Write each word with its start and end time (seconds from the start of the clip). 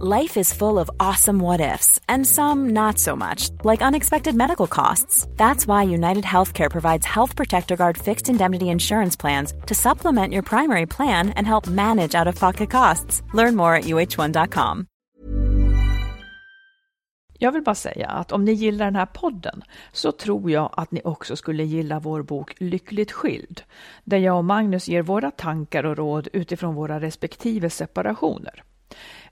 Life 0.00 0.36
is 0.40 0.52
full 0.52 0.80
of 0.80 0.90
awesome 0.98 1.38
what 1.38 1.60
ifs, 1.60 2.00
and 2.08 2.26
some 2.26 2.70
not 2.70 2.98
so 2.98 3.14
much, 3.14 3.50
like 3.62 3.80
unexpected 3.80 4.34
medical 4.34 4.66
costs. 4.66 5.24
That's 5.36 5.68
why 5.68 5.84
United 5.84 6.24
Healthcare 6.24 6.68
provides 6.68 7.06
Health 7.06 7.36
Protector 7.36 7.76
Guard 7.76 7.96
fixed 7.96 8.28
indemnity 8.28 8.64
insurance 8.64 9.14
plans 9.14 9.54
to 9.66 9.74
supplement 9.74 10.32
your 10.32 10.42
primary 10.42 10.86
plan 10.86 11.30
and 11.36 11.46
help 11.46 11.68
manage 11.68 12.16
out 12.16 12.26
of 12.26 12.40
pocket 12.40 12.70
costs. 12.70 13.22
Learn 13.34 13.54
more 13.56 13.76
at 13.76 13.84
uh1.com. 13.84 14.86
Jag 17.38 17.52
vill 17.52 17.62
bara 17.62 17.74
säga 17.74 18.08
att 18.08 18.32
om 18.32 18.44
ni 18.44 18.52
gillar 18.52 18.84
den 18.84 18.96
här 18.96 19.06
podden 19.06 19.62
så 19.92 20.12
tror 20.12 20.50
jag 20.50 20.70
att 20.76 20.92
ni 20.92 21.00
också 21.04 21.36
skulle 21.36 21.64
gilla 21.64 22.00
vår 22.00 22.22
bok 22.22 22.54
Lyckligt 22.58 23.12
skild, 23.12 23.62
där 24.04 24.18
jag 24.18 24.36
och 24.38 24.44
Magnus 24.44 24.88
ger 24.88 25.02
våra 25.02 25.30
tankar 25.30 25.84
och 25.84 25.96
råd 25.96 26.28
utifrån 26.32 26.74
våra 26.74 27.00
respektive 27.00 27.70
separationer. 27.70 28.64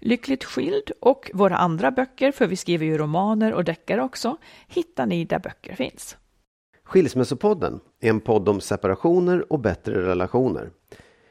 Lyckligt 0.04 0.44
skild 0.44 0.90
och 1.00 1.30
våra 1.34 1.56
andra 1.56 1.90
böcker, 1.90 2.32
för 2.32 2.46
vi 2.46 2.56
skriver 2.56 2.86
ju 2.86 2.98
romaner 2.98 3.52
och 3.52 3.64
deckare 3.64 4.02
också, 4.02 4.36
hittar 4.68 5.06
ni 5.06 5.24
där 5.24 5.38
böcker 5.38 5.74
finns. 5.74 6.16
Skilsmässopodden 6.84 7.80
är 8.00 8.10
en 8.10 8.20
podd 8.20 8.48
om 8.48 8.60
separationer 8.60 9.52
och 9.52 9.60
bättre 9.60 10.06
relationer. 10.06 10.70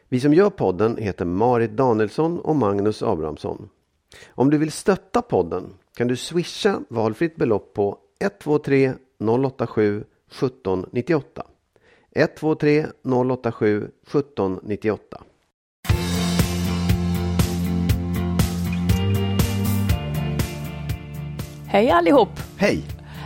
Vi 0.09 0.19
som 0.19 0.33
gör 0.33 0.49
podden 0.49 0.97
heter 0.97 1.25
Marit 1.25 1.71
Danielsson 1.71 2.39
och 2.39 2.55
Magnus 2.55 3.03
Abrahamsson. 3.03 3.69
Om 4.29 4.49
du 4.49 4.57
vill 4.57 4.71
stötta 4.71 5.21
podden 5.21 5.73
kan 5.95 6.07
du 6.07 6.15
swisha 6.15 6.81
valfritt 6.89 7.35
belopp 7.35 7.73
på 7.73 7.97
123 8.19 8.93
087 9.19 10.03
1798. 10.29 11.45
123 12.15 12.85
087 13.03 13.77
1798. 13.83 15.23
Hej 21.71 21.89
allihop! 21.91 22.29
Hej! 22.57 22.81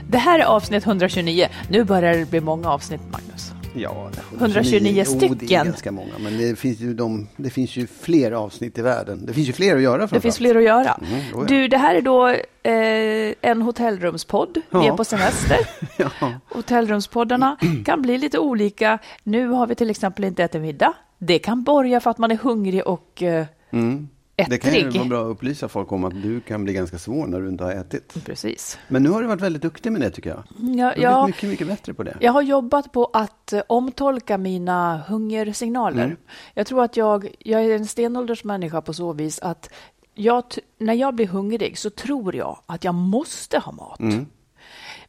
Det 0.09 0.17
här 0.17 0.39
är 0.39 0.43
avsnitt 0.43 0.85
129. 0.85 1.47
Nu 1.69 1.83
börjar 1.83 2.17
det 2.17 2.29
bli 2.29 2.39
många 2.41 2.69
avsnitt, 2.69 3.01
Magnus. 3.11 3.51
Ja, 3.75 4.09
129 4.39 4.89
Oh, 4.89 4.93
det 4.95 5.01
är 5.01 5.05
stycken. 5.35 5.65
ganska 5.65 5.91
många, 5.91 6.11
men 6.19 6.37
det 6.37 6.59
finns, 6.59 6.79
ju 6.79 6.93
de, 6.93 7.27
det 7.37 7.49
finns 7.49 7.75
ju 7.75 7.87
fler 7.87 8.31
avsnitt 8.31 8.77
i 8.77 8.81
världen. 8.81 9.25
Det 9.25 9.33
finns 9.33 9.49
ju 9.49 9.53
fler 9.53 9.75
att 9.75 9.81
göra 9.81 10.07
Det 10.07 10.19
finns 10.21 10.37
fler 10.37 10.55
att 10.55 10.63
göra. 10.63 10.99
Mm, 11.11 11.21
ja. 11.33 11.43
Du, 11.47 11.67
det 11.67 11.77
här 11.77 11.95
är 11.95 12.01
då 12.01 12.27
eh, 12.29 13.51
en 13.51 13.61
hotellrumspodd. 13.61 14.57
Vi 14.69 14.79
är 14.79 14.83
Ja. 14.83 14.97
på 14.97 15.03
semester. 15.05 15.57
Ja. 15.97 16.09
Hotellrumspoddarna 16.49 17.57
kan 17.85 18.01
bli 18.01 18.17
lite 18.17 18.39
olika. 18.39 18.99
Nu 19.23 19.47
har 19.47 19.67
vi 19.67 19.75
till 19.75 19.89
exempel 19.89 20.23
inte 20.25 20.43
ätit 20.43 20.61
middag. 20.61 20.93
Det 21.17 21.39
kan 21.39 21.63
borga 21.63 21.99
för 21.99 22.11
att 22.11 22.17
man 22.17 22.31
är 22.31 22.37
hungrig 22.37 22.87
och 22.87 23.23
eh, 23.23 23.45
Mm. 23.71 24.09
Det 24.35 24.57
kan 24.57 24.73
ju 24.73 24.79
ettrig. 24.79 24.97
vara 24.99 25.09
bra 25.09 25.21
att 25.21 25.27
upplysa 25.31 25.67
folk 25.67 25.91
om 25.91 26.03
att 26.03 26.21
du 26.23 26.41
kan 26.41 26.63
bli 26.63 26.73
ganska 26.73 26.97
svår 26.97 27.27
när 27.27 27.41
du 27.41 27.49
inte 27.49 27.63
har 27.63 27.71
ätit. 27.71 28.25
Precis. 28.25 28.79
Men 28.87 29.03
nu 29.03 29.09
har 29.09 29.21
du 29.21 29.27
varit 29.27 29.41
väldigt 29.41 29.61
duktig 29.61 29.91
med 29.91 30.01
det 30.01 30.09
tycker 30.09 30.29
jag. 30.29 30.43
Ja, 30.77 30.93
Du 30.95 31.07
har 31.07 31.23
blivit 31.23 31.35
mycket, 31.35 31.49
mycket 31.49 31.67
bättre 31.67 31.93
på 31.93 32.03
det. 32.03 32.17
jag 32.21 32.31
har 32.31 32.41
jobbat 32.41 32.91
på 32.91 33.09
att 33.13 33.53
eh, 33.53 33.61
omtolka 33.67 34.37
mina 34.37 34.97
hungersignaler. 35.07 36.03
Mm. 36.05 36.17
Jag 36.53 36.67
tror 36.67 36.83
att 36.83 36.97
jag, 36.97 37.35
jag 37.39 37.63
är 37.63 37.75
en 37.75 37.85
stenåldersmänniska 37.87 38.81
på 38.81 38.93
så 38.93 39.13
vis 39.13 39.39
att 39.39 39.69
jag, 40.13 40.43
när 40.77 40.93
jag 40.93 41.15
blir 41.15 41.27
hungrig 41.27 41.77
så 41.77 41.89
tror 41.89 42.35
jag 42.35 42.59
att 42.65 42.83
jag 42.83 42.95
måste 42.95 43.59
ha 43.59 43.71
mat. 43.71 43.99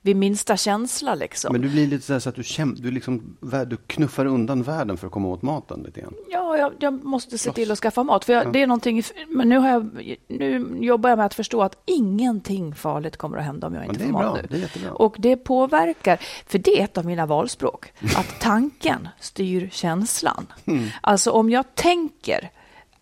Vid 0.06 0.16
minsta 0.16 0.56
känsla 0.56 1.14
liksom. 1.14 1.52
Men 1.52 1.60
du 1.60 1.68
blir 1.68 1.86
lite 1.86 2.06
så, 2.06 2.12
här 2.12 2.20
så 2.20 2.28
att 2.28 2.34
du, 2.34 2.42
käm, 2.44 2.74
du, 2.74 2.90
liksom, 2.90 3.36
du 3.66 3.76
knuffar 3.76 4.26
undan 4.26 4.62
världen 4.62 4.96
för 4.96 5.06
att 5.06 5.12
komma 5.12 5.28
åt 5.28 5.42
maten 5.42 5.82
lite 5.82 6.00
grann. 6.00 6.14
Ja, 6.30 6.56
jag, 6.56 6.72
jag 6.78 7.04
måste 7.04 7.38
se 7.38 7.52
till 7.52 7.70
att 7.70 7.78
skaffa 7.78 8.02
mat. 8.02 8.24
För 8.24 8.32
jag, 8.32 8.52
det 8.52 8.62
är 8.62 8.66
någonting, 8.66 9.02
men 9.28 9.48
nu, 9.48 9.58
har 9.58 9.68
jag, 9.68 10.16
nu 10.28 10.76
jobbar 10.80 11.10
jag 11.10 11.16
med 11.16 11.26
att 11.26 11.34
förstå 11.34 11.62
att 11.62 11.82
ingenting 11.84 12.74
farligt 12.74 13.16
kommer 13.16 13.38
att 13.38 13.44
hända 13.44 13.66
om 13.66 13.74
jag 13.74 13.86
inte 13.86 14.00
får 14.00 14.12
mat 14.12 14.22
bra, 14.22 14.34
nu. 14.34 14.48
det 14.50 14.56
är 14.56 14.60
jättebra. 14.60 14.92
Och 14.92 15.16
det 15.18 15.36
påverkar, 15.36 16.20
för 16.46 16.58
det 16.58 16.80
är 16.80 16.84
ett 16.84 16.98
av 16.98 17.06
mina 17.06 17.26
valspråk, 17.26 17.92
att 18.16 18.40
tanken 18.40 19.08
styr 19.20 19.68
känslan. 19.72 20.46
Mm. 20.64 20.88
Alltså 21.00 21.30
om 21.30 21.50
jag 21.50 21.74
tänker 21.74 22.50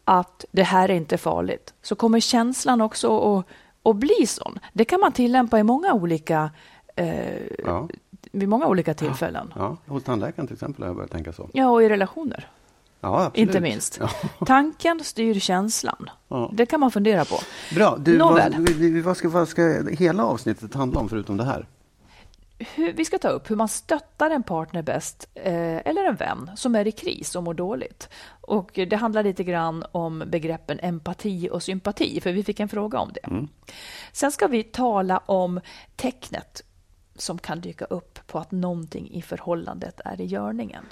att 0.05 0.45
det 0.53 0.63
här 0.63 0.89
är 0.89 0.95
inte 0.95 1.19
farligt, 1.19 1.75
så 1.83 1.95
kommer 1.95 2.21
känslan 2.21 2.81
också 2.81 3.39
att, 3.39 3.47
att 3.83 3.97
bli 3.97 4.27
sån. 4.27 4.59
Det 4.73 4.85
kan 4.85 5.01
man 5.01 5.13
tillämpa 5.13 5.59
i 5.59 5.63
många 5.63 5.93
olika, 5.93 6.51
eh, 6.97 7.43
Ja, 7.65 7.88
vid 8.32 8.49
många 8.49 8.66
olika 8.66 8.94
tillfällen. 8.94 9.53
ja. 9.56 9.77
Hos 9.87 10.05
tandläkaren 10.05 10.47
till 10.47 10.55
exempel 10.55 10.82
har 10.82 10.88
jag 10.88 10.97
börjat 10.97 11.10
tänka 11.10 11.32
så. 11.32 11.50
Ja, 11.53 11.69
och 11.71 11.82
i 11.82 11.88
relationer. 11.88 12.49
Ja. 13.00 13.31
Inte 13.34 13.60
minst. 13.60 13.99
Ja. 14.00 14.10
Tanken 14.47 15.00
styr 15.05 15.41
känslan. 15.41 16.10
Ja. 16.28 16.50
Det 16.53 16.66
kan 16.66 16.81
man 16.81 16.91
fundera 16.91 17.25
på. 17.25 17.37
Bra, 17.75 17.97
du, 17.99 18.19
Nåväl. 18.19 18.55
vad, 18.59 19.03
vad, 19.05 19.16
ska, 19.16 19.28
vad 19.28 19.49
ska 19.49 19.82
hela 19.91 20.25
avsnittet 20.25 20.75
handla 20.75 21.00
om 21.00 21.09
förutom 21.09 21.37
det 21.37 21.44
här? 21.44 21.69
Hur, 22.59 22.93
vi 22.93 23.05
ska 23.05 23.19
ta 23.19 23.28
upp 23.28 23.50
hur 23.50 23.56
man 23.56 23.69
stöttar 23.69 24.31
en 24.31 24.43
partner 24.43 24.82
bäst, 24.82 25.28
eh, 25.34 25.87
eller 25.87 26.05
en 26.05 26.16
vän, 26.16 26.50
som 26.56 26.75
är 26.75 26.87
i 26.87 26.93
kris 26.93 27.37
och 27.37 27.43
mår 27.43 27.55
dåligt. 27.55 28.09
Och 28.41 28.71
det 28.75 28.97
handlar 28.97 29.22
lite 29.22 29.44
grann 29.44 29.84
om 29.93 30.25
begreppen 30.26 30.78
empati 30.82 31.49
och 31.53 31.62
sympati, 31.62 32.21
för 32.21 32.32
vi 32.32 32.44
fick 32.44 32.61
en 32.61 32.69
fråga 32.69 32.99
om 32.99 33.12
det. 33.12 33.47
Sen 34.12 34.32
ska 34.32 34.47
vi 34.47 34.62
tala 34.62 35.19
om 35.19 35.61
tecknet 35.97 36.62
som 37.17 37.39
kan 37.39 37.61
dyka 37.61 37.85
upp 37.85 38.27
på 38.27 38.39
att 38.39 38.51
någonting 38.51 39.11
i 39.11 39.23
förhållandet 39.23 40.01
är 40.05 40.21
i 40.21 40.25
görningen. 40.25 40.85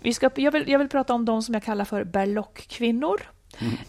Vi 0.00 0.14
ska, 0.14 0.30
jag, 0.34 0.52
vill, 0.52 0.68
jag 0.68 0.78
vill 0.78 0.88
prata 0.88 1.14
om 1.14 1.24
de 1.24 1.42
som 1.42 1.54
jag 1.54 1.62
kallar 1.62 1.84
för 1.84 2.04
berlockkvinnor. 2.04 3.20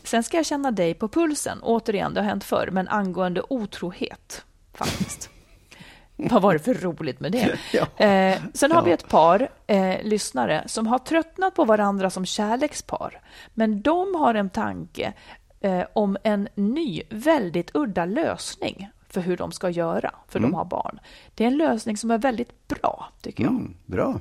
Sen 0.03 0.23
ska 0.23 0.37
jag 0.37 0.45
känna 0.45 0.71
dig 0.71 0.93
på 0.93 1.07
pulsen. 1.07 1.59
Återigen, 1.61 2.13
det 2.13 2.19
har 2.21 2.27
hänt 2.27 2.43
förr, 2.43 2.69
men 2.71 2.87
angående 2.87 3.41
otrohet 3.49 4.45
faktiskt. 4.73 5.29
Vad 6.15 6.41
var 6.41 6.53
det 6.53 6.59
för 6.59 6.73
roligt 6.73 7.19
med 7.19 7.31
det? 7.31 7.57
Eh, 7.97 8.41
sen 8.53 8.71
har 8.71 8.83
vi 8.83 8.91
ett 8.91 9.09
par 9.09 9.49
eh, 9.67 10.03
lyssnare 10.03 10.63
som 10.65 10.87
har 10.87 10.99
tröttnat 10.99 11.55
på 11.55 11.65
varandra 11.65 12.09
som 12.09 12.25
kärlekspar. 12.25 13.21
Men 13.53 13.81
de 13.81 14.15
har 14.15 14.33
en 14.35 14.49
tanke 14.49 15.13
eh, 15.59 15.83
om 15.93 16.17
en 16.23 16.47
ny, 16.55 17.01
väldigt 17.09 17.71
udda 17.73 18.05
lösning 18.05 18.89
för 19.15 19.21
hur 19.21 19.37
de 19.37 19.51
ska 19.51 19.69
göra, 19.69 20.11
för 20.27 20.39
de 20.39 20.53
har 20.53 20.65
barn. 20.65 20.99
Det 21.35 21.43
är 21.43 21.47
en 21.47 21.57
lösning 21.57 21.97
som 21.97 22.11
är 22.11 22.17
väldigt 22.17 22.67
bra, 22.67 23.09
tycker 23.21 23.43
jag. 23.43 23.53
Mm, 23.53 23.73
bra, 23.85 24.19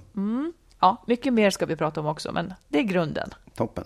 Ja, 0.81 1.03
mycket 1.07 1.33
mer 1.33 1.51
ska 1.51 1.67
vi 1.67 1.77
prata 1.77 2.01
om 2.01 2.07
också, 2.07 2.33
men 2.33 2.55
det 2.69 2.79
är 2.79 2.83
grunden. 2.83 3.31
toppen. 3.55 3.85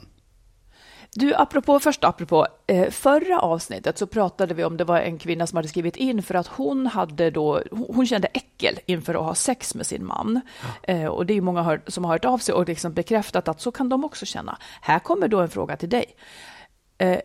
Du, 1.15 1.35
apropå, 1.35 1.81
först 1.81 2.05
apropå, 2.05 2.47
eh, 2.67 2.91
förra 2.91 3.41
avsnittet 3.41 3.99
så 3.99 4.07
pratade 4.07 4.55
vi 4.55 4.65
om 4.65 4.77
det 4.77 4.85
var 4.85 5.01
en 5.01 5.19
kvinna 5.19 5.47
som 5.47 5.57
hade 5.57 5.69
skrivit 5.69 5.97
in 5.97 6.23
för 6.23 6.35
att 6.35 6.47
hon 6.47 6.87
hade 6.87 7.31
då, 7.31 7.63
hon 7.71 8.07
kände 8.07 8.29
äckel 8.29 8.79
inför 8.87 9.15
att 9.15 9.23
ha 9.25 9.35
sex 9.35 9.75
med 9.75 9.87
sin 9.87 10.07
man. 10.07 10.41
Eh, 10.83 11.07
och 11.07 11.27
det 11.27 11.35
är 11.35 11.41
många 11.41 11.81
som 11.87 12.05
har 12.05 12.13
hört 12.13 12.25
av 12.25 12.39
sig 12.39 12.55
och 12.55 12.69
liksom 12.69 12.93
bekräftat 12.93 13.49
att 13.49 13.61
så 13.61 13.73
kan 13.73 13.89
de 13.89 14.05
också 14.05 14.27
känna. 14.27 14.59
Här 14.81 14.99
kommer 14.99 15.29
då 15.29 15.41
en 15.41 15.49
fråga 15.49 15.77
till 15.77 15.89
dig. 15.89 16.05
Eh, 16.99 17.21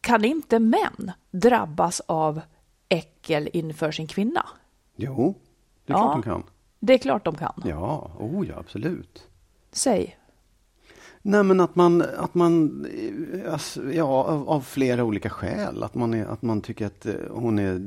kan 0.00 0.24
inte 0.24 0.58
män 0.58 1.12
drabbas 1.30 2.00
av 2.06 2.40
äckel 2.92 3.48
inför 3.52 3.92
sin 3.92 4.06
kvinna? 4.06 4.46
Jo, 4.96 5.34
det 5.86 5.92
är 5.92 5.96
klart 5.96 6.14
de 6.14 6.22
kan. 6.22 6.42
Det 6.80 6.94
är 6.94 6.98
klart 6.98 7.24
de 7.24 7.34
kan. 7.34 7.62
Ja, 7.64 8.10
oh 8.18 8.46
ja, 8.48 8.54
absolut. 8.58 9.28
Säg. 9.72 10.18
Nej, 11.22 11.42
men 11.42 11.60
att 11.60 11.76
man, 11.76 12.02
att 12.02 12.34
man 12.34 12.84
eh, 13.34 13.52
alltså, 13.52 13.92
ja, 13.92 14.04
av, 14.04 14.48
av 14.48 14.60
flera 14.60 15.04
olika 15.04 15.30
skäl. 15.30 15.82
Att 15.82 15.94
man, 15.94 16.14
är, 16.14 16.26
att 16.26 16.42
man 16.42 16.60
tycker 16.60 16.86
att 16.86 17.06
eh, 17.06 17.14
hon 17.30 17.58
är 17.58 17.78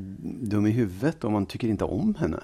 dum 0.45 0.65
i 0.65 0.71
huvudet 0.71 1.23
och 1.23 1.31
man 1.31 1.45
tycker 1.45 1.67
inte 1.67 1.83
om 1.83 2.15
henne. 2.15 2.43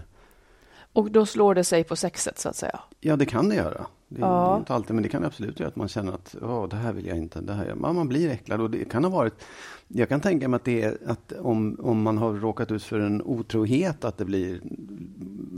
Och 0.94 1.12
då 1.12 1.26
slår 1.26 1.56
det 1.56 1.64
sig 1.64 1.84
på 1.84 1.96
sexet 1.96 2.40
så 2.40 2.50
att 2.50 2.56
säga. 2.56 2.80
Ja, 3.00 3.16
det 3.16 3.26
kan 3.26 3.50
det 3.50 3.56
göra. 3.56 3.86
Det, 4.08 4.20
Ja. 4.22 4.54
är 4.56 4.60
inte 4.60 4.74
alltid, 4.74 4.94
men 4.96 5.04
det 5.04 5.10
kan 5.10 5.26
absolut 5.26 5.60
göra 5.60 5.68
att 5.70 5.76
man 5.76 5.88
känner 5.88 6.14
att 6.14 6.36
Åh, 6.42 6.68
det 6.68 6.76
här 6.76 6.94
vill 6.94 7.06
jag 7.06 7.18
inte. 7.18 7.42
Det 7.42 7.54
här, 7.54 7.66
ja, 7.66 7.94
man 7.94 8.08
blir 8.08 8.30
äcklad 8.30 8.62
och 8.62 8.70
det 8.70 8.86
kan 8.90 9.04
ha 9.04 9.12
varit 9.12 9.34
Jag 9.88 10.10
kan 10.10 10.22
tänka 10.22 10.48
mig 10.48 10.56
att 10.56 10.64
det 10.64 10.82
är 10.84 10.98
att 11.08 11.32
om, 11.32 11.78
om 11.84 12.02
man 12.02 12.18
har 12.18 12.34
råkat 12.34 12.72
ut 12.72 12.84
för 12.84 13.00
en 13.00 13.22
otrohet 13.22 14.06
att 14.06 14.18
det 14.18 14.26
blir 14.26 14.62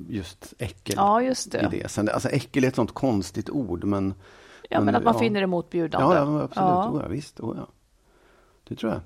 just 0.10 0.54
äckel 0.58 0.96
Ja, 0.98 1.22
just 1.22 1.52
det. 1.52 1.70
i 1.74 1.80
det. 1.80 1.88
Sen, 1.92 2.10
alltså 2.10 2.30
äckel 2.30 2.64
är 2.64 2.68
ett 2.68 2.76
sånt 2.76 2.92
konstigt 2.92 3.50
ord, 3.50 3.84
men 3.84 4.14
Ja, 4.70 4.82
men 4.82 4.96
att 4.96 5.04
man 5.04 5.14
ja. 5.14 5.20
finner 5.20 5.42
det 5.42 5.48
motbjudande. 5.48 6.16
Ja, 6.16 6.22
ja 6.34 6.42
absolut. 6.42 6.56
Ja. 6.56 6.90
Oh, 6.90 7.02
ja, 7.02 7.08
visst. 7.08 7.40
Oh, 7.40 7.58
ja. 7.58 7.68
Det 8.68 8.76
tror 8.76 8.92
jag. 8.92 9.02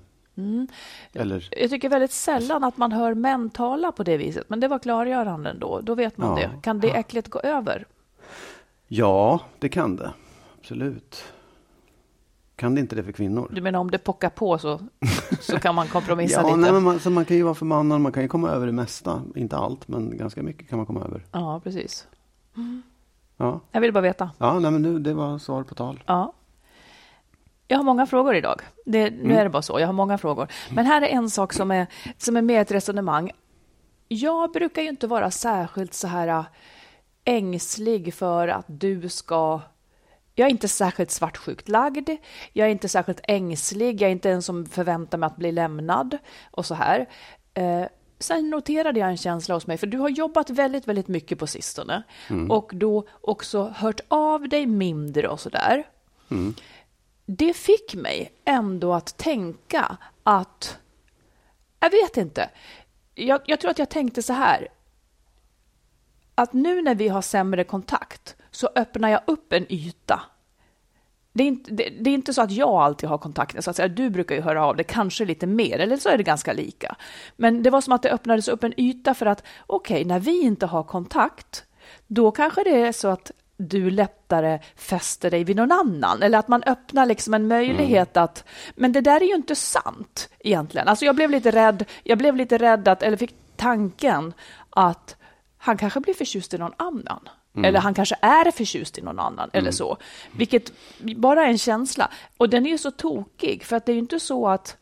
Eller, 1.13 1.47
Jag 1.51 1.69
tycker 1.69 1.89
väldigt 1.89 2.11
sällan 2.11 2.63
att 2.63 2.77
man 2.77 2.91
hör 2.91 3.13
män 3.13 3.49
tala 3.49 3.91
på 3.91 4.03
det 4.03 4.17
viset, 4.17 4.49
men 4.49 4.59
det 4.59 4.67
var 4.67 4.79
klargörande 4.79 5.49
ändå. 5.49 5.79
Då 5.83 5.95
vet 5.95 6.17
man 6.17 6.29
Ja. 6.41 6.47
det. 6.47 6.61
Kan 6.61 6.79
det 6.79 6.89
äckligt 6.91 7.29
gå 7.29 7.39
över? 7.39 7.85
ja, 8.87 9.39
det 9.59 9.69
kan 9.69 9.95
det. 9.95 10.13
Absolut. 10.59 11.23
Kan 12.55 12.75
det 12.75 12.81
inte 12.81 12.95
det 12.95 13.03
för 13.03 13.11
kvinnor? 13.11 13.49
Du 13.51 13.61
menar 13.61 13.79
om 13.79 13.91
det 13.91 13.97
pockar 13.97 14.29
på 14.29 14.57
så, 14.57 14.79
så 15.39 15.59
kan 15.59 15.75
man 15.75 15.87
kompromissa 15.87 16.41
Ja, 16.41 16.47
lite? 16.47 16.57
nej, 16.57 16.71
men 16.71 16.83
man, 16.83 16.99
så 16.99 17.09
man 17.09 17.25
kan 17.25 17.37
ju 17.37 17.43
vara 17.43 17.55
förmannad, 17.55 18.01
man 18.01 18.11
kan 18.11 18.23
ju 18.23 18.29
komma 18.29 18.49
över 18.49 18.65
det 18.65 18.71
mesta. 18.71 19.21
Inte 19.35 19.57
allt, 19.57 19.87
men 19.87 20.17
ganska 20.17 20.43
mycket 20.43 20.69
kan 20.69 20.77
man 20.77 20.85
komma 20.85 21.01
över. 21.05 21.25
Ja, 21.31 21.61
precis. 21.63 22.07
Ja, 23.37 23.59
Jag 23.71 23.81
vill 23.81 23.93
bara 23.93 24.01
veta. 24.01 24.31
ja 24.37 24.59
nej, 24.59 24.71
men 24.71 24.81
nu, 24.81 24.99
det 24.99 25.13
var 25.13 25.37
svar 25.37 25.63
på 25.63 25.75
tal. 25.75 26.03
Ja. 26.05 26.33
Jag 27.67 27.77
har 27.77 27.83
många 27.83 28.05
frågor 28.05 28.35
idag. 28.35 28.61
Det, 28.85 29.09
nu 29.09 29.19
Mm. 29.23 29.37
är 29.37 29.43
det 29.43 29.49
bara 29.49 29.61
så. 29.61 29.79
Jag 29.79 29.87
har 29.87 29.93
många 29.93 30.17
frågor. 30.17 30.47
Men 30.71 30.85
här 30.85 31.01
är 31.01 31.05
en 31.07 31.29
sak 31.29 31.53
som 31.53 31.71
är, 31.71 31.87
som 32.17 32.37
är 32.37 32.41
mer 32.41 32.61
ett 32.61 32.71
resonemang. 32.71 33.31
Jag 34.07 34.51
brukar 34.51 34.81
ju 34.81 34.89
inte 34.89 35.07
vara 35.07 35.31
särskilt 35.31 35.93
så 35.93 36.07
här 36.07 36.27
äh, 36.27 36.45
ängslig 37.25 38.13
för 38.13 38.47
att 38.47 38.65
du 38.67 39.09
ska... 39.09 39.61
Jag 40.35 40.45
är 40.45 40.51
inte 40.51 40.67
särskilt 40.67 41.11
svartsjukt 41.11 41.69
lagd. 41.69 42.09
Jag 42.53 42.67
är 42.67 42.71
inte 42.71 42.89
särskilt 42.89 43.19
ängslig. 43.23 44.01
Jag 44.01 44.07
är 44.07 44.11
inte 44.11 44.29
en 44.31 44.41
som 44.41 44.65
förväntar 44.65 45.17
mig 45.17 45.27
att 45.27 45.37
bli 45.37 45.51
lämnad 45.51 46.17
och 46.51 46.65
så 46.65 46.73
här. 46.75 47.05
Eh, 47.53 47.83
sen 48.19 48.49
noterade 48.49 48.99
jag 48.99 49.09
en 49.09 49.17
känsla 49.17 49.55
hos 49.55 49.67
mig, 49.67 49.77
för 49.77 49.87
du 49.87 49.97
har 49.97 50.09
jobbat 50.09 50.49
väldigt, 50.49 50.87
väldigt 50.87 51.07
mycket 51.07 51.39
på 51.39 51.47
sistone 51.47 52.03
och 52.49 52.71
då 52.73 53.07
också 53.21 53.73
hört 53.77 54.01
av 54.07 54.49
dig 54.49 54.65
mindre 54.65 55.27
och 55.27 55.39
så 55.39 55.49
där 55.49 55.83
det 57.29 57.53
fick 57.53 57.95
mig 57.95 58.31
ändå 58.45 58.93
att 58.93 59.17
tänka 59.17 59.97
att... 60.23 60.79
Jag 61.79 61.89
vet 61.89 62.17
inte. 62.17 62.49
Jag, 63.15 63.41
jag 63.45 63.59
tror 63.59 63.71
att 63.71 63.79
jag 63.79 63.89
tänkte 63.89 64.23
så 64.23 64.33
här. 64.33 64.67
Att 66.35 66.53
nu 66.53 66.81
när 66.81 66.95
vi 66.95 67.07
har 67.07 67.21
sämre 67.21 67.63
kontakt 67.63 68.35
så 68.51 68.69
öppnar 68.75 69.09
jag 69.09 69.21
upp 69.27 69.53
en 69.53 69.71
yta. 69.71 70.21
Det 71.33 71.43
är, 71.43 71.47
inte, 71.47 71.71
det, 71.71 71.89
det 71.89 72.09
är 72.09 72.13
inte 72.13 72.33
så 72.33 72.41
att 72.41 72.51
jag 72.51 72.69
alltid 72.69 73.09
har 73.09 73.17
kontakten. 73.17 73.61
Så 73.61 73.69
att 73.69 73.75
säga. 73.75 73.87
Du 73.87 74.09
brukar 74.09 74.35
ju 74.35 74.41
höra 74.41 74.65
av 74.65 74.75
dig, 74.75 74.85
kanske 74.89 75.25
lite 75.25 75.47
mer, 75.47 75.79
eller 75.79 75.97
så 75.97 76.09
är 76.09 76.17
det 76.17 76.23
ganska 76.23 76.53
lika. 76.53 76.95
Men 77.35 77.63
det 77.63 77.69
var 77.69 77.81
som 77.81 77.93
att 77.93 78.01
det 78.01 78.11
öppnades 78.11 78.47
upp 78.47 78.63
en 78.63 78.79
yta 78.79 79.13
för 79.13 79.25
att 79.25 79.43
okej, 79.67 80.05
när 80.05 80.19
vi 80.19 80.41
inte 80.41 80.65
har 80.65 80.83
kontakt, 80.83 81.65
då 82.07 82.31
kanske 82.31 82.63
det 82.63 82.81
är 82.81 82.91
så 82.91 83.07
att 83.07 83.31
du 83.57 83.89
lättare 83.89 84.59
fäster 84.75 85.31
dig 85.31 85.43
vid 85.43 85.55
någon 85.55 85.71
annan. 85.71 86.23
Eller 86.23 86.37
att 86.37 86.47
man 86.47 86.63
öppnar 86.63 87.05
liksom 87.05 87.33
en 87.33 87.47
möjlighet 87.47 88.17
att... 88.17 88.43
Men 88.75 88.91
det 88.91 89.01
där 89.01 89.21
är 89.21 89.25
ju 89.25 89.35
inte 89.35 89.55
sant 89.55 90.29
egentligen. 90.39 90.87
Alltså 90.87 91.05
jag 91.05 91.15
blev 91.15 91.31
lite 91.31 91.51
rädd. 91.51 91.85
Jag 92.03 92.17
blev 92.17 92.35
lite 92.35 92.57
rädd 92.57 92.87
att, 92.87 93.03
eller 93.03 93.17
fick 93.17 93.35
tanken 93.55 94.33
att 94.69 95.15
han 95.57 95.77
kanske 95.77 95.99
blir 95.99 96.13
förtjust 96.13 96.53
i 96.53 96.57
någon 96.57 96.73
annan. 96.77 97.29
Eller 97.63 97.79
han 97.79 97.93
kanske 97.93 98.15
är 98.21 98.51
förtjust 98.51 98.97
i 98.97 99.01
någon 99.01 99.19
annan 99.19 99.49
eller 99.53 99.71
så. 99.71 99.97
Vilket 100.31 100.71
bara 100.99 101.43
är 101.45 101.47
en 101.47 101.57
känsla. 101.57 102.11
Och 102.37 102.49
den 102.49 102.65
är 102.65 102.69
ju 102.69 102.77
så 102.77 102.91
tokig 102.91 103.63
för 103.63 103.75
att 103.75 103.85
det 103.85 103.91
är 103.91 103.93
ju 103.93 103.99
inte 103.99 104.19
så 104.19 104.47
att 104.47 104.77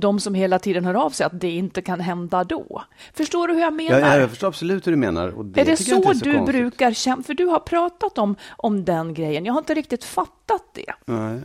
de 0.00 0.20
som 0.20 0.34
hela 0.34 0.58
tiden 0.58 0.84
hör 0.84 0.94
av 0.94 1.10
sig 1.10 1.26
att 1.26 1.40
det 1.40 1.50
inte 1.50 1.82
kan 1.82 2.00
hända 2.00 2.44
då. 2.44 2.82
Förstår 3.14 3.48
du 3.48 3.54
hur 3.54 3.60
jag 3.60 3.72
menar? 3.72 3.98
Ja, 3.98 4.06
ja, 4.06 4.20
jag 4.20 4.30
förstår 4.30 4.48
absolut 4.48 4.86
hur 4.86 4.92
du 4.92 4.98
menar. 4.98 5.28
Och 5.28 5.44
det 5.44 5.60
är 5.60 5.64
det 5.64 5.76
så, 5.76 5.92
är 5.92 5.96
du 5.96 6.02
konstigt. 6.02 6.46
brukar 6.46 6.92
känna? 6.92 7.22
För 7.22 7.34
du 7.34 7.46
har 7.46 7.60
pratat 7.60 8.18
om, 8.18 8.36
om 8.56 8.84
den 8.84 9.14
grejen. 9.14 9.44
Jag 9.44 9.52
har 9.52 9.58
inte 9.58 9.74
riktigt 9.74 10.04
fattat 10.04 10.62
det. 10.72 10.92
Nej. 11.04 11.40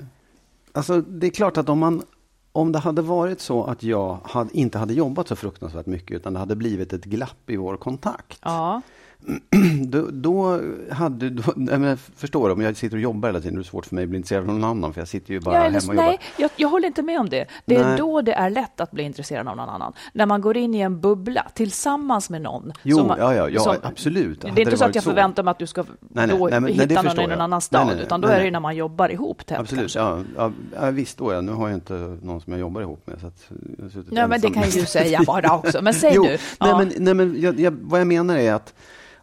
Alltså, 0.71 1.01
det 1.01 1.27
är 1.27 1.31
klart 1.31 1.57
att 1.57 1.69
om 1.69 1.79
man 1.79 2.03
om 2.51 2.71
det 2.71 2.79
hade 2.79 3.01
varit 3.01 3.41
så 3.41 3.63
att 3.63 3.83
jag 3.83 4.19
hade, 4.23 4.57
inte 4.57 4.77
hade 4.77 4.93
jobbat 4.93 5.27
så 5.27 5.35
fruktansvärt 5.35 5.85
mycket 5.85 6.15
utan 6.15 6.33
det 6.33 6.39
hade 6.39 6.55
blivit 6.55 6.93
ett 6.93 7.05
glapp 7.05 7.49
i 7.49 7.55
vår 7.55 7.77
kontakt. 7.77 8.39
Ja. 8.43 8.81
Då, 9.87 10.07
då 10.11 10.59
hade 10.91 11.29
då, 11.29 11.43
nej, 11.55 11.79
men 11.79 11.89
jag 11.89 11.99
förstår, 11.99 12.49
om 12.49 12.61
jag 12.61 12.77
sitter 12.77 12.97
och 12.97 13.01
jobbar 13.01 13.29
hela 13.29 13.39
tiden, 13.39 13.53
då 13.55 13.59
är 13.59 13.63
det 13.63 13.69
svårt 13.69 13.85
för 13.85 13.95
mig 13.95 14.03
att 14.03 14.09
bli 14.09 14.17
intresserad 14.17 14.41
av 14.41 14.47
någon 14.55 14.63
annan, 14.63 14.93
för 14.93 15.01
jag 15.01 15.07
sitter 15.07 15.33
ju 15.33 15.39
bara 15.39 15.55
Ja, 15.55 15.61
hemma 15.61 15.77
och 15.77 15.83
jobbar. 15.83 15.95
nej, 16.03 16.19
jag, 16.37 16.49
jag 16.55 16.69
håller 16.69 16.87
inte 16.87 17.01
med 17.01 17.19
om 17.19 17.29
det. 17.29 17.45
Det 17.65 17.75
är 17.75 17.87
Nej. 17.87 17.97
då 17.97 18.21
det 18.21 18.33
är 18.33 18.49
lätt 18.49 18.79
att 18.79 18.91
bli 18.91 19.03
intresserad 19.03 19.47
av 19.47 19.57
någon 19.57 19.69
annan. 19.69 19.93
När 20.13 20.25
man 20.25 20.41
går 20.41 20.57
in 20.57 20.75
i 20.75 20.79
en 20.79 20.99
bubbla 21.01 21.45
tillsammans 21.53 22.29
med 22.29 22.41
någon. 22.41 22.71
Jo, 22.83 22.97
som 22.97 23.07
ja, 23.17 23.33
ja, 23.35 23.49
ja 23.49 23.59
som- 23.61 23.75
absolut. 23.83 24.41
Det 24.41 24.47
är 24.47 24.59
inte 24.59 24.77
så 24.77 24.83
varit 24.83 24.89
att 24.89 24.95
jag 24.95 25.03
så. 25.03 25.09
förväntar 25.09 25.43
mig 25.43 25.51
att 25.51 25.59
du 25.59 25.67
ska 25.67 25.83
nej, 25.99 26.27
då 26.27 26.35
nej, 26.47 26.51
men- 26.51 26.63
nej, 26.63 26.73
det 26.75 26.81
hitta 26.81 27.01
någon 27.01 27.19
i 27.19 27.27
någon 27.27 27.41
annan 27.41 27.61
stad, 27.61 27.85
Nej, 27.87 27.95
nej, 27.95 28.05
utan 28.05 28.21
då 28.21 28.27
nej, 28.27 28.35
är 28.35 28.39
det 28.39 28.43
nej. 28.43 28.51
när 28.51 28.59
man 28.59 28.75
jobbar 28.75 29.09
ihop 29.11 29.45
tätt. 29.45 29.59
Absolut, 29.59 29.95
ja, 29.95 30.19
ja, 30.37 30.51
ja, 30.75 30.91
visst 30.91 31.17
då 31.17 31.33
ja. 31.33 31.41
Nu 31.41 31.51
har 31.51 31.67
jag 31.69 31.77
inte 31.77 31.93
någon 32.21 32.41
som 32.41 32.53
jag 32.53 32.59
jobbar 32.59 32.81
ihop 32.81 33.07
med. 33.07 33.19
Så 33.21 33.27
att 33.27 33.51
jag 33.77 34.03
Ja, 34.11 34.27
men 34.27 34.41
det 34.41 34.49
kan 34.49 34.63
ju 34.63 34.79
du 34.79 34.85
säga 34.85 35.21
bara 35.27 35.55
också. 35.55 35.81
Men 35.81 35.93
säg 35.93 36.11
jo, 36.15 36.23
nu. 36.23 36.37
Nej, 36.59 36.73
men, 36.77 36.91
nej, 36.97 37.13
men 37.13 37.41
jag, 37.41 37.59
jag, 37.59 37.71
vad 37.81 37.99
jag 37.99 38.07
menar 38.07 38.37
är 38.37 38.53
att 38.53 38.73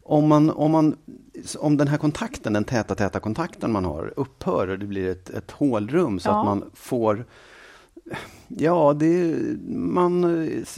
om, 0.08 0.29
man, 0.29 0.50
om, 0.50 0.70
man, 0.70 0.97
om 1.58 1.76
den 1.76 1.88
här 1.88 1.99
kontakten, 1.99 2.53
den 2.53 2.64
täta, 2.64 2.94
täta 2.94 3.20
kontakten 3.20 3.73
man 3.73 3.85
har 3.85 4.12
upphör 4.17 4.69
och 4.69 4.79
det 4.79 4.87
blir 4.87 5.08
ett, 5.11 5.31
ett 5.31 5.50
hålrum 5.50 6.19
så 6.19 6.29
Ja. 6.29 6.38
att 6.41 6.44
man 6.47 6.70
får 6.75 7.25
Ja, 8.49 8.93
det, 8.99 9.35
man 9.69 10.25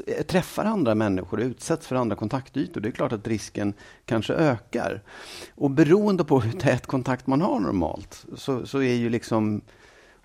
eh, 0.06 0.22
träffar 0.22 0.64
andra 0.64 0.94
människor 0.94 1.38
och 1.40 1.44
utsätts 1.44 1.86
för 1.86 1.96
andra 1.96 2.16
kontaktytor. 2.16 2.80
Det 2.80 2.88
är 2.88 2.92
klart 2.92 3.12
att 3.12 3.28
risken 3.28 3.74
kanske 4.04 4.34
ökar. 4.34 5.02
Och 5.54 5.70
beroende 5.70 6.24
på 6.24 6.40
hur 6.40 6.52
tät 6.52 6.86
kontakt 6.86 7.26
man 7.26 7.40
har 7.40 7.60
normalt 7.60 8.26
så, 8.36 8.66
så 8.66 8.78
är 8.78 8.94
ju 8.94 9.08
liksom 9.08 9.60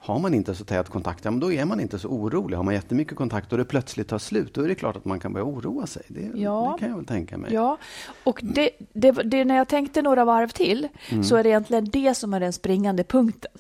har 0.06 0.20
man 0.20 0.34
inte 0.34 0.56
så 0.56 0.66
tät 0.66 0.90
kontakt, 0.90 1.26
ja, 1.26 1.32
men 1.32 1.40
då 1.40 1.52
är 1.52 1.66
man 1.66 1.80
inte 1.80 2.00
så 2.00 2.08
orolig. 2.08 2.58
Har 2.58 2.64
man 2.64 2.74
jättemycket 2.74 3.18
kontakt 3.18 3.52
och 3.52 3.58
det 3.58 3.66
plötsligt 3.66 4.08
tar 4.08 4.18
slut, 4.18 4.54
då 4.54 4.62
är 4.62 4.68
det 4.68 4.76
klart 4.76 4.96
att 4.96 5.06
man 5.06 5.20
kan 5.20 5.34
börja 5.34 5.46
oroa 5.46 5.88
sig. 5.88 6.04
Det, 6.08 6.32
Ja. 6.40 6.72
det 6.74 6.80
kan 6.80 6.90
jag 6.90 6.96
väl 6.98 7.06
tänka 7.06 7.38
mig. 7.38 7.54
Ja, 7.54 7.78
och 8.24 8.40
det, 8.44 8.70
det, 8.94 9.12
det, 9.12 9.46
när 9.46 9.56
jag 9.56 9.68
tänkte 9.68 10.02
några 10.02 10.26
varv 10.26 10.48
till 10.48 10.88
Mm. 11.12 11.24
så 11.24 11.36
är 11.36 11.44
det 11.44 11.50
egentligen 11.50 11.86
det 11.86 12.16
som 12.16 12.34
är 12.34 12.40
den 12.40 12.54
springande 12.54 13.04
punkten. 13.04 13.52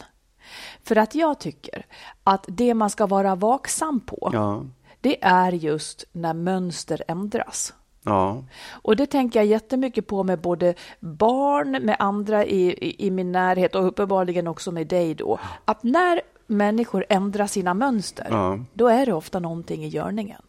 För 0.83 0.95
att 0.95 1.15
jag 1.15 1.39
tycker 1.39 1.85
att 2.23 2.45
det 2.47 2.73
man 2.73 2.89
ska 2.89 3.05
vara 3.07 3.35
vaksam 3.35 3.99
på, 3.99 4.29
Ja. 4.33 4.63
det 5.01 5.23
är 5.23 5.51
just 5.51 6.05
när 6.11 6.33
mönster 6.33 7.03
ändras. 7.07 7.73
Ja. 8.05 8.43
Och 8.71 8.95
det 8.95 9.05
tänker 9.05 9.39
jag 9.39 9.45
jättemycket 9.47 10.07
på 10.07 10.23
med 10.23 10.39
både 10.41 10.73
barn, 10.99 11.71
med 11.71 11.95
andra 11.99 12.45
i, 12.45 12.67
i, 12.71 13.07
i 13.07 13.11
min 13.11 13.31
närhet 13.31 13.75
och 13.75 13.87
uppenbarligen 13.87 14.47
också 14.47 14.71
med 14.71 14.87
dig 14.87 15.15
då. 15.15 15.39
Att 15.65 15.83
när 15.83 16.21
människor 16.53 17.05
ändrar 17.09 17.47
sina 17.47 17.73
mönster, 17.73 18.27
Ja. 18.29 18.59
då 18.73 18.87
är 18.87 19.05
det 19.05 19.13
ofta 19.13 19.39
någonting 19.39 19.83
i 19.85 19.87
görningen. 19.87 20.41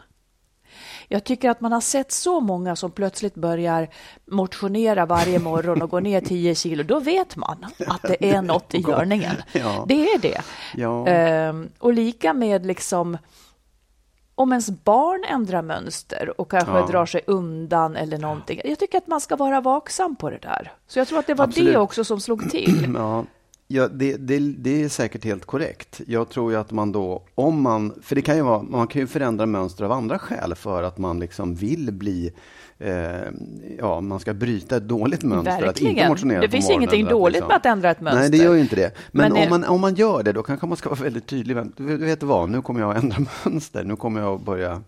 Jag 1.08 1.24
tycker 1.24 1.50
att 1.50 1.60
man 1.60 1.72
har 1.72 1.80
sett 1.80 2.12
så 2.12 2.40
många 2.40 2.76
som 2.76 2.90
plötsligt 2.90 3.34
börjar 3.34 3.88
motionera 4.30 5.06
varje 5.06 5.38
morgon 5.38 5.82
och 5.82 5.90
gå 5.90 6.00
ner 6.00 6.20
10 6.26 6.54
kilo. 6.54 6.82
Då 6.82 7.00
vet 7.00 7.36
man 7.36 7.66
att 7.86 8.02
det 8.02 8.30
är 8.30 8.42
något 8.42 8.74
i 8.74 8.78
görningen. 8.88 9.36
Ja. 9.52 9.84
Det 9.88 10.08
är 10.08 10.18
det. 10.18 10.40
Ja. 10.74 11.06
Ehm, 11.06 11.68
och 11.78 11.92
lika 11.92 12.32
med 12.32 12.66
liksom 12.66 13.18
om 14.34 14.52
ens 14.52 14.70
barn 14.70 15.24
ändrar 15.30 15.62
mönster 15.62 16.40
och 16.40 16.50
kanske 16.50 16.72
Ja. 16.72 16.86
drar 16.86 17.06
sig 17.06 17.20
undan 17.26 17.96
eller 17.96 18.18
någonting. 18.18 18.60
Jag 18.64 18.78
tycker 18.78 18.98
att 18.98 19.06
man 19.06 19.20
ska 19.20 19.36
vara 19.36 19.60
vaksam 19.60 20.16
på 20.16 20.30
det 20.30 20.38
där. 20.38 20.72
Så 20.86 20.98
jag 20.98 21.08
tror 21.08 21.18
att 21.18 21.26
det 21.26 21.34
var 21.34 21.44
Absolut. 21.44 21.72
det 21.72 21.78
också 21.78 22.04
som 22.04 22.20
slog 22.20 22.50
till. 22.50 22.94
Ja, 22.96 23.24
ja 23.68 23.88
det, 23.88 24.16
det, 24.16 24.38
det 24.38 24.82
är 24.84 24.88
säkert 24.88 25.24
helt 25.24 25.44
korrekt. 25.44 26.00
Jag 26.06 26.28
tror 26.28 26.52
ju 26.52 26.58
att 26.58 26.70
man 26.70 26.92
då, 26.92 27.22
om 27.34 27.62
man, 27.62 27.94
för 28.02 28.14
det 28.14 28.22
kan 28.22 28.36
ju 28.36 28.42
vara, 28.42 28.62
man 28.62 28.86
kan 28.86 29.00
ju 29.00 29.06
förändra 29.06 29.46
mönster 29.46 29.84
av 29.84 29.92
andra 29.92 30.18
skäl 30.18 30.54
för 30.54 30.82
att 30.82 30.98
man 30.98 31.20
liksom 31.20 31.54
vill 31.54 31.92
bli, 31.92 32.32
eh, 32.78 32.94
ja, 33.78 34.00
man 34.00 34.20
ska 34.20 34.34
bryta 34.34 34.76
ett 34.76 34.88
dåligt 34.88 35.22
mönster. 35.22 35.50
Att 35.52 35.58
inte 35.58 35.84
Verkligen. 35.84 36.08
motionera 36.08 36.40
Det 36.40 36.48
finns 36.48 36.70
ingenting 36.70 37.06
dåligt 37.06 37.32
liksom- 37.34 37.48
med 37.48 37.56
att 37.56 37.66
ändra 37.66 37.90
ett 37.90 38.00
mönster. 38.00 38.20
Nej, 38.20 38.30
det 38.30 38.36
gör 38.36 38.54
ju 38.54 38.60
inte 38.60 38.76
det. 38.76 38.94
Men, 39.12 39.32
Men, 39.32 39.42
om, 39.42 39.50
man, 39.50 39.64
om 39.64 39.80
man 39.80 39.94
gör 39.94 40.22
det, 40.22 40.32
då 40.32 40.42
kanske 40.42 40.66
man 40.66 40.76
ska 40.76 40.88
vara 40.88 41.00
väldigt 41.02 41.26
tydlig. 41.26 41.56
Du 41.76 41.96
vet 41.96 42.22
vad, 42.22 42.50
nu 42.50 42.62
kommer 42.62 42.80
jag 42.80 42.90
att 42.96 43.02
ändra 43.02 43.16
mönster. 43.44 43.84
Nu 43.84 43.96
kommer 43.96 44.20
jag 44.20 44.34
att 44.34 44.44
börja 44.44 44.82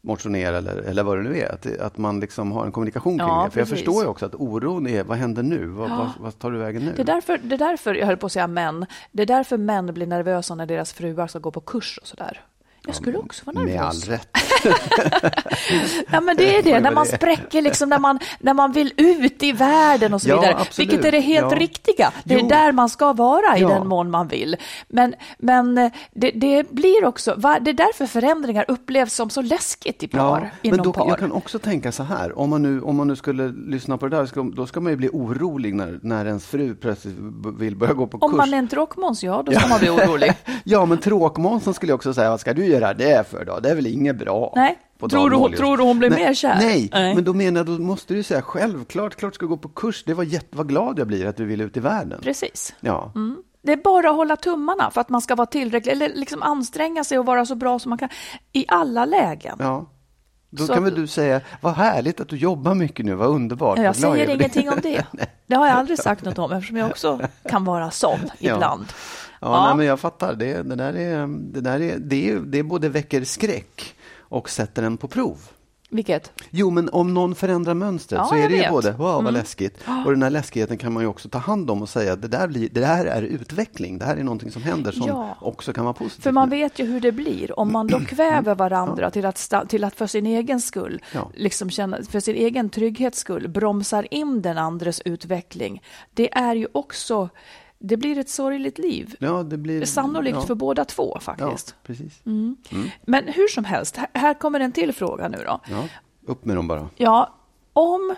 motionera 0.00 0.56
eller, 0.58 0.76
eller 0.76 1.02
vad 1.02 1.16
det 1.16 1.22
nu 1.22 1.38
är. 1.38 1.52
Att, 1.52 1.78
att 1.78 1.98
man 1.98 2.20
liksom 2.20 2.52
har 2.52 2.66
en 2.66 2.72
kommunikation 2.72 3.18
kring 3.18 3.28
Ja, 3.28 3.44
det. 3.44 3.50
För 3.50 3.60
jag 3.60 3.68
precis. 3.68 3.84
förstår 3.84 4.02
ju 4.02 4.08
också 4.08 4.26
att 4.26 4.34
oron 4.34 4.86
är, 4.86 5.04
vad 5.04 5.18
händer 5.18 5.42
nu? 5.42 5.66
Vad, 5.66 5.90
vad, 5.90 6.10
vad 6.20 6.38
tar 6.38 6.50
du 6.50 6.58
vägen 6.58 6.84
nu? 6.84 6.92
Det 6.96 7.02
är, 7.02 7.06
därför, 7.06 7.38
det 7.38 7.54
är 7.54 7.58
därför, 7.58 7.94
jag 7.94 8.06
höll 8.06 8.16
på 8.16 8.26
att 8.26 8.32
säga 8.32 8.46
män, 8.46 8.86
det 9.12 9.22
är 9.22 9.26
därför 9.26 9.56
män 9.56 9.94
blir 9.94 10.06
nervösa 10.06 10.54
när 10.54 10.66
deras 10.66 10.92
fruar 10.92 11.26
ska 11.26 11.38
gå 11.38 11.50
på 11.50 11.60
kurs 11.60 11.98
och 12.02 12.06
sådär. 12.06 12.40
Jag 12.88 12.96
skulle 12.96 13.18
också 13.18 13.42
vara 13.44 13.58
nervös. 13.64 13.74
Med 13.74 13.84
all 13.84 14.00
rätt. 14.18 14.28
Ja, 16.10 16.20
men 16.20 16.36
det 16.36 16.56
är 16.56 16.62
det, 16.62 16.80
när 16.80 16.90
man 16.90 17.06
spräcker, 17.06 17.62
liksom, 17.62 17.88
när, 17.88 17.98
man, 17.98 18.18
när 18.40 18.54
man 18.54 18.72
vill 18.72 18.92
ut 18.96 19.42
i 19.42 19.52
världen 19.52 20.14
och 20.14 20.22
så 20.22 20.28
Ja, 20.28 20.40
vidare. 20.40 20.56
absolut. 20.60 20.78
Vilket 20.92 21.04
är 21.06 21.12
det 21.12 21.20
helt 21.20 21.52
Ja. 21.52 21.58
riktiga. 21.58 22.12
Det 22.24 22.34
är 22.34 22.38
Jo. 22.40 22.48
där 22.48 22.72
man 22.72 22.88
ska 22.88 23.12
vara 23.12 23.58
i 23.58 23.60
Ja. 23.60 23.68
den 23.68 23.86
mån 23.88 24.10
man 24.10 24.28
vill. 24.28 24.56
Men, 24.88 25.14
men 25.38 25.78
eh, 25.78 25.92
det, 26.14 26.30
det 26.30 26.70
blir 26.70 27.04
också, 27.04 27.34
det 27.60 27.70
är 27.70 27.74
därför 27.74 28.06
förändringar 28.06 28.64
upplevs 28.68 29.14
som 29.14 29.30
så 29.30 29.42
läskigt 29.42 30.02
i 30.02 30.08
par, 30.08 30.50
inom 30.62 30.76
men 30.76 30.84
då, 30.84 30.92
par. 30.92 31.08
jag 31.08 31.18
kan 31.18 31.32
också 31.32 31.58
tänka 31.58 31.92
så 31.92 32.02
här, 32.02 32.38
om 32.38 32.50
man 32.50 32.62
nu, 32.62 32.80
om 32.82 32.96
man 32.96 33.06
nu 33.08 33.16
skulle 33.16 33.48
lyssna 33.48 33.98
på 33.98 34.08
det 34.08 34.16
där, 34.16 34.50
då 34.56 34.66
ska 34.66 34.80
man 34.80 34.92
ju 34.92 34.96
bli 34.96 35.08
orolig 35.12 35.74
när, 35.74 35.98
när 36.02 36.26
ens 36.26 36.46
fru 36.46 36.74
plötsligt 36.74 37.14
vill 37.58 37.76
börja 37.76 37.92
gå 37.92 38.06
på 38.06 38.18
Om 38.20 38.30
kurs. 38.30 38.36
man 38.36 38.54
är 38.54 38.58
en 38.58 38.68
tråkmåns, 38.68 39.22
ja, 39.24 39.42
då 39.46 39.52
ska 39.52 39.68
man 39.68 39.78
bli 39.78 39.90
orolig. 39.90 40.32
Ja, 40.64 40.84
men 40.86 40.98
tråkmånsen 40.98 41.74
skulle 41.74 41.90
jag 41.92 41.96
också 41.96 42.14
säga, 42.14 42.30
vad 42.30 42.40
ska 42.40 42.54
du 42.54 42.66
göra 42.66 42.77
det 42.80 43.28
för 43.30 43.44
då? 43.44 43.60
Det 43.60 43.70
är 43.70 43.74
väl 43.74 43.86
inget 43.86 44.16
bra? 44.18 44.52
Nej. 44.56 44.78
Tror 45.10 45.30
du, 45.30 45.36
hon- 45.36 45.52
tror 45.52 45.76
du 45.76 45.82
hon 45.82 45.98
blir 45.98 46.10
nej, 46.10 46.24
mer 46.24 46.34
kär? 46.34 46.56
Nej, 46.60 46.88
Nej. 46.92 47.14
men 47.14 47.24
då 47.24 47.34
menar 47.34 47.58
jag, 47.60 47.66
då 47.66 47.72
måste 47.82 48.14
du 48.14 48.22
säga 48.22 48.42
självklart, 48.42 49.14
klart 49.16 49.34
ska 49.34 49.46
gå 49.46 49.56
på 49.56 49.68
kurs. 49.68 50.04
Det 50.06 50.14
var 50.14 50.24
jätte, 50.24 50.56
vad 50.56 50.68
glad 50.68 50.98
jag 50.98 51.06
blir 51.06 51.26
att 51.26 51.36
du 51.36 51.44
vill 51.44 51.60
ut 51.60 51.76
i 51.76 51.80
världen. 51.80 52.20
Precis. 52.22 52.74
Ja. 52.80 53.12
Mm. 53.14 53.42
Det 53.62 53.72
är 53.72 53.76
bara 53.76 54.10
att 54.10 54.16
hålla 54.16 54.36
tummarna 54.36 54.90
för 54.90 55.00
att 55.00 55.08
man 55.08 55.20
ska 55.20 55.34
vara 55.34 55.46
tillräcklig, 55.46 55.92
eller 55.92 56.08
liksom 56.08 56.42
anstränga 56.42 57.04
sig 57.04 57.18
och 57.18 57.26
vara 57.26 57.46
så 57.46 57.54
bra 57.54 57.78
som 57.78 57.88
man 57.90 57.98
kan 57.98 58.08
i 58.52 58.64
alla 58.68 59.04
lägen. 59.04 59.56
ja. 59.58 59.86
Då 60.50 60.66
Så 60.66 60.74
kan 60.74 60.84
väl 60.84 60.94
du 60.94 61.06
säga, 61.06 61.40
vad 61.60 61.74
härligt 61.74 62.20
att 62.20 62.28
du 62.28 62.36
jobbar 62.36 62.74
mycket 62.74 63.06
nu, 63.06 63.14
vad 63.14 63.28
underbart. 63.28 63.78
Jag 63.78 63.84
vad 63.84 63.96
säger 63.96 64.28
är. 64.28 64.34
ingenting 64.34 64.70
om 64.70 64.78
det. 64.82 65.06
Det 65.46 65.54
har 65.54 65.66
jag 65.66 65.76
aldrig 65.76 65.98
sagt 65.98 66.24
något 66.24 66.38
om 66.38 66.52
eftersom 66.52 66.76
jag 66.76 66.90
också 66.90 67.20
kan 67.48 67.64
vara 67.64 67.90
sån 67.90 68.18
ibland. 68.38 68.86
Ja, 68.88 68.94
Ja. 69.40 69.66
Nej, 69.66 69.76
men 69.76 69.86
jag 69.86 70.00
fattar. 70.00 70.34
Det, 70.34 70.62
det 70.62 70.74
där 70.74 70.94
är, 70.96 71.26
det 71.52 71.60
där 71.60 71.80
är, 71.80 71.98
det 71.98 72.38
det 72.38 72.62
både 72.62 72.88
väcker 72.88 73.24
skräck 73.24 73.94
och 74.18 74.50
sätter 74.50 74.82
en 74.82 74.96
på 74.96 75.08
prov. 75.08 75.38
Vilket? 75.90 76.32
Jo, 76.50 76.70
men 76.70 76.88
om 76.88 77.14
någon 77.14 77.34
förändrar 77.34 77.74
mönstret 77.74 78.18
Ja, 78.18 78.26
så 78.26 78.34
är 78.34 78.48
det 78.48 78.54
ju. 78.54 78.60
Mm. 78.62 78.72
både 78.72 78.92
wow, 78.92 79.24
vad 79.24 79.32
läskigt 79.32 79.78
och 80.06 80.10
den 80.12 80.22
här 80.22 80.30
läskigheten 80.30 80.78
kan 80.78 80.92
man 80.92 81.02
ju 81.02 81.06
också 81.08 81.28
ta 81.28 81.38
hand 81.38 81.70
om 81.70 81.82
och 81.82 81.88
säga 81.88 82.12
att 82.12 82.22
det 82.22 82.28
där, 82.28 82.48
blir, 82.48 82.68
det 82.72 82.80
där 82.80 83.04
är 83.06 83.22
utveckling. 83.22 83.98
Det 83.98 84.04
här 84.04 84.16
är 84.16 84.22
någonting 84.22 84.50
som 84.50 84.62
händer 84.62 84.92
som 84.92 85.06
Ja. 85.08 85.36
också 85.40 85.72
kan 85.72 85.84
vara 85.84 85.94
positivt. 85.94 86.22
För 86.22 86.32
man 86.32 86.50
vet 86.50 86.78
ju 86.78 86.84
hur 86.84 87.00
det 87.00 87.12
blir 87.12 87.58
om 87.58 87.72
man 87.72 87.86
då 87.86 88.00
kväver 88.00 88.54
varandra 88.54 89.10
till 89.10 89.26
att, 89.26 89.52
till 89.68 89.84
att 89.84 89.94
för 89.94 90.06
sin 90.06 90.26
egen 90.26 90.60
skull, 90.60 91.02
Ja. 91.14 91.30
liksom 91.34 91.70
känna, 91.70 91.98
för 92.10 92.20
sin 92.20 92.34
egen 92.36 92.70
trygghets 92.70 93.18
skull, 93.18 93.48
bromsar 93.48 94.06
in 94.14 94.42
den 94.42 94.58
andres 94.58 95.00
utveckling. 95.04 95.82
Det 96.14 96.32
är 96.38 96.54
ju 96.54 96.66
också, 96.72 97.28
det 97.78 97.96
blir 97.96 98.18
ett 98.18 98.28
sorgligt 98.28 98.78
liv. 98.78 99.14
Ja, 99.18 99.42
det 99.42 99.56
blir... 99.58 99.84
Sannolikt 99.84 100.34
ja, 100.36 100.42
för 100.42 100.54
båda 100.54 100.84
två 100.84 101.12
Ja, 101.14 101.20
faktiskt. 101.20 101.74
precis. 101.82 102.20
Men 103.04 103.28
hur 103.28 103.48
som 103.48 103.64
helst, 103.64 103.96
här, 103.96 104.08
här 104.14 104.34
kommer 104.34 104.60
en 104.60 104.72
till 104.72 104.92
fråga 104.92 105.28
nu 105.28 105.38
då. 105.46 105.60
Ja, 105.70 105.84
upp 106.26 106.44
med 106.44 106.56
dem 106.56 106.68
bara. 106.68 106.90
Ja, 106.96 107.34
om... 107.72 108.14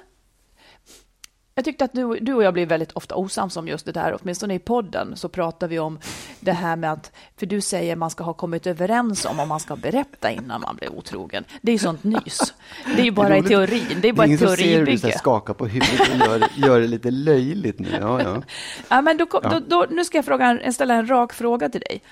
Jag 1.60 1.64
tyckte 1.64 1.84
att 1.84 1.92
du, 1.92 2.18
du 2.20 2.34
och 2.34 2.42
jag 2.42 2.54
blir 2.54 2.66
väldigt 2.66 2.92
ofta 2.92 3.14
osams 3.14 3.56
om 3.56 3.68
just 3.68 3.86
det 3.86 3.92
där, 3.92 4.18
åtminstone 4.20 4.54
i 4.54 4.58
podden 4.58 5.16
så 5.16 5.28
pratar 5.28 5.68
vi 5.68 5.78
om 5.78 5.98
det 6.40 6.52
här 6.52 6.76
med 6.76 6.92
att, 6.92 7.12
för 7.36 7.46
du 7.46 7.60
säger 7.60 7.96
man 7.96 8.10
ska 8.10 8.24
ha 8.24 8.32
kommit 8.32 8.66
överens 8.66 9.24
om 9.24 9.40
om 9.40 9.48
man 9.48 9.60
ska 9.60 9.76
berätta 9.76 10.30
innan 10.30 10.60
man 10.60 10.76
blir 10.76 10.92
otrogen. 10.92 11.44
Det 11.62 11.70
är 11.70 11.72
ju 11.72 11.78
sånt 11.78 12.04
nys. 12.04 12.54
Det 12.86 13.00
är 13.00 13.04
ju 13.04 13.10
bara 13.10 13.36
i 13.36 13.42
teorin, 13.42 13.98
det 14.02 14.08
är 14.08 14.12
bara 14.12 14.26
ingen 14.26 14.38
ett 14.38 14.48
som 14.48 14.56
ser 14.56 14.78
hur 14.78 14.86
du 14.86 14.98
så 14.98 15.06
här 15.06 15.12
teoribygge. 15.12 15.18
skakar 15.18 15.54
på 15.54 15.66
huvudet 15.66 16.00
och 16.10 16.16
gör, 16.16 16.48
gör 16.56 16.80
det 16.80 16.86
lite 16.86 17.10
löjligt 17.10 17.78
nu. 17.78 17.88
Ja, 18.00 18.22
ja. 18.22 18.42
Ja, 18.88 19.02
men 19.02 19.16
då, 19.16 19.26
då, 19.42 19.60
då, 19.66 19.86
nu 19.90 20.04
ska 20.04 20.18
jag 20.18 20.24
fråga, 20.24 20.72
ställa 20.72 20.94
en 20.94 21.10
rak 21.10 21.32
fråga 21.32 21.68
till 21.68 21.80
dig. 21.80 22.02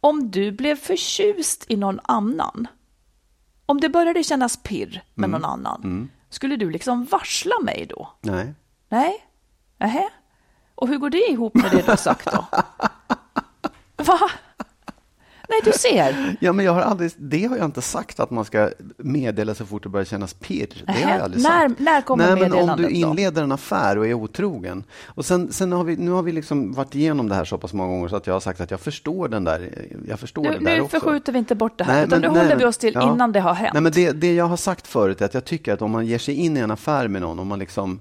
Om 0.00 0.30
du 0.30 0.52
blev 0.52 0.76
förtjust 0.76 1.64
i 1.68 1.76
någon 1.76 2.00
annan, 2.02 2.66
om 3.66 3.80
det 3.80 3.88
började 3.88 4.22
kännas 4.22 4.62
pirr 4.62 5.02
med 5.14 5.30
någon 5.30 5.44
annan, 5.44 6.10
skulle 6.30 6.56
du 6.56 6.70
liksom 6.70 7.04
varsla 7.04 7.54
mig 7.62 7.86
då? 7.90 8.08
Nej. 8.20 8.54
Nej? 8.88 9.14
Nähä? 9.78 10.04
Och 10.74 10.88
hur 10.88 10.98
går 10.98 11.10
det 11.10 11.30
ihop 11.30 11.54
med 11.54 11.70
det 11.70 11.76
du 11.82 11.90
har 11.90 11.96
sagt 11.96 12.28
då? 12.32 12.44
Va? 14.04 14.18
Nej, 15.48 15.60
du 15.64 15.72
ser. 15.72 16.36
Ja, 16.40 16.52
men 16.52 16.64
jag 16.64 16.72
har 16.72 16.80
aldrig, 16.80 17.12
det 17.16 17.44
har 17.46 17.56
jag 17.56 17.64
inte 17.64 17.82
sagt 17.82 18.20
att 18.20 18.30
man 18.30 18.44
ska 18.44 18.70
meddela 18.98 19.54
så 19.54 19.66
fort 19.66 19.82
det 19.82 19.88
börjar 19.88 20.04
kännas 20.04 20.34
pirr. 20.34 20.82
Det 20.86 20.92
har 20.92 21.10
jag 21.10 21.20
aldrig 21.20 21.42
när- 21.42 21.68
sagt. 21.68 21.80
när 21.80 22.00
kommer 22.02 22.34
Nej, 22.36 22.48
men 22.48 22.52
om 22.70 22.76
du 22.76 22.82
då? 22.82 22.88
inleder 22.90 23.42
en 23.42 23.52
affär 23.52 23.98
och 23.98 24.06
är 24.06 24.14
otrogen. 24.14 24.84
Och 25.06 25.24
sen, 25.24 25.52
sen 25.52 25.72
har 25.72 25.84
vi, 25.84 25.96
nu 25.96 26.10
har 26.10 26.22
vi 26.22 26.32
liksom 26.32 26.72
varit 26.72 26.94
igenom 26.94 27.28
det 27.28 27.34
här 27.34 27.44
så 27.44 27.58
pass 27.58 27.72
många 27.72 27.88
gånger 27.92 28.08
så 28.08 28.16
att 28.16 28.26
jag 28.26 28.34
har 28.34 28.40
sagt 28.40 28.60
att 28.60 28.70
jag 28.70 28.80
förstår 28.80 29.28
den 29.28 29.44
där, 29.44 29.88
jag 30.08 30.20
förstår 30.20 30.42
Nu, 30.42 30.48
det 30.50 30.58
där 30.64 30.76
nu 30.76 30.80
också. 30.80 31.00
förskjuter 31.00 31.32
vi 31.32 31.38
inte 31.38 31.54
bort 31.54 31.78
det 31.78 31.84
här, 31.84 31.94
Nej, 31.94 32.04
utan 32.04 32.20
men- 32.20 32.30
nu 32.32 32.34
nej, 32.38 32.44
håller 32.46 32.56
vi 32.56 32.64
oss 32.64 32.78
till 32.78 32.94
ja. 32.94 33.12
innan 33.14 33.32
det 33.32 33.40
har 33.40 33.54
hänt. 33.54 33.72
Nej, 33.72 33.82
men 33.82 33.92
det, 33.92 34.12
det 34.12 34.34
jag 34.34 34.44
har 34.46 34.56
sagt 34.56 34.86
förut 34.86 35.20
är 35.20 35.24
att 35.24 35.34
jag 35.34 35.44
tycker 35.44 35.72
att 35.72 35.82
om 35.82 35.90
man 35.90 36.06
ger 36.06 36.18
sig 36.18 36.34
in 36.34 36.56
i 36.56 36.60
en 36.60 36.70
affär 36.70 37.08
med 37.08 37.22
någon, 37.22 37.38
om 37.38 37.46
man 37.48 37.58
liksom 37.58 38.00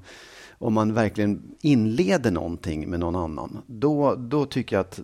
om 0.58 0.74
man 0.74 0.94
verkligen 0.94 1.56
inleder 1.62 2.32
någonting 2.32 2.90
med 2.90 3.00
någon 3.00 3.16
annan, 3.16 3.62
då, 3.68 4.16
då 4.16 4.46
tycker 4.46 4.76
jag 4.76 4.82
att 4.82 5.00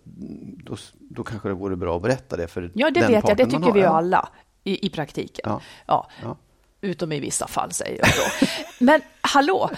då, 0.64 0.78
då 1.00 1.24
kanske 1.24 1.48
det 1.48 1.54
vore 1.54 1.76
bra 1.76 1.96
att 1.96 2.02
berätta 2.02 2.38
det 2.38 2.48
för 2.48 2.72
ja, 2.76 2.92
det 2.92 3.00
den 3.00 3.12
vet 3.12 3.28
jag. 3.28 3.38
Det 3.38 3.46
tycker 3.46 3.60
har. 3.60 3.74
vi 3.74 3.80
ju 3.80 3.86
alla 3.86 4.30
i, 4.64 4.86
i 4.86 4.90
praktiken. 4.90 5.44
Ja. 5.46 5.62
Ja. 5.86 6.10
Ja. 6.24 6.38
Utom 6.82 7.12
i 7.12 7.20
vissa 7.20 7.48
fall, 7.48 7.72
säger 7.72 8.00
jag 8.00 8.08
då. 8.08 8.48
Men 8.86 9.02
hallå, 9.22 9.70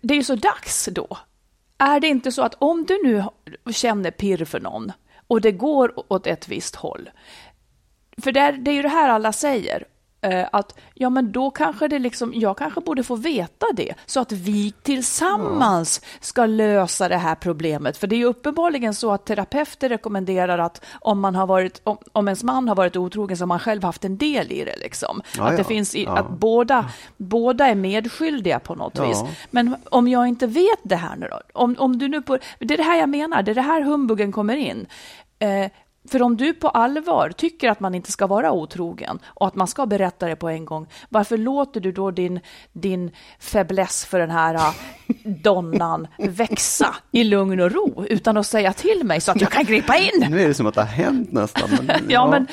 det 0.00 0.14
är 0.14 0.18
ju 0.18 0.24
så 0.24 0.34
dags 0.34 0.88
då. 0.92 1.18
Är 1.78 2.00
det 2.00 2.08
inte 2.08 2.32
så 2.32 2.42
att 2.42 2.54
om 2.58 2.84
du 2.84 3.02
nu 3.04 3.24
känner 3.72 4.10
pirr 4.10 4.44
för 4.44 4.60
någon 4.60 4.92
och 5.26 5.40
det 5.40 5.52
går 5.52 6.12
åt 6.12 6.26
ett 6.26 6.48
visst 6.48 6.76
håll, 6.76 7.10
för 8.22 8.32
det 8.32 8.40
är, 8.40 8.52
det 8.52 8.70
är 8.70 8.74
ju 8.74 8.82
det 8.82 8.88
här 8.88 9.08
alla 9.08 9.32
säger, 9.32 9.84
eh, 10.26 10.46
att 10.52 10.78
ja 10.94 11.10
men 11.10 11.32
då 11.32 11.50
kanske 11.50 11.88
det 11.88 11.98
liksom, 11.98 12.32
jag 12.34 12.58
kanske 12.58 12.80
borde 12.80 13.02
få 13.02 13.16
veta 13.16 13.66
det, 13.74 13.94
så 14.06 14.20
att 14.20 14.32
vi 14.32 14.72
tillsammans 14.82 16.00
ska 16.20 16.46
lösa 16.46 17.08
det 17.08 17.16
här 17.16 17.34
problemet. 17.34 17.96
För 17.96 18.06
det 18.06 18.14
är 18.16 18.18
ju 18.18 18.24
uppenbarligen 18.24 18.94
så 18.94 19.12
att 19.12 19.26
terapeuter 19.26 19.88
rekommenderar 19.88 20.58
att 20.58 20.84
om, 21.00 21.20
man 21.20 21.34
har 21.34 21.46
varit, 21.46 21.80
om, 21.84 21.96
om 22.12 22.28
ens 22.28 22.42
man 22.42 22.68
har 22.68 22.76
varit 22.76 22.96
otrogen 22.96 23.36
så 23.36 23.42
har 23.42 23.46
man 23.46 23.58
själv 23.58 23.84
haft 23.84 24.04
en 24.04 24.16
del 24.16 24.52
i 24.52 24.64
det. 24.64 24.76
Liksom. 24.76 25.22
Ja, 25.36 25.44
att 25.44 25.50
det 25.50 25.58
ja. 25.58 25.64
finns 25.64 25.94
i, 25.94 26.04
Ja. 26.04 26.18
att 26.18 26.30
båda, 26.30 26.90
båda 27.16 27.66
är 27.66 27.74
medskyldiga 27.74 28.58
på 28.58 28.74
något 28.74 28.98
vis. 28.98 29.22
Men 29.50 29.76
om 29.90 30.08
jag 30.08 30.28
inte 30.28 30.46
vet 30.46 30.80
det 30.82 30.96
här 30.96 31.16
nu 31.16 31.28
då? 31.30 31.40
Om, 31.52 31.76
om 31.78 31.98
du 31.98 32.08
nu 32.08 32.22
på, 32.22 32.38
det 32.58 32.74
är 32.74 32.78
det 32.78 32.82
här 32.82 32.98
jag 32.98 33.08
menar, 33.08 33.42
det 33.42 33.50
är 33.50 33.54
det 33.54 33.62
här 33.62 33.82
humbuggen 33.82 34.32
kommer 34.32 34.56
in. 34.56 34.86
Eh, 35.38 35.70
för 36.10 36.22
om 36.22 36.36
du 36.36 36.52
på 36.54 36.68
allvar 36.68 37.30
tycker 37.36 37.68
att 37.70 37.80
man 37.80 37.94
inte 37.94 38.12
ska 38.12 38.26
vara 38.26 38.52
otrogen 38.52 39.18
och 39.24 39.46
att 39.46 39.54
man 39.54 39.66
ska 39.66 39.86
berätta 39.86 40.26
det 40.26 40.36
på 40.36 40.48
en 40.48 40.64
gång, 40.64 40.86
varför 41.08 41.36
låter 41.38 41.80
du 41.80 41.92
då 41.92 42.10
din, 42.10 42.40
din 42.72 43.10
fäbless 43.40 44.04
för 44.04 44.18
den 44.18 44.30
här 44.30 44.54
äh, 44.54 44.72
donnan 45.24 46.06
växa 46.18 46.94
i 47.10 47.24
lugn 47.24 47.60
och 47.60 47.72
ro 47.72 48.04
utan 48.08 48.36
att 48.36 48.46
säga 48.46 48.72
till 48.72 49.00
mig 49.04 49.20
så 49.20 49.30
att 49.32 49.40
jag 49.40 49.50
kan 49.50 49.64
gripa 49.64 49.96
in? 49.96 50.24
Nu 50.30 50.40
är 50.42 50.48
det 50.48 50.54
som 50.54 50.66
att 50.66 50.74
det 50.74 50.80
har 50.80 50.88
hänt 50.88 51.32
nästan. 51.32 51.70
Men, 51.82 51.96
Ja, 52.08 52.30
men 52.30 52.46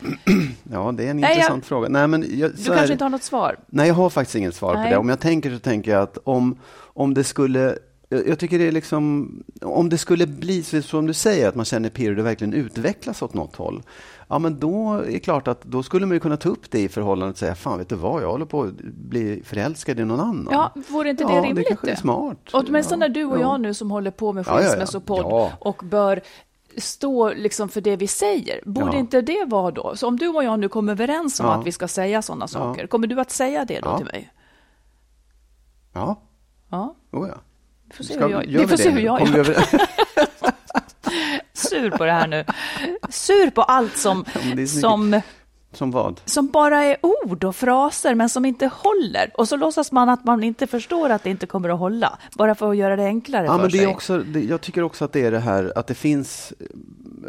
ja, 0.72 0.92
det 0.92 1.06
är 1.06 1.10
en 1.10 1.16
Nej, 1.16 1.30
jag- 1.30 1.36
intressant 1.36 1.66
fråga. 1.66 1.88
Nej, 1.88 2.06
men 2.08 2.24
jag, 2.38 2.50
du 2.50 2.64
kanske 2.64 2.86
det. 2.86 2.92
inte 2.92 3.04
har 3.04 3.10
något 3.10 3.22
svar? 3.22 3.56
Nej, 3.66 3.88
jag 3.88 3.94
har 3.94 4.10
faktiskt 4.10 4.34
inget 4.36 4.54
svar 4.54 4.74
Nej. 4.74 4.84
på 4.84 4.90
det. 4.90 4.96
Om 4.96 5.08
jag 5.08 5.20
tänker 5.20 5.50
så 5.50 5.58
tänker 5.58 5.90
jag 5.90 6.02
att 6.02 6.18
om, 6.24 6.58
om 6.78 7.14
det 7.14 7.24
skulle 7.24 7.78
jag 8.08 8.38
tycker 8.38 8.58
det 8.58 8.68
är 8.68 8.72
liksom, 8.72 9.30
om 9.62 9.88
det 9.88 9.98
skulle 9.98 10.26
bli 10.26 10.62
så 10.62 10.82
som 10.82 11.06
du 11.06 11.12
säger, 11.14 11.48
att 11.48 11.54
man 11.54 11.64
känner 11.64 11.90
pirr 11.90 12.10
och 12.10 12.16
det 12.16 12.22
verkligen 12.22 12.52
utvecklas 12.54 13.22
åt 13.22 13.34
något 13.34 13.56
håll. 13.56 13.82
Ja, 14.28 14.38
men 14.38 14.58
då 14.60 14.92
är 14.94 15.12
det 15.12 15.20
klart 15.20 15.48
att 15.48 15.62
då 15.62 15.82
skulle 15.82 16.06
man 16.06 16.14
ju 16.16 16.20
kunna 16.20 16.36
ta 16.36 16.48
upp 16.48 16.70
det 16.70 16.80
i 16.80 16.88
förhållandet 16.88 17.34
och 17.34 17.38
säga, 17.38 17.54
fan 17.54 17.78
vet 17.78 17.88
du 17.88 17.94
vad, 17.94 18.22
jag 18.22 18.28
håller 18.30 18.46
på 18.46 18.62
att 18.62 18.74
bli 18.82 19.42
förälskad 19.44 20.00
i 20.00 20.04
någon 20.04 20.20
annan. 20.20 20.48
Ja, 20.50 20.72
vore 20.88 21.10
inte 21.10 21.24
det 21.24 21.32
ja, 21.34 21.42
rimligt? 21.42 21.56
det 21.56 21.64
kanske 21.68 21.90
är 21.90 21.96
smart. 21.96 22.38
Åtminstone 22.52 23.04
ja, 23.04 23.08
du 23.12 23.24
och 23.24 23.36
ja. 23.36 23.40
jag 23.40 23.60
nu 23.60 23.74
som 23.74 23.90
håller 23.90 24.10
på 24.10 24.32
med 24.32 24.46
Ja, 24.46 24.52
ja, 24.52 24.56
ja. 24.62 24.68
skilsmässopodd 24.68 25.24
Ja. 25.28 25.52
och 25.60 25.82
bör 25.84 26.20
stå 26.76 27.32
liksom 27.34 27.68
för 27.68 27.80
det 27.80 27.96
vi 27.96 28.06
säger. 28.06 28.60
Borde 28.66 28.92
Ja. 28.92 28.98
inte 28.98 29.20
det 29.20 29.44
vara 29.48 29.70
då? 29.70 29.96
Så 29.96 30.08
om 30.08 30.16
du 30.18 30.28
och 30.28 30.44
jag 30.44 30.60
nu 30.60 30.68
kommer 30.68 30.92
överens 30.92 31.40
om 31.40 31.46
Ja. 31.46 31.54
att 31.54 31.66
vi 31.66 31.72
ska 31.72 31.88
säga 31.88 32.22
sådana 32.22 32.48
saker, 32.48 32.86
kommer 32.86 33.06
du 33.06 33.20
att 33.20 33.30
säga 33.30 33.64
det 33.64 33.80
då 33.80 33.88
Ja. 33.88 33.96
till 33.96 34.06
mig? 34.06 34.32
Ja, 35.92 36.20
Ja, 36.70 36.94
oh 37.12 37.28
ja. 37.28 37.34
Får 37.96 38.04
se 38.04 38.14
Ska 38.14 38.26
hur 38.26 38.32
jag, 38.32 38.60
vi 38.60 38.66
får 38.66 38.76
se 38.76 38.90
hur 38.90 39.00
jag 39.00 39.28
gör. 39.28 39.38
över- 39.38 39.56
Sur 41.52 41.90
på 41.90 42.04
det 42.04 42.12
här 42.12 42.26
nu. 42.26 42.44
Sur 43.10 43.50
på 43.50 43.62
allt 43.62 43.96
som, 43.96 44.24
Ja, 44.56 44.66
som, 44.66 45.20
Som 45.72 45.90
vad? 45.90 46.20
som 46.24 46.46
bara 46.48 46.84
är 46.84 46.96
ord 47.02 47.44
och 47.44 47.56
fraser 47.56 48.14
men 48.14 48.28
som 48.28 48.44
inte 48.44 48.66
håller. 48.74 49.30
Och 49.34 49.48
så 49.48 49.56
låtsas 49.56 49.92
man 49.92 50.08
att 50.08 50.24
man 50.24 50.44
inte 50.44 50.66
förstår 50.66 51.10
att 51.10 51.22
det 51.22 51.30
inte 51.30 51.46
kommer 51.46 51.68
att 51.68 51.78
hålla. 51.78 52.18
Bara 52.34 52.54
för 52.54 52.70
att 52.70 52.76
göra 52.76 52.96
det 52.96 53.04
enklare 53.04 53.44
Ja, 53.46 53.52
för 53.52 53.58
men 53.58 53.70
det 53.70 53.78
sig. 53.78 53.84
är 53.86 53.90
också, 53.90 54.18
det, 54.18 54.40
jag 54.40 54.60
tycker 54.60 54.82
också 54.82 55.04
att 55.04 55.12
det 55.12 55.20
är 55.26 55.30
det 55.30 55.38
här 55.38 55.72
att 55.76 55.86
det 55.86 55.94
finns, 55.94 56.52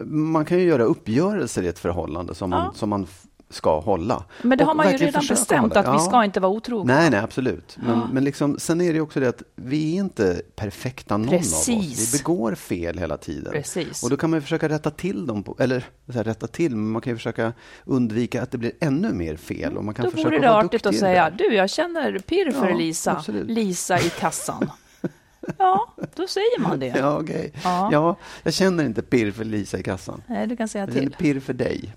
man 0.05 0.45
kan 0.45 0.59
ju 0.59 0.63
göra 0.65 0.83
uppgörelser 0.83 1.63
i 1.63 1.67
ett 1.67 1.79
förhållande 1.79 2.35
som 2.35 2.49
man, 2.49 2.63
Ja. 2.65 2.71
som 2.75 2.89
man 2.89 3.07
ska 3.49 3.79
hålla. 3.79 4.23
Men 4.41 4.57
det 4.57 4.63
har 4.63 4.73
man 4.75 4.91
ju 4.91 4.97
redan 4.97 5.23
bestämt 5.29 5.75
att 5.75 5.85
vi 5.85 5.89
Ja. 5.89 5.99
ska 5.99 6.23
inte 6.25 6.39
vara 6.39 6.51
otrogna. 6.51 6.93
Nej, 6.95 7.09
nej, 7.09 7.19
absolut. 7.19 7.77
Men, 7.81 7.99
men 8.13 8.23
liksom, 8.23 8.59
sen 8.59 8.81
är 8.81 8.93
det 8.93 9.01
också 9.01 9.19
det 9.19 9.29
att 9.29 9.43
vi 9.55 9.93
är 9.95 9.99
inte 9.99 10.41
perfekta 10.55 11.17
någon 11.17 11.27
av 11.29 11.35
oss. 11.35 11.65
Precis. 11.65 12.13
Vi 12.13 12.17
begår 12.17 12.55
fel 12.55 12.97
hela 12.99 13.17
tiden. 13.17 13.51
Precis. 13.53 14.03
Och 14.03 14.09
då 14.09 14.17
kan 14.17 14.29
man 14.29 14.37
ju 14.37 14.41
försöka 14.41 14.69
rätta 14.69 14.91
till 14.91 15.25
dem, 15.25 15.43
på, 15.43 15.55
eller 15.59 15.83
här, 16.13 16.23
rätta 16.23 16.47
till, 16.47 16.75
men 16.75 16.91
man 16.91 17.01
kan 17.01 17.13
ju 17.13 17.17
försöka 17.17 17.53
undvika 17.85 18.41
att 18.43 18.51
det 18.51 18.57
blir 18.57 18.71
ännu 18.79 19.13
mer 19.13 19.35
fel. 19.35 19.77
Och 19.77 19.83
man 19.85 19.93
kan 19.93 20.05
Då 20.05 20.11
försöka 20.11 20.29
vore 20.29 20.39
det 20.39 20.51
artigt 20.55 20.85
att 20.85 20.95
säga, 20.97 21.29
du, 21.29 21.53
jag 21.55 21.69
känner 21.69 22.19
pirr 22.19 22.51
för 22.51 22.69
Ja, 22.69 22.77
Lisa. 22.77 23.11
absolut. 23.11 23.49
Lisa 23.49 23.99
i 23.99 24.09
kassan. 24.09 24.69
ja, 25.57 25.93
då 26.15 26.27
säger 26.27 26.59
man 26.61 26.79
det. 26.79 26.93
Ja, 26.97 27.19
okej. 27.19 27.53
Ja. 27.63 27.89
Ja. 27.91 28.15
jag 28.43 28.53
känner 28.53 28.85
inte 28.85 29.01
pirr 29.01 29.31
för 29.31 29.43
Lisa 29.43 29.77
i 29.79 29.83
kassan. 29.83 30.21
Nej, 30.27 30.47
du 30.47 30.55
kan 30.57 30.67
säga 30.67 30.83
Jag 30.85 30.93
känner 30.93 31.07
till. 31.09 31.15
Pirr 31.17 31.39
för 31.39 31.53
dig. 31.53 31.95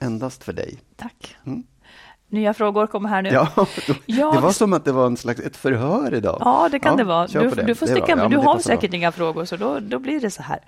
Endast 0.00 0.44
för 0.44 0.52
dig. 0.52 0.78
Tack. 0.96 1.36
Mm. 1.46 1.62
Nya 2.28 2.54
frågor 2.54 2.86
kommer 2.86 3.08
här 3.08 3.22
nu. 3.22 3.28
Ja, 3.28 3.48
då, 3.86 3.94
det 4.06 4.40
var 4.40 4.52
som 4.52 4.72
att 4.72 4.84
det 4.84 4.92
var 4.92 5.06
en 5.06 5.16
slags 5.16 5.40
ett 5.40 5.56
förhör 5.56 6.14
idag. 6.14 6.38
Ja, 6.40 6.68
det 6.72 6.78
kan 6.78 6.96
det 6.96 7.04
vara. 7.04 7.26
Du, 7.26 7.50
det. 7.50 7.62
du 7.62 7.74
får 7.74 7.86
sticka 7.86 8.04
ja, 8.08 8.16
du 8.16 8.22
men 8.22 8.32
har 8.32 8.38
passar 8.38 8.42
bra. 8.42 8.52
Mm. 8.52 8.62
säkert 8.80 8.94
inga 8.94 9.12
frågor, 9.12 9.44
så 9.44 9.56
då, 9.56 9.80
då 9.80 9.98
blir 9.98 10.20
det 10.20 10.30
så 10.30 10.42
här. 10.42 10.60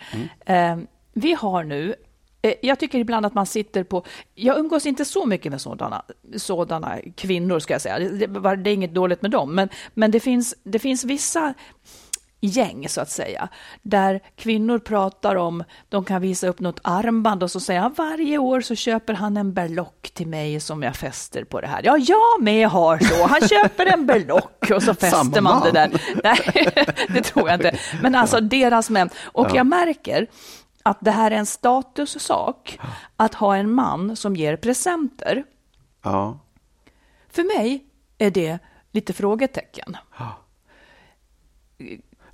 Eh, 0.47 0.79
vi 1.13 1.35
har 1.35 1.65
nu 1.65 1.95
Eh, 2.43 2.55
jag 2.63 2.79
tycker 2.79 2.99
ibland 2.99 3.27
att 3.27 3.35
man 3.35 3.47
sitter 3.47 3.85
på... 3.85 4.05
Jag 4.35 4.59
umgås 4.59 4.87
inte 4.87 5.05
så 5.05 5.27
mycket 5.27 5.53
med 5.53 5.61
sådana, 5.61 6.03
sådana 6.37 6.99
kvinnor, 7.17 7.59
ska 7.59 7.75
jag 7.75 7.81
säga. 7.81 7.99
Det, 7.99 8.27
det, 8.27 8.57
det 8.57 8.71
är 8.71 8.75
inget 8.75 8.95
dåligt 8.95 9.23
med 9.23 9.31
dem, 9.31 9.55
men, 9.55 9.69
men 9.95 10.11
det, 10.11 10.21
finns, 10.21 10.55
det 10.63 10.79
finns 10.79 11.05
vissa 11.05 11.55
gäng, 12.41 12.89
så 12.89 13.01
att 13.01 13.11
säga, 13.11 13.49
där 13.83 14.21
kvinnor 14.37 14.79
pratar 14.79 15.37
om, 15.37 15.65
de 15.89 16.05
kan 16.05 16.23
visa 16.23 16.49
upp 16.49 16.61
något 16.61 16.81
armband 16.85 17.43
och 17.43 17.51
så 17.51 17.61
säger 17.61 17.81
han 17.81 17.93
varje 17.93 18.39
år 18.39 18.61
så 18.61 18.75
köper 18.75 19.15
han 19.15 19.37
en 19.37 19.53
berlock 19.53 20.11
till 20.15 20.27
mig 20.27 20.61
som 20.61 20.83
jag 20.83 20.97
fäster 20.97 21.45
på 21.45 21.61
det 21.61 21.67
här. 21.67 21.81
Ja, 21.85 21.99
jag 21.99 22.43
med 22.43 22.69
har 22.69 22.99
så. 22.99 23.27
Han 23.27 23.49
köper 23.49 23.87
en 23.87 24.07
berlock 24.07 24.71
och 24.71 24.83
så 24.83 24.95
fäster 25.01 25.41
man 25.41 25.63
det 25.63 25.71
där. 25.71 26.03
Nej, 26.25 26.73
det 27.09 27.23
tror 27.23 27.49
jag 27.49 27.57
inte. 27.57 27.79
Men 28.03 28.15
alltså 28.15 28.41
deras 28.41 28.91
män. 28.91 29.11
Och 29.25 29.47
ja. 29.51 29.57
jag 29.57 29.67
märker 29.67 30.27
att 30.83 30.99
det 31.01 31.11
här 31.11 31.31
är 31.31 31.37
en 31.37 31.47
statussak, 31.47 32.79
att 33.17 33.35
ha 33.35 33.57
en 33.57 33.71
man 33.71 34.17
som 34.17 34.37
ger 34.37 34.57
presenter. 34.57 35.45
Ja. 36.03 36.39
För 37.31 37.59
mig 37.59 37.85
är 38.19 38.31
det 38.31 38.59
lite 38.93 39.13
frågetecken. 39.13 39.97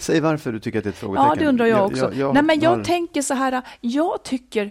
Säg 0.05 0.21
varför 0.21 0.53
du 0.53 0.61
tycker 0.61 0.79
att 0.79 0.85
det 0.85 0.89
är 0.89 0.93
ett 0.93 0.99
frågetecken. 0.99 1.29
Ja, 1.29 1.35
det 1.35 1.47
undrar 1.47 1.67
jag 1.67 1.87
också. 1.87 2.05
Jag, 2.05 2.15
jag, 2.15 2.35
Nej, 2.35 2.43
men 2.43 2.61
jag 2.61 2.71
har... 2.71 2.85
tänker 2.85 3.23
så 3.23 3.35
här, 3.35 3.63
jag 3.81 4.23
tycker, 4.23 4.71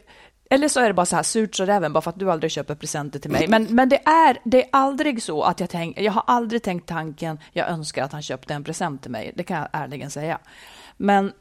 eller 0.50 0.68
så 0.68 0.80
är 0.80 0.88
det 0.88 0.94
bara 0.94 1.06
så 1.06 1.16
här, 1.16 1.24
surt 1.24 1.56
så 1.56 1.63
även 1.63 1.94
bara 1.94 2.02
för 2.02 2.10
att 2.10 2.20
du 2.20 2.32
aldrig 2.32 2.52
köper 2.52 2.75
presenter 2.75 3.20
till 3.20 3.32
mig. 3.32 3.48
Men, 3.48 3.63
men 3.63 3.90
det, 3.90 4.08
är, 4.08 4.38
det 4.44 4.63
är 4.63 4.70
aldrig 4.72 5.24
så 5.24 5.44
att 5.44 5.60
jag 5.60 5.70
tänker, 5.70 6.02
jag 6.02 6.12
har 6.12 6.24
aldrig 6.28 6.63
tänkt 6.63 6.88
tanken, 6.88 7.40
jag 7.52 7.70
önskar 7.70 8.04
att 8.04 8.12
han 8.12 8.22
köpte 8.22 8.54
en 8.54 8.63
present 8.63 9.02
till 9.02 9.12
mig. 9.12 9.32
Det 9.36 9.44
kan 9.44 9.58
jag 9.58 9.68
ärligen 9.72 10.10
säga. 10.10 10.40
Men 10.98 11.32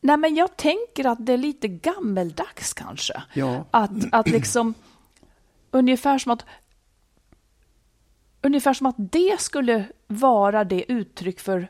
Nej, 0.00 0.16
men 0.16 0.34
jag 0.34 0.56
tänker 0.56 1.06
att 1.06 1.26
det 1.26 1.32
är 1.32 1.36
lite 1.36 1.68
gammeldags 1.68 2.74
kanske. 2.74 3.22
Ja. 3.32 3.64
Att, 3.70 3.90
att 4.12 4.28
liksom, 4.28 4.74
ungefär 5.70 6.18
som 6.18 6.32
att 6.32 6.44
Ungefär 8.42 8.74
som 8.74 8.86
att 8.86 8.94
det 8.98 9.40
skulle 9.40 9.84
vara 10.06 10.64
det 10.64 10.92
uttryck 10.92 11.40
för, 11.40 11.68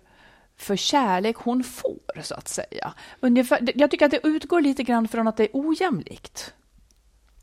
för 0.61 0.77
kärlek 0.77 1.37
hon 1.37 1.65
får, 1.65 2.23
så 2.23 2.35
att 2.35 2.49
säga. 2.49 2.93
Ungefär, 3.21 3.73
jag 3.75 3.91
tycker 3.91 4.05
att 4.05 4.11
det 4.11 4.27
utgår 4.27 4.61
lite 4.61 4.83
grann 4.83 5.09
från 5.09 5.29
att 5.29 5.37
det 5.37 5.45
är 5.45 5.51
ojämlikt. 5.53 6.55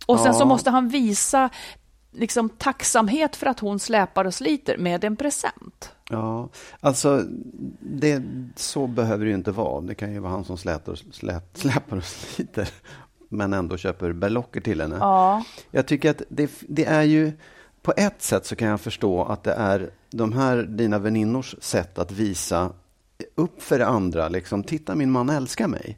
Och 0.06 0.18
sen 0.18 0.28
ja. 0.28 0.34
så 0.34 0.46
måste 0.46 0.70
han 0.70 0.90
visa 0.90 1.50
liksom, 2.12 2.50
tacksamhet 2.50 3.36
för 3.36 3.48
att 3.48 3.60
hon 3.60 3.80
släpar 3.80 4.26
och 4.26 4.34
sliter 4.34 4.78
med 4.78 5.04
en 5.04 5.16
present. 5.16 5.92
Ja, 6.10 6.50
alltså 6.80 7.24
det, 7.80 8.24
så 8.56 8.88
behöver 8.88 9.26
det 9.26 9.30
ju 9.30 9.36
inte 9.36 9.52
vara. 9.52 9.82
Det 9.82 9.96
kan 9.96 10.14
ju 10.14 10.20
vara 10.20 10.32
han 10.32 10.46
som 10.46 10.58
slätar 10.58 10.92
och, 10.92 11.00
släpar 11.54 11.98
och 11.98 12.04
sliter 12.04 12.70
men 13.30 13.54
ändå 13.54 13.78
köper 13.78 14.14
berlocker 14.14 14.62
till 14.62 14.82
henne. 14.82 14.98
Ja. 15.00 15.44
Jag 15.72 15.88
tycker 15.88 16.12
att 16.12 16.22
det, 16.30 16.52
det, 16.68 16.86
är 16.86 17.04
ju... 17.04 17.32
På 17.82 17.94
ett 17.98 18.22
sätt 18.22 18.46
så 18.46 18.56
kan 18.56 18.68
jag 18.68 18.82
förstå 18.82 19.24
att 19.24 19.44
det 19.44 19.54
är 19.54 19.90
de 20.10 20.34
här 20.34 20.64
dina 20.64 21.00
väninnors 21.00 21.56
sätt 21.60 22.00
att 22.00 22.12
visa 22.12 22.72
upp 23.36 23.64
för 23.64 23.80
andra. 23.80 24.30
Liksom, 24.30 24.64
Titta, 24.64 24.96
min 24.96 25.12
man 25.12 25.30
älskar 25.30 25.68
mig. 25.68 25.98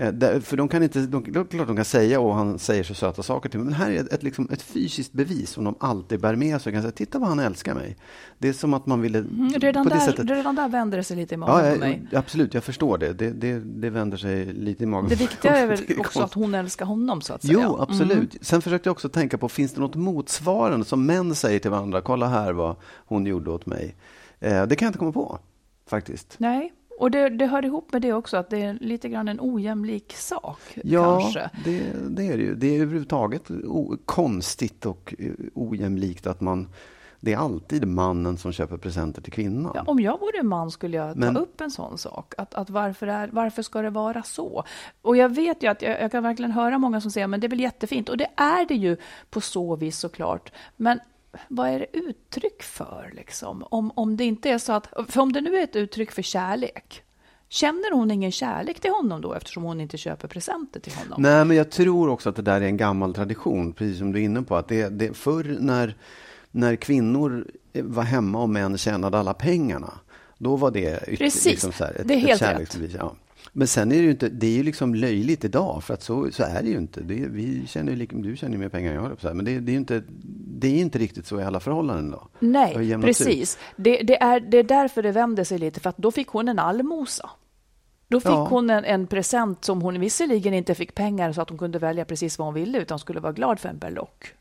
Eh, 0.00 0.40
för 0.40 0.56
de 0.56 0.68
kan 0.68 0.82
inte, 0.82 1.00
de, 1.00 1.24
klart 1.24 1.66
de 1.66 1.76
kan 1.76 1.84
säga 1.84 2.20
och 2.20 2.34
han 2.34 2.58
säger 2.58 2.84
så 2.84 2.94
söta 2.94 3.22
saker 3.22 3.48
till 3.48 3.60
mig, 3.60 3.64
men 3.64 3.74
här 3.74 3.90
är 3.90 4.00
ett, 4.00 4.12
ett, 4.12 4.22
liksom, 4.22 4.48
ett 4.52 4.62
fysiskt 4.62 5.12
bevis 5.12 5.50
som 5.50 5.64
de 5.64 5.74
alltid 5.80 6.20
bär 6.20 6.36
med 6.36 6.60
sig. 6.60 6.72
kan 6.72 6.82
säga, 6.82 6.92
titta 6.92 7.18
vad 7.18 7.28
han 7.28 7.38
älskar 7.38 7.74
mig. 7.74 7.96
Det 8.38 8.48
är 8.48 8.52
som 8.52 8.74
att 8.74 8.86
man 8.86 9.00
ville... 9.00 9.18
Mm, 9.18 9.52
redan, 9.52 9.86
där, 9.86 9.98
sättet... 9.98 10.30
redan 10.30 10.54
där 10.54 10.68
vänder 10.68 10.98
det 10.98 11.04
sig 11.04 11.16
lite 11.16 11.34
i 11.34 11.36
magen 11.36 11.66
ja, 11.66 11.72
på 11.72 11.78
mig. 11.78 12.02
Absolut, 12.12 12.54
jag 12.54 12.64
förstår 12.64 12.98
det. 12.98 13.12
Det, 13.12 13.30
det. 13.30 13.60
det 13.60 13.90
vänder 13.90 14.16
sig 14.16 14.44
lite 14.44 14.82
i 14.82 14.86
magen. 14.86 15.08
Det 15.08 15.14
viktiga 15.14 15.56
är 15.56 15.66
väl 15.66 15.80
också 15.98 16.22
att 16.22 16.34
hon 16.34 16.54
älskar 16.54 16.86
honom 16.86 17.20
så 17.20 17.34
att 17.34 17.42
säga. 17.42 17.60
Jo, 17.62 17.76
absolut. 17.80 18.18
Mm. 18.18 18.28
Sen 18.40 18.62
försökte 18.62 18.88
jag 18.88 18.92
också 18.92 19.08
tänka 19.08 19.38
på, 19.38 19.48
finns 19.48 19.72
det 19.72 19.80
något 19.80 19.94
motsvarande 19.96 20.86
som 20.86 21.06
män 21.06 21.34
säger 21.34 21.58
till 21.58 21.70
varandra? 21.70 22.00
Kolla 22.00 22.28
här 22.28 22.52
vad 22.52 22.76
hon 23.06 23.26
gjorde 23.26 23.50
åt 23.50 23.66
mig. 23.66 23.94
Eh, 24.40 24.66
det 24.66 24.76
kan 24.76 24.86
jag 24.86 24.88
inte 24.88 24.98
komma 24.98 25.12
på, 25.12 25.38
faktiskt. 25.90 26.36
Nej. 26.38 26.72
Och 26.98 27.10
det, 27.10 27.28
det, 27.28 27.46
hör 27.46 27.64
ihop 27.64 27.92
med 27.92 28.02
det 28.02 28.12
också, 28.12 28.36
att 28.36 28.50
det 28.50 28.62
är 28.62 28.78
lite 28.80 29.08
grann 29.08 29.28
en 29.28 29.38
ojämlik 29.40 30.12
sak. 30.12 30.78
Ja, 30.84 31.20
kanske. 31.20 31.50
Det, 31.64 31.82
det 32.08 32.26
är 32.26 32.36
det 32.36 32.42
ju. 32.42 32.54
Det 32.54 32.66
är 32.76 32.82
överhuvudtaget 32.82 33.50
o, 33.50 33.96
konstigt 34.04 34.86
och 34.86 35.14
eh, 35.18 35.32
ojämlikt 35.54 36.26
att 36.26 36.40
man 36.40 36.68
det 37.20 37.32
är 37.32 37.36
alltid 37.36 37.88
mannen 37.88 38.38
som 38.38 38.52
köper 38.52 38.76
presenter 38.76 39.22
till 39.22 39.32
kvinnan. 39.32 39.72
Ja, 39.74 39.82
om 39.86 40.00
jag 40.00 40.20
vore 40.20 40.42
man 40.42 40.70
skulle 40.70 40.96
jag 40.96 41.16
Men, 41.16 41.34
ta 41.34 41.40
upp 41.40 41.60
en 41.60 41.70
sån 41.70 41.98
sak. 41.98 42.34
Att, 42.38 42.54
att 42.54 42.70
varför, 42.70 43.06
är, 43.06 43.28
varför 43.32 43.62
ska 43.62 43.82
det 43.82 43.90
vara 43.90 44.22
så? 44.22 44.64
Och 45.02 45.16
jag 45.16 45.34
vet 45.34 45.62
ju 45.62 45.68
att 45.68 45.82
jag, 45.82 46.00
jag 46.00 46.12
kan 46.12 46.22
verkligen 46.22 46.50
höra 46.50 46.78
många 46.78 47.00
som 47.00 47.10
säger 47.10 47.26
men 47.26 47.40
det 47.40 47.46
är 47.46 47.48
väl 47.48 47.60
jättefint. 47.60 48.08
Och 48.08 48.16
det 48.16 48.28
är 48.36 48.66
det 48.68 48.74
ju 48.74 48.96
på 49.30 49.40
så 49.40 49.76
vis 49.76 49.98
såklart. 49.98 50.52
Men 50.76 51.00
vad 51.48 51.68
är 51.68 51.78
det 51.78 51.98
uttryck 51.98 52.62
för? 52.62 53.12
Liksom? 53.14 53.64
Om, 53.70 53.92
om 53.94 54.16
det 54.16 54.24
inte 54.24 54.50
är 54.50 54.58
så 54.58 54.72
att, 54.72 54.86
för 55.08 55.20
om 55.20 55.32
det 55.32 55.40
nu 55.40 55.56
är 55.56 55.64
ett 55.64 55.76
uttryck 55.76 56.10
för 56.10 56.22
kärlek, 56.22 57.02
Känner 57.52 57.92
hon 57.92 58.10
ingen 58.10 58.32
kärlek 58.32 58.80
till 58.80 58.90
honom 58.90 59.20
då 59.20 59.34
eftersom 59.34 59.62
hon 59.62 59.80
inte 59.80 59.98
köper 59.98 60.28
presenter 60.28 60.80
till 60.80 60.92
honom? 60.92 61.22
Nej, 61.22 61.44
men 61.44 61.56
jag 61.56 61.70
tror 61.70 62.08
också 62.08 62.28
att 62.28 62.36
det 62.36 62.42
där 62.42 62.60
är 62.60 62.66
en 62.66 62.76
gammal 62.76 63.14
tradition, 63.14 63.72
precis 63.72 63.98
som 63.98 64.12
du 64.12 64.18
är 64.18 64.24
inne 64.24 64.42
på. 64.42 64.56
Att 64.56 64.68
det, 64.68 64.88
det, 64.88 65.16
förr 65.16 65.56
när, 65.60 65.96
när 66.50 66.76
kvinnor 66.76 67.46
var 67.72 68.02
hemma 68.02 68.42
och 68.42 68.48
män 68.48 68.78
tjänade 68.78 69.18
alla 69.18 69.34
pengarna, 69.34 69.92
då 70.38 70.56
var 70.56 70.70
det, 70.70 71.18
precis, 71.18 71.44
liksom 71.44 71.72
här, 71.78 72.00
ett, 72.00 72.08
det 72.08 72.14
är 72.14 72.18
helt 72.18 72.42
ett 72.42 72.76
rätt. 72.76 72.94
Ja. 72.98 73.14
Men 73.52 73.68
sen 73.68 73.92
är 73.92 73.96
det 73.96 74.02
ju 74.02 74.10
inte, 74.10 74.28
det 74.28 74.46
är 74.46 74.56
ju 74.56 74.62
liksom 74.62 74.94
löjligt 74.94 75.44
idag, 75.44 75.84
för 75.84 75.94
att 75.94 76.02
så, 76.02 76.30
så 76.32 76.42
är 76.42 76.62
det 76.62 76.68
ju 76.68 76.76
inte. 76.76 77.00
Det, 77.00 77.14
vi 77.14 77.66
känner 77.66 77.92
ju, 77.92 78.06
du 78.06 78.36
tjänar 78.36 78.52
ju 78.52 78.58
mer 78.58 78.68
pengar 78.68 78.90
än 78.90 78.96
jag 78.96 79.02
har, 79.02 79.34
men 79.34 79.44
det, 79.44 79.60
det, 79.60 79.72
är 79.72 79.76
inte, 79.76 80.02
det 80.58 80.68
är 80.68 80.80
inte 80.80 80.98
riktigt 80.98 81.26
så 81.26 81.40
i 81.40 81.42
alla 81.42 81.60
förhållanden. 81.60 82.10
Då. 82.10 82.28
Nej, 82.38 83.00
precis. 83.00 83.58
Det, 83.76 84.02
det, 84.02 84.22
är, 84.22 84.40
det 84.40 84.58
är 84.58 84.64
därför 84.64 85.02
det 85.02 85.12
vänder 85.12 85.44
sig 85.44 85.58
lite, 85.58 85.80
för 85.80 85.90
att 85.90 85.98
då 85.98 86.10
fick 86.10 86.28
hon 86.28 86.48
en 86.48 86.58
allmosa. 86.58 87.30
Då 88.08 88.20
fick 88.20 88.30
ja. 88.30 88.46
hon 88.50 88.70
en, 88.70 88.84
en, 88.84 89.06
present 89.06 89.64
som 89.64 89.82
hon 89.82 90.00
visserligen 90.00 90.54
inte 90.54 90.74
fick 90.74 90.94
pengar 90.94 91.32
så 91.32 91.42
att 91.42 91.48
hon 91.48 91.58
kunde 91.58 91.78
välja 91.78 92.04
precis 92.04 92.38
vad 92.38 92.46
hon 92.46 92.54
ville, 92.54 92.78
utan 92.78 92.98
skulle 92.98 93.20
vara 93.20 93.32
glad 93.32 93.58
för 93.60 93.68
en 93.68 93.78
berlock. 93.78 94.34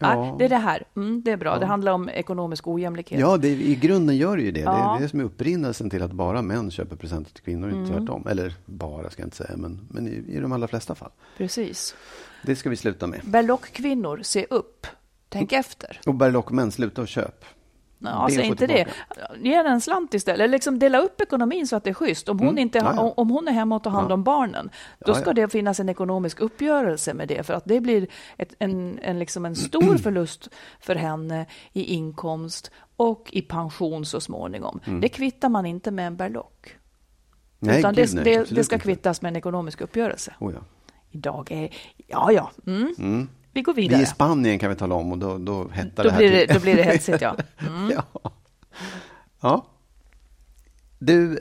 Ja. 0.00 0.36
det 0.38 0.44
är 0.44 0.48
det 0.48 0.56
här. 0.56 0.84
Mm, 0.96 1.22
det 1.24 1.30
är 1.30 1.36
bra. 1.36 1.52
Ja. 1.52 1.58
Det 1.58 1.66
handlar 1.66 1.92
om 1.92 2.08
ekonomisk 2.08 2.68
ojämlikhet. 2.68 3.20
Ja, 3.20 3.36
det, 3.36 3.48
i 3.48 3.74
grunden 3.74 4.16
gör 4.16 4.36
det 4.36 4.42
ju 4.42 4.50
det. 4.50 4.60
Ja. 4.60 4.72
Det 4.72 4.98
är 4.98 5.02
det 5.02 5.08
som 5.08 5.20
är 5.20 5.24
upprinnelsen 5.24 5.90
till 5.90 6.02
att 6.02 6.12
bara 6.12 6.42
män 6.42 6.70
köper 6.70 6.96
presenter 6.96 7.32
till 7.32 7.42
kvinnor, 7.44 7.68
mm. 7.68 7.80
inte 7.80 7.98
tvärtom. 7.98 8.26
Eller 8.26 8.54
bara, 8.66 9.10
ska 9.10 9.22
jag 9.22 9.26
inte 9.26 9.36
säga, 9.36 9.56
men, 9.56 9.88
men 9.90 10.08
i, 10.08 10.24
i 10.28 10.40
de 10.40 10.52
allra 10.52 10.68
flesta 10.68 10.94
fall. 10.94 11.10
Precis. 11.36 11.94
Det 12.46 12.56
ska 12.56 12.70
vi 12.70 12.76
sluta 12.76 13.06
med. 13.06 13.20
Berlockkvinnor, 13.24 14.20
se 14.22 14.46
upp. 14.50 14.86
Tänk 15.28 15.52
efter. 15.52 16.00
Och 16.06 16.14
berlockmän, 16.14 16.70
sluta 16.72 17.02
och 17.02 17.08
köp. 17.08 17.44
Ja, 18.02 18.28
säg 18.30 18.46
inte 18.46 18.66
det. 18.66 18.86
Ge 19.40 19.56
henne 19.56 19.68
en 19.68 19.80
slant 19.80 20.14
istället. 20.14 20.50
Liksom 20.50 20.78
dela 20.78 20.98
upp 20.98 21.20
ekonomin 21.20 21.66
så 21.66 21.76
att 21.76 21.84
det 21.84 21.90
är 21.90 21.94
schysst. 21.94 22.28
Om 22.28 22.38
hon, 22.38 22.48
mm. 22.48 22.58
inte, 22.58 22.78
ja, 22.78 22.92
ja. 22.96 23.14
om 23.16 23.30
hon 23.30 23.48
är 23.48 23.52
hemma 23.52 23.76
och 23.76 23.82
tar 23.82 23.90
hand 23.90 24.12
om 24.12 24.24
barnen, 24.24 24.70
då 25.06 25.14
ska 25.14 25.32
det 25.32 25.48
finnas 25.48 25.80
en 25.80 25.88
ekonomisk 25.88 26.40
uppgörelse 26.40 27.14
med 27.14 27.28
det. 27.28 27.42
För 27.42 27.54
att 27.54 27.64
det 27.64 27.80
blir 27.80 28.06
ett, 28.36 28.54
en, 28.58 28.98
en, 29.02 29.18
liksom 29.18 29.44
en 29.44 29.56
stor 29.56 29.96
förlust 30.02 30.48
för 30.80 30.94
henne 30.94 31.46
i 31.72 31.84
inkomst 31.84 32.70
och 32.96 33.28
i 33.32 33.42
pension 33.42 34.04
så 34.04 34.20
småningom. 34.20 34.80
Mm. 34.84 35.00
Det 35.00 35.08
kvittar 35.08 35.48
man 35.48 35.66
inte 35.66 35.90
med 35.90 36.06
en 36.06 36.16
berlock. 36.16 36.76
Nej, 37.58 37.78
Utan 37.78 37.94
det, 37.94 38.14
nej, 38.14 38.24
det, 38.24 38.50
det, 38.50 38.64
ska 38.64 38.78
kvittas 38.78 39.22
med 39.22 39.30
en 39.30 39.36
ekonomisk 39.36 39.80
uppgörelse. 39.80 40.34
Oh. 40.38 40.52
Idag 41.10 41.52
är... 41.52 41.76
Ja, 42.06 42.32
ja. 42.32 42.50
Mm. 42.66 43.28
Vi 43.52 43.62
går 43.62 43.74
vidare. 43.74 43.96
Vi 43.96 44.02
är 44.02 44.06
i 44.06 44.10
Spanien 44.10 44.58
kan 44.58 44.70
vi 44.70 44.76
tala 44.76 44.94
om 44.94 45.12
och 45.12 45.18
då, 45.18 45.38
då 45.38 45.68
hettar 45.68 46.02
då 46.04 46.08
det 46.08 46.10
här. 46.10 46.18
Blir 46.18 46.30
det, 46.30 46.54
då 46.54 46.60
blir 46.60 46.76
det 46.76 46.82
hetsigt, 46.82 47.20
ja. 47.20 47.36
Mm. 47.68 47.90
ja. 47.90 48.30
ja. 49.40 49.66
Du, 50.98 51.40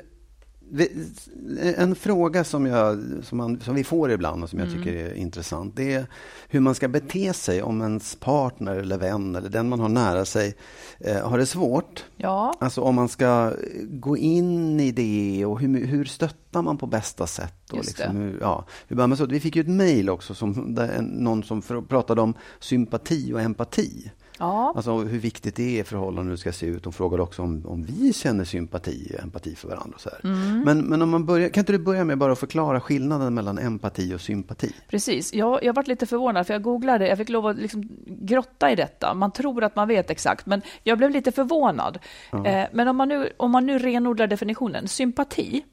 en 1.76 1.96
fråga 1.96 2.44
som, 2.44 2.66
jag, 2.66 3.00
som, 3.24 3.38
man, 3.38 3.60
som 3.60 3.76
vi 3.76 3.84
får 3.84 4.12
ibland 4.12 4.44
och 4.44 4.50
som 4.50 4.60
jag 4.60 4.68
mm. 4.68 4.80
tycker 4.80 4.98
är 4.98 5.14
intressant, 5.14 5.76
det 5.76 5.94
är 5.94 6.06
hur 6.48 6.60
man 6.60 6.76
ska 6.76 6.88
bete 6.88 7.34
sig 7.34 7.64
om 7.64 7.82
ens 7.82 8.16
partner 8.16 8.76
eller 8.76 8.98
vän 8.98 9.36
eller 9.36 9.50
den 9.50 9.70
man 9.70 9.80
har 9.80 9.90
nära 9.90 10.26
sig 10.26 10.56
eh, 11.00 11.30
har 11.30 11.38
det 11.38 11.46
svårt. 11.46 12.06
Ja. 12.18 12.54
Alltså 12.60 12.82
om 12.82 12.96
man 12.96 13.10
ska 13.10 13.54
gå 13.84 14.18
in 14.18 14.80
i 14.80 14.92
det 14.92 15.46
och 15.46 15.60
hur, 15.60 15.86
hur 15.86 16.06
stöttar 16.06 16.62
man 16.62 16.78
på 16.78 16.88
bästa 16.88 17.28
sätt? 17.28 17.72
Och 17.72 17.78
Just 17.78 18.00
liksom, 18.00 18.16
hur, 18.16 18.40
ja, 18.42 18.66
hur 18.88 19.16
så, 19.16 19.26
vi 19.26 19.40
fick 19.40 19.56
ju 19.56 19.62
ett 19.62 19.68
mejl 19.68 20.10
också, 20.10 20.36
som, 20.36 20.76
där 20.76 21.02
någon 21.02 21.44
som 21.44 21.62
pratade 21.62 22.22
om 22.22 22.34
sympati 22.60 23.34
och 23.34 23.42
empati. 23.42 24.12
Ja. 24.40 24.74
Alltså 24.76 24.98
hur 24.98 25.20
viktigt 25.20 25.56
det 25.56 25.80
är 25.80 25.84
förhållanden 25.84 26.26
hur 26.26 26.32
det 26.32 26.38
ska 26.38 26.52
se 26.52 26.66
ut. 26.66 26.84
De 26.84 26.94
frågar 26.94 27.20
också 27.20 27.42
om, 27.42 27.66
om 27.66 27.84
vi 27.84 28.14
känner 28.14 28.44
sympati 28.44 29.12
och 29.14 29.24
empati 29.24 29.56
för 29.56 29.68
varandra. 29.68 29.98
Så 29.98 30.10
mm. 30.24 30.62
Men, 30.62 30.82
men 30.82 31.02
om 31.02 31.10
man 31.10 31.26
börjar, 31.26 31.50
kan 31.50 31.62
inte 31.62 31.72
du 31.72 31.80
börja 31.80 32.04
med 32.04 32.18
bara 32.18 32.32
att 32.32 32.40
förklara 32.40 32.82
skillnaden 32.82 33.34
mellan 33.34 33.60
empati 33.60 34.16
och 34.16 34.22
sympati? 34.22 34.76
Precis. 34.88 35.34
Jag, 35.34 35.64
jag 35.64 35.74
varit 35.74 35.88
lite 35.88 36.06
förvånad 36.06 36.48
för 36.48 36.54
jag 36.54 36.64
googlade. 36.64 37.08
Jag 37.08 37.18
fick 37.18 37.30
lov 37.30 37.48
att 37.48 37.58
liksom 37.58 37.90
grotta 38.06 38.72
i 38.72 38.76
detta. 38.76 39.14
Man 39.14 39.32
tror 39.32 39.64
att 39.64 39.76
man 39.76 39.88
vet 39.88 40.10
exakt, 40.10 40.46
men 40.46 40.62
jag 40.84 40.98
blev 40.98 41.10
lite 41.10 41.32
förvånad. 41.32 42.00
Ja. 42.32 42.46
Eh, 42.46 42.68
men 42.72 42.88
om 42.88 42.96
man, 42.96 43.08
nu, 43.08 43.30
om 43.38 43.52
man 43.52 43.66
nu 43.66 43.80
renodlar 43.80 44.28
definitionen. 44.28 44.88
Sympati, 44.88 45.64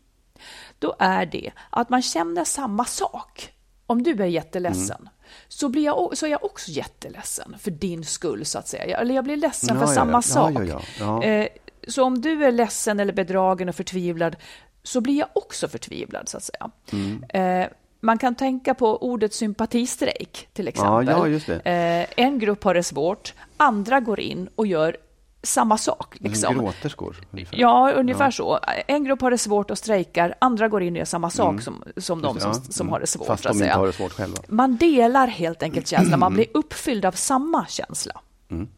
då 0.78 0.96
är 0.98 1.26
det 1.26 1.50
att 1.70 1.90
man 1.90 2.02
känner 2.02 2.44
samma 2.44 2.84
sak 2.84 3.52
om 3.86 4.02
du 4.02 4.22
är 4.22 4.26
jätteledsen, 4.26 4.96
mm. 5.00 5.12
Så, 5.48 5.68
blir 5.68 5.84
jag, 5.84 6.18
så 6.18 6.26
är 6.26 6.30
jag 6.30 6.44
också 6.44 6.70
jätteledsen 6.70 7.54
för 7.58 7.70
din 7.70 8.04
skull, 8.04 8.44
så 8.44 8.58
att 8.58 8.68
säga. 8.68 8.98
Eller 8.98 9.14
jag 9.14 9.24
blir 9.24 9.36
ledsen 9.36 9.76
ja, 9.76 9.86
för 9.86 9.92
ja, 9.92 9.94
samma 9.94 10.12
ja. 10.12 10.22
sak. 10.22 11.24
Eh, 11.24 11.46
så 11.88 12.04
om 12.04 12.20
du 12.20 12.44
är 12.44 12.52
ledsen 12.52 13.00
eller 13.00 13.12
bedragen 13.12 13.68
och 13.68 13.74
förtvivlad, 13.74 14.36
så 14.82 15.00
blir 15.00 15.18
jag 15.18 15.28
också 15.32 15.68
förtvivlad, 15.68 16.28
så 16.28 16.36
att 16.36 16.42
säga. 16.42 16.70
Mm. 16.92 17.24
Eh, 17.28 17.68
man 18.00 18.18
kan 18.18 18.34
tänka 18.34 18.74
på 18.74 19.02
ordet 19.02 19.34
sympatistrejk, 19.34 20.48
till 20.52 20.68
exempel. 20.68 21.06
Ja, 21.06 21.28
ja, 21.28 21.54
eh, 21.70 22.06
en 22.16 22.38
grupp 22.38 22.64
har 22.64 22.74
det 22.74 22.82
svårt, 22.82 23.34
andra 23.56 24.00
går 24.00 24.20
in 24.20 24.48
och 24.54 24.66
gör 24.66 24.96
samma 25.42 25.78
sak. 25.78 26.16
Liksom. 26.18 26.54
Gråterskor? 26.54 27.16
Ungefär. 27.30 27.58
Ja, 27.58 27.92
ungefär 27.92 28.24
ja. 28.24 28.30
så. 28.30 28.58
En 28.86 29.04
grupp 29.04 29.20
har 29.20 29.30
det 29.30 29.38
svårt 29.38 29.70
och 29.70 29.78
strejkar, 29.78 30.34
andra 30.38 30.68
går 30.68 30.82
in 30.82 30.96
gör 30.96 31.04
samma 31.04 31.30
sak 31.30 31.50
mm. 31.50 31.62
som, 31.62 31.84
som 31.96 32.22
de 32.22 32.40
som, 32.40 32.54
som 32.54 32.88
har 32.88 33.00
det 33.00 33.06
svårt. 33.06 33.26
Fast 33.26 33.42
de 33.42 33.52
inte 33.52 33.68
har 33.68 33.86
det 33.86 33.92
svårt 33.92 34.12
själva. 34.12 34.36
Man 34.48 34.76
delar 34.76 35.26
helt 35.26 35.62
enkelt 35.62 35.88
känslan, 35.88 36.20
man 36.20 36.34
blir 36.34 36.46
uppfylld 36.54 37.04
av 37.04 37.12
samma 37.12 37.66
känsla. 37.66 38.20
Mm. 38.50 38.68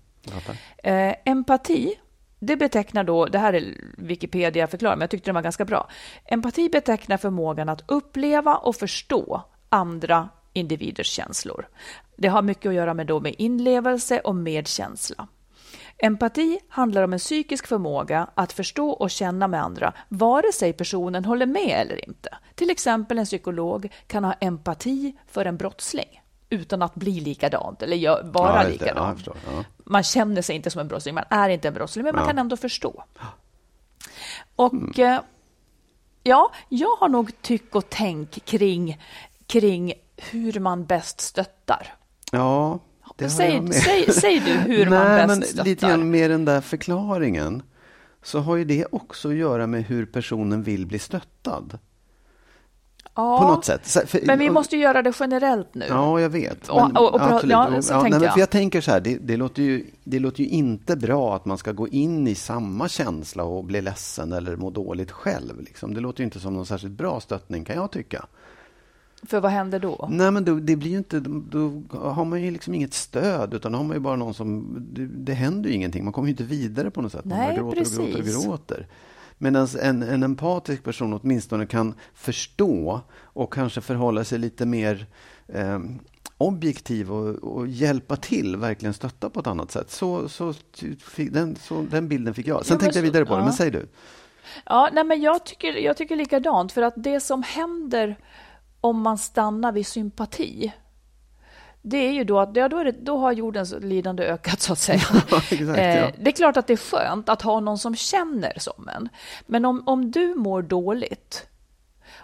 Eh, 0.79 1.15
empati, 1.25 1.95
det 2.39 2.57
betecknar 2.57 3.05
då, 3.05 3.27
det 3.27 3.39
här 3.39 3.53
är 3.53 3.75
Wikipedia 3.97 4.67
förklarar, 4.67 4.97
men 4.97 5.01
jag 5.01 5.11
tyckte 5.11 5.29
den 5.29 5.35
var 5.35 5.43
ganska 5.43 5.65
bra. 5.65 5.89
Empati 6.25 6.69
betecknar 6.69 7.17
förmågan 7.17 7.69
att 7.69 7.85
uppleva 7.87 8.57
och 8.57 8.77
förstå 8.77 9.43
andra 9.69 10.29
individers 10.53 11.07
känslor. 11.07 11.69
Det 12.17 12.29
har 12.29 12.43
mycket 12.43 12.67
att 12.67 12.75
göra 12.75 12.95
med, 12.95 13.07
då 13.07 13.21
med 13.21 13.35
inlevelse 13.39 14.21
och 14.21 14.37
medkänsla. 14.37 15.29
Empati 15.99 16.59
handlar 16.69 17.03
om 17.03 17.13
en 17.13 17.19
psykisk 17.19 17.67
förmåga 17.67 18.27
att 18.35 18.53
förstå 18.53 18.91
och 18.91 19.11
känna 19.11 19.49
med 19.49 19.63
andra, 19.63 19.93
vare 20.09 20.53
sig 20.53 20.73
personen 20.73 21.25
håller 21.25 21.47
med 21.47 21.81
eller 21.81 22.09
inte. 22.09 22.29
Till 22.55 22.71
exempel 22.71 23.19
en 23.19 23.25
psykolog 23.25 23.93
kan 24.07 24.25
ha 24.25 24.33
empati 24.33 25.17
för 25.27 25.45
en 25.45 25.57
brottsling 25.57 26.23
utan 26.51 26.83
att 26.83 26.95
bli 26.95 27.21
likadant 27.21 27.83
eller 27.83 28.23
vara 28.33 28.63
ja, 28.63 28.69
likadant. 28.69 29.27
Ja, 29.27 29.33
ja. 29.47 29.65
Man 29.85 30.03
känner 30.03 30.43
sig 30.43 30.57
inte 30.57 30.71
som 30.71 30.81
en 30.81 30.89
brottsling, 30.89 31.15
man 31.15 31.25
är 31.31 31.49
inte 31.49 31.69
en 31.69 31.75
brottsling, 31.75 32.05
men 32.05 32.15
man 32.15 32.27
kan 32.27 32.39
ändå 32.39 32.57
förstå. 32.57 33.05
Och 34.57 34.75
mm. 34.75 35.23
ja, 36.23 36.53
jag 36.69 36.97
har 36.97 37.09
nog 37.09 37.43
tyck 37.43 37.75
och 37.75 37.89
tänk 37.89 38.45
kring, 38.45 39.03
kring 39.47 39.93
hur 40.17 40.61
man 40.61 40.85
bäst 40.85 41.21
stöttar. 41.21 41.95
Ja, 42.33 42.79
det 43.19 43.31
säg, 43.31 43.73
säg, 43.73 44.13
säg, 44.13 44.41
du 44.41 44.53
hur 44.53 44.87
Nej, 44.91 44.99
man 44.99 45.07
bäst 45.07 45.29
men 45.29 45.43
stöttar. 45.43 45.65
Lite 45.65 45.87
grann 45.87 46.11
med 46.11 46.31
den 46.31 46.45
där 46.45 46.61
förklaringen 46.61 47.63
så 48.23 48.39
har 48.39 48.57
ju 48.57 48.65
det 48.65 48.87
också 48.91 49.29
att 49.29 49.35
göra 49.35 49.67
med 49.67 49.85
hur 49.85 50.07
personen 50.07 50.63
vill 50.63 50.87
bli 50.87 50.99
stöttad. 50.99 51.79
Ja, 53.15 53.39
på 53.39 53.49
något 53.49 53.65
sätt. 53.65 54.11
För, 54.11 54.27
men 54.27 54.39
vi 54.39 54.51
måste 54.51 54.77
göra 54.77 55.03
det 55.03 55.13
generellt 55.21 55.75
nu. 55.75 55.87
Ja, 55.89 56.21
jag 56.21 56.31
vet. 56.31 56.69
Men, 56.69 56.97
och, 56.97 57.15
och, 57.15 57.23
absolut. 57.23 57.51
Ja, 57.51 57.83
så 57.83 57.93
ja, 57.93 58.03
nej, 58.03 58.23
jag. 58.23 58.33
För 58.33 58.41
jag 58.41 58.51
tänker 58.51 58.81
så 58.81 58.91
här, 58.91 59.01
det, 59.01 59.19
det, 59.21 59.37
låter 59.37 59.63
ju, 59.63 59.87
det 60.05 60.19
låter 60.19 60.43
ju 60.43 60.49
inte 60.49 60.97
bra 60.97 61.37
att 61.37 61.45
man 61.45 61.59
ska 61.59 61.73
gå 61.73 61.89
in 61.89 62.29
i 62.29 62.35
samma 62.35 62.89
känsla 62.89 63.45
och 63.45 63.65
bli 63.65 63.81
ledsen 63.81 64.33
eller 64.33 64.57
må 64.57 64.71
dåligt 64.71 65.11
själv. 65.11 65.61
Liksom. 65.61 65.95
Det 65.95 66.01
låter 66.01 66.21
ju 66.21 66.25
inte 66.25 66.41
som 66.41 66.55
någon 66.55 66.67
särskilt 66.67 66.93
bra 66.93 67.21
stöttning, 67.21 67.65
kan 67.65 67.77
jag 67.77 67.91
tycka. 67.91 68.27
För 69.23 69.41
vad 69.41 69.51
händer 69.51 69.79
då? 69.79 70.09
Nej, 70.11 70.31
men 70.31 70.45
då, 70.45 70.55
det 70.55 70.77
blir 70.77 70.97
inte, 70.97 71.21
då 71.21 71.83
har 71.91 72.25
man 72.25 72.43
ju 72.43 72.51
liksom 72.51 72.75
inget 72.75 72.95
stöd, 72.95 73.55
utan 73.55 73.73
då 73.73 73.79
har 73.79 73.85
man 73.85 73.97
ju 73.97 74.01
bara 74.01 74.17
någon 74.17 74.35
som... 74.35 74.77
Det, 74.91 75.07
det 75.07 75.35
händer 75.35 75.71
ju 75.71 75.77
ingenting, 75.77 76.05
man 76.05 76.13
kommer 76.13 76.29
ju 76.29 76.31
inte 76.31 76.45
vidare 76.45 76.91
på 76.91 77.03
något 77.03 77.13
sätt. 77.13 77.25
Nej, 77.25 77.47
man 77.47 77.57
gråter 77.57 77.79
precis. 77.79 77.99
och 77.99 78.07
gråter 78.07 78.37
och 78.37 78.45
gråter. 78.45 78.87
Medan 79.39 79.69
en, 79.83 80.03
en 80.03 80.23
empatisk 80.23 80.85
person 80.85 81.21
åtminstone 81.23 81.67
kan 81.67 81.95
förstå 82.15 83.01
och 83.21 83.53
kanske 83.53 83.81
förhålla 83.81 84.25
sig 84.25 84.39
lite 84.39 84.67
mer 84.67 85.07
eh, 85.49 85.79
objektiv 86.39 87.13
och, 87.13 87.35
och, 87.35 87.69
hjälpa 87.69 88.17
till, 88.17 88.57
verkligen 88.57 88.95
stötta 88.95 89.31
på 89.31 89.41
ett 89.41 89.47
annat 89.47 89.71
sätt. 89.71 89.91
Så, 89.91 90.29
så, 90.29 90.55
den, 91.17 91.57
så 91.57 91.87
den 91.91 92.09
bilden 92.09 92.35
fick 92.35 92.47
jag. 92.47 92.67
Sen 92.67 92.75
ja, 92.75 92.81
tänkte 92.81 92.99
jag 92.99 93.03
vidare 93.03 93.25
på 93.25 93.35
ja. 93.35 93.39
det, 93.39 93.45
men 93.45 93.53
säg 93.53 93.71
du. 93.71 93.89
Ja, 94.67 94.91
nej, 94.93 95.05
men 95.05 95.21
jag 95.21 95.45
tycker, 95.45 95.73
jag 95.73 95.97
tycker 95.97 96.17
likadant, 96.17 96.73
för 96.73 96.83
att 96.83 96.95
det 96.97 97.21
som 97.21 97.43
händer 97.43 98.17
om 98.81 99.01
man 99.03 99.19
stannar 99.19 99.73
vid 99.73 99.87
sympati, 99.87 100.73
det 101.83 101.97
är 101.97 102.13
ju 102.13 102.25
då 102.25 102.39
att 102.39 102.57
ja, 102.57 102.69
då, 102.69 102.83
det, 102.83 102.93
då 102.93 103.19
har 103.19 103.33
jordens 103.33 103.75
lidande 103.81 104.25
ökat, 104.25 104.61
så 104.61 104.73
att 104.73 104.79
säga. 104.79 105.01
exakt, 105.31 105.61
ja. 105.61 105.67
eh, 105.67 106.15
det 106.21 106.31
är 106.31 106.33
klart 106.33 106.57
att 106.57 106.67
det 106.67 106.73
är 106.73 106.77
skönt 106.77 107.29
att 107.29 107.43
ha 107.43 107.61
någon 107.61 107.79
som 107.79 107.95
känner 107.97 108.53
som 108.59 108.89
en. 108.89 109.09
Men 109.47 109.65
om, 109.65 109.83
om 109.87 110.11
du 110.11 110.35
mår 110.35 110.63
dåligt 110.63 111.47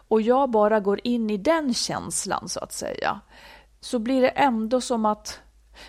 och 0.08 0.22
jag 0.22 0.50
bara 0.50 0.80
går 0.80 1.00
in 1.04 1.30
i 1.30 1.36
den 1.36 1.74
känslan, 1.74 2.48
så 2.48 2.60
att 2.60 2.72
säga, 2.72 3.20
så 3.80 3.98
blir 3.98 4.22
det 4.22 4.28
ändå 4.28 4.80
som 4.80 5.06
att 5.06 5.40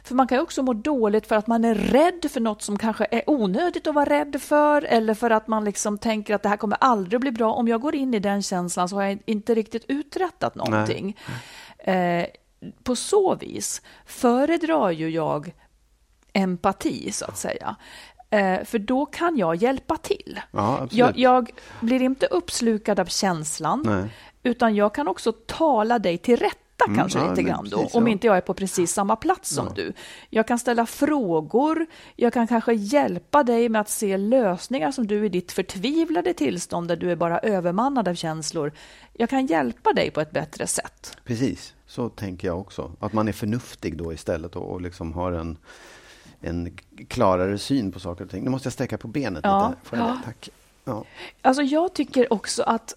för 0.03 0.15
man 0.15 0.27
kan 0.27 0.39
också 0.39 0.63
må 0.63 0.73
dåligt 0.73 1.27
för 1.27 1.35
att 1.35 1.47
man 1.47 1.65
är 1.65 1.75
rädd 1.75 2.31
för 2.31 2.39
något 2.39 2.61
som 2.61 2.77
kanske 2.77 3.07
är 3.11 3.29
onödigt 3.29 3.87
att 3.87 3.95
vara 3.95 4.09
rädd 4.09 4.41
för 4.41 4.81
eller 4.81 5.13
för 5.13 5.29
att 5.29 5.47
man 5.47 5.65
liksom 5.65 5.97
tänker 5.97 6.35
att 6.35 6.43
det 6.43 6.49
här 6.49 6.57
kommer 6.57 6.77
aldrig 6.81 7.21
bli 7.21 7.31
bra. 7.31 7.53
Om 7.53 7.67
jag 7.67 7.81
går 7.81 7.95
in 7.95 8.13
i 8.13 8.19
den 8.19 8.41
känslan 8.41 8.89
så 8.89 8.95
har 8.95 9.03
jag 9.03 9.19
inte 9.25 9.55
riktigt 9.55 9.85
uträttat 9.87 10.55
någonting. 10.55 11.17
Eh, 11.77 12.25
på 12.83 12.95
så 12.95 13.35
vis 13.35 13.81
föredrar 14.05 14.91
ju 14.91 15.09
jag 15.09 15.53
empati, 16.33 17.11
så 17.11 17.25
att 17.25 17.37
säga. 17.37 17.75
Eh, 18.29 18.63
för 18.63 18.79
då 18.79 19.05
kan 19.05 19.37
jag 19.37 19.55
hjälpa 19.55 19.97
till. 19.97 20.41
Ja, 20.51 20.87
jag, 20.91 21.17
jag, 21.17 21.51
blir 21.79 22.01
inte 22.01 22.25
uppslukad 22.25 22.99
av 22.99 23.05
känslan, 23.05 23.83
Nej. 23.85 24.09
utan 24.43 24.75
jag 24.75 24.95
kan 24.95 25.07
också 25.07 25.31
tala 25.31 25.99
dig 25.99 26.17
till 26.17 26.37
rätta 26.37 26.64
mm, 26.83 26.97
kanske 26.97 27.19
ja, 27.19 27.29
lite 27.29 27.43
grann 27.43 27.69
då, 27.69 27.77
precis, 27.77 27.95
om 27.95 28.07
ja. 28.07 28.11
inte 28.11 28.27
jag 28.27 28.37
är 28.37 28.41
på 28.41 28.53
precis 28.53 28.93
samma 28.93 29.15
plats 29.15 29.49
som 29.49 29.69
du. 29.75 29.93
Jag 30.29 30.47
kan 30.47 30.59
ställa 30.59 30.85
frågor, 30.85 31.85
jag 32.15 32.33
kan 32.33 32.47
kanske 32.47 32.73
hjälpa 32.73 33.43
dig 33.43 33.69
med 33.69 33.81
att 33.81 33.89
se 33.89 34.17
lösningar 34.17 34.91
som 34.91 35.07
du 35.07 35.25
i 35.25 35.29
ditt 35.29 35.51
förtvivlade 35.51 36.33
tillstånd, 36.33 36.87
där 36.87 36.95
du 36.95 37.11
är 37.11 37.15
bara 37.15 37.39
övermannad 37.39 38.07
av 38.07 38.15
känslor. 38.15 38.71
Jag 39.13 39.29
kan 39.29 39.45
hjälpa 39.45 39.93
dig 39.93 40.11
på 40.11 40.21
ett 40.21 40.31
bättre 40.31 40.67
sätt. 40.67 41.17
Precis. 41.23 41.73
Så 41.87 42.09
tänker 42.09 42.47
jag 42.47 42.59
också. 42.59 42.91
Att 42.99 43.13
man 43.13 43.27
är 43.27 43.31
förnuftig 43.31 43.97
då 43.97 44.13
istället 44.13 44.55
och, 44.55 44.71
och 44.71 44.81
liksom 44.81 45.13
har 45.13 45.31
en, 45.31 45.57
en 46.41 46.77
klarare 47.07 47.57
syn 47.57 47.91
på 47.91 47.99
saker 47.99 48.23
och 48.23 48.31
ting. 48.31 48.43
Nu 48.43 48.49
måste 48.49 48.65
jag 48.65 48.73
sträcka 48.73 48.97
på 48.97 49.07
benet 49.07 49.41
ja. 49.43 49.69
lite. 49.69 49.89
Får 49.89 49.97
jag 49.99 50.07
ja. 50.07 50.21
Tack. 50.25 50.49
Ja. 50.83 51.03
Alltså 51.41 51.61
jag 51.61 51.93
tycker 51.93 52.33
också 52.33 52.63
att 52.63 52.95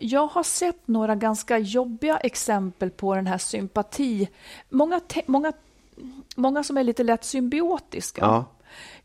jag 0.00 0.26
har 0.26 0.42
sett 0.42 0.88
några 0.88 1.14
ganska 1.14 1.58
jobbiga 1.58 2.16
exempel 2.16 2.90
på 2.90 3.14
den 3.14 3.26
här 3.26 3.38
sympati. 3.38 4.28
Många, 4.68 5.00
många, 5.26 5.52
många 6.36 6.64
som 6.64 6.76
är 6.76 6.84
lite 6.84 7.02
lätt 7.02 7.24
symbiotiska. 7.24 8.20
Ja 8.20 8.44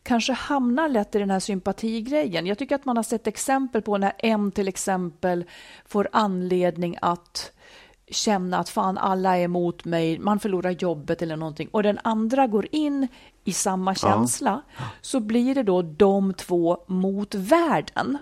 kanske 0.02 0.32
hamnar 0.32 0.88
lätt 0.88 1.14
i 1.14 1.18
den 1.18 1.30
här 1.30 1.40
sympatigrejen. 1.40 2.46
Jag 2.46 2.58
tycker 2.58 2.74
att 2.74 2.84
man 2.84 2.96
har 2.96 3.02
sett 3.02 3.26
exempel 3.26 3.82
på 3.82 3.98
när 3.98 4.12
en 4.18 4.52
till 4.52 4.68
exempel 4.68 5.44
får 5.86 6.08
anledning 6.12 6.98
att 7.02 7.52
känna 8.08 8.58
att 8.58 8.68
fan 8.68 8.98
alla 8.98 9.38
är 9.38 9.42
emot 9.42 9.84
mig, 9.84 10.18
man 10.18 10.40
förlorar 10.40 10.70
jobbet 10.70 11.22
eller 11.22 11.36
någonting 11.36 11.68
och 11.70 11.82
den 11.82 11.98
andra 12.04 12.46
går 12.46 12.66
in 12.72 13.08
i 13.44 13.52
samma 13.52 13.94
känsla 13.94 14.62
ja. 14.76 14.84
så 15.00 15.20
blir 15.20 15.54
det 15.54 15.62
då 15.62 15.82
de 15.82 16.34
två 16.34 16.84
mot 16.86 17.34
världen. 17.34 18.18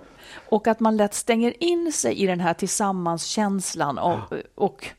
Och 0.48 0.66
att 0.66 0.80
man 0.80 0.96
lätt 0.96 1.14
stänger 1.14 1.62
in 1.64 1.92
sig 1.92 2.22
i 2.22 2.26
den 2.26 2.40
här 2.40 2.54
tillsammanskänslan 2.54 3.98
och, 3.98 4.18
och 4.54 4.90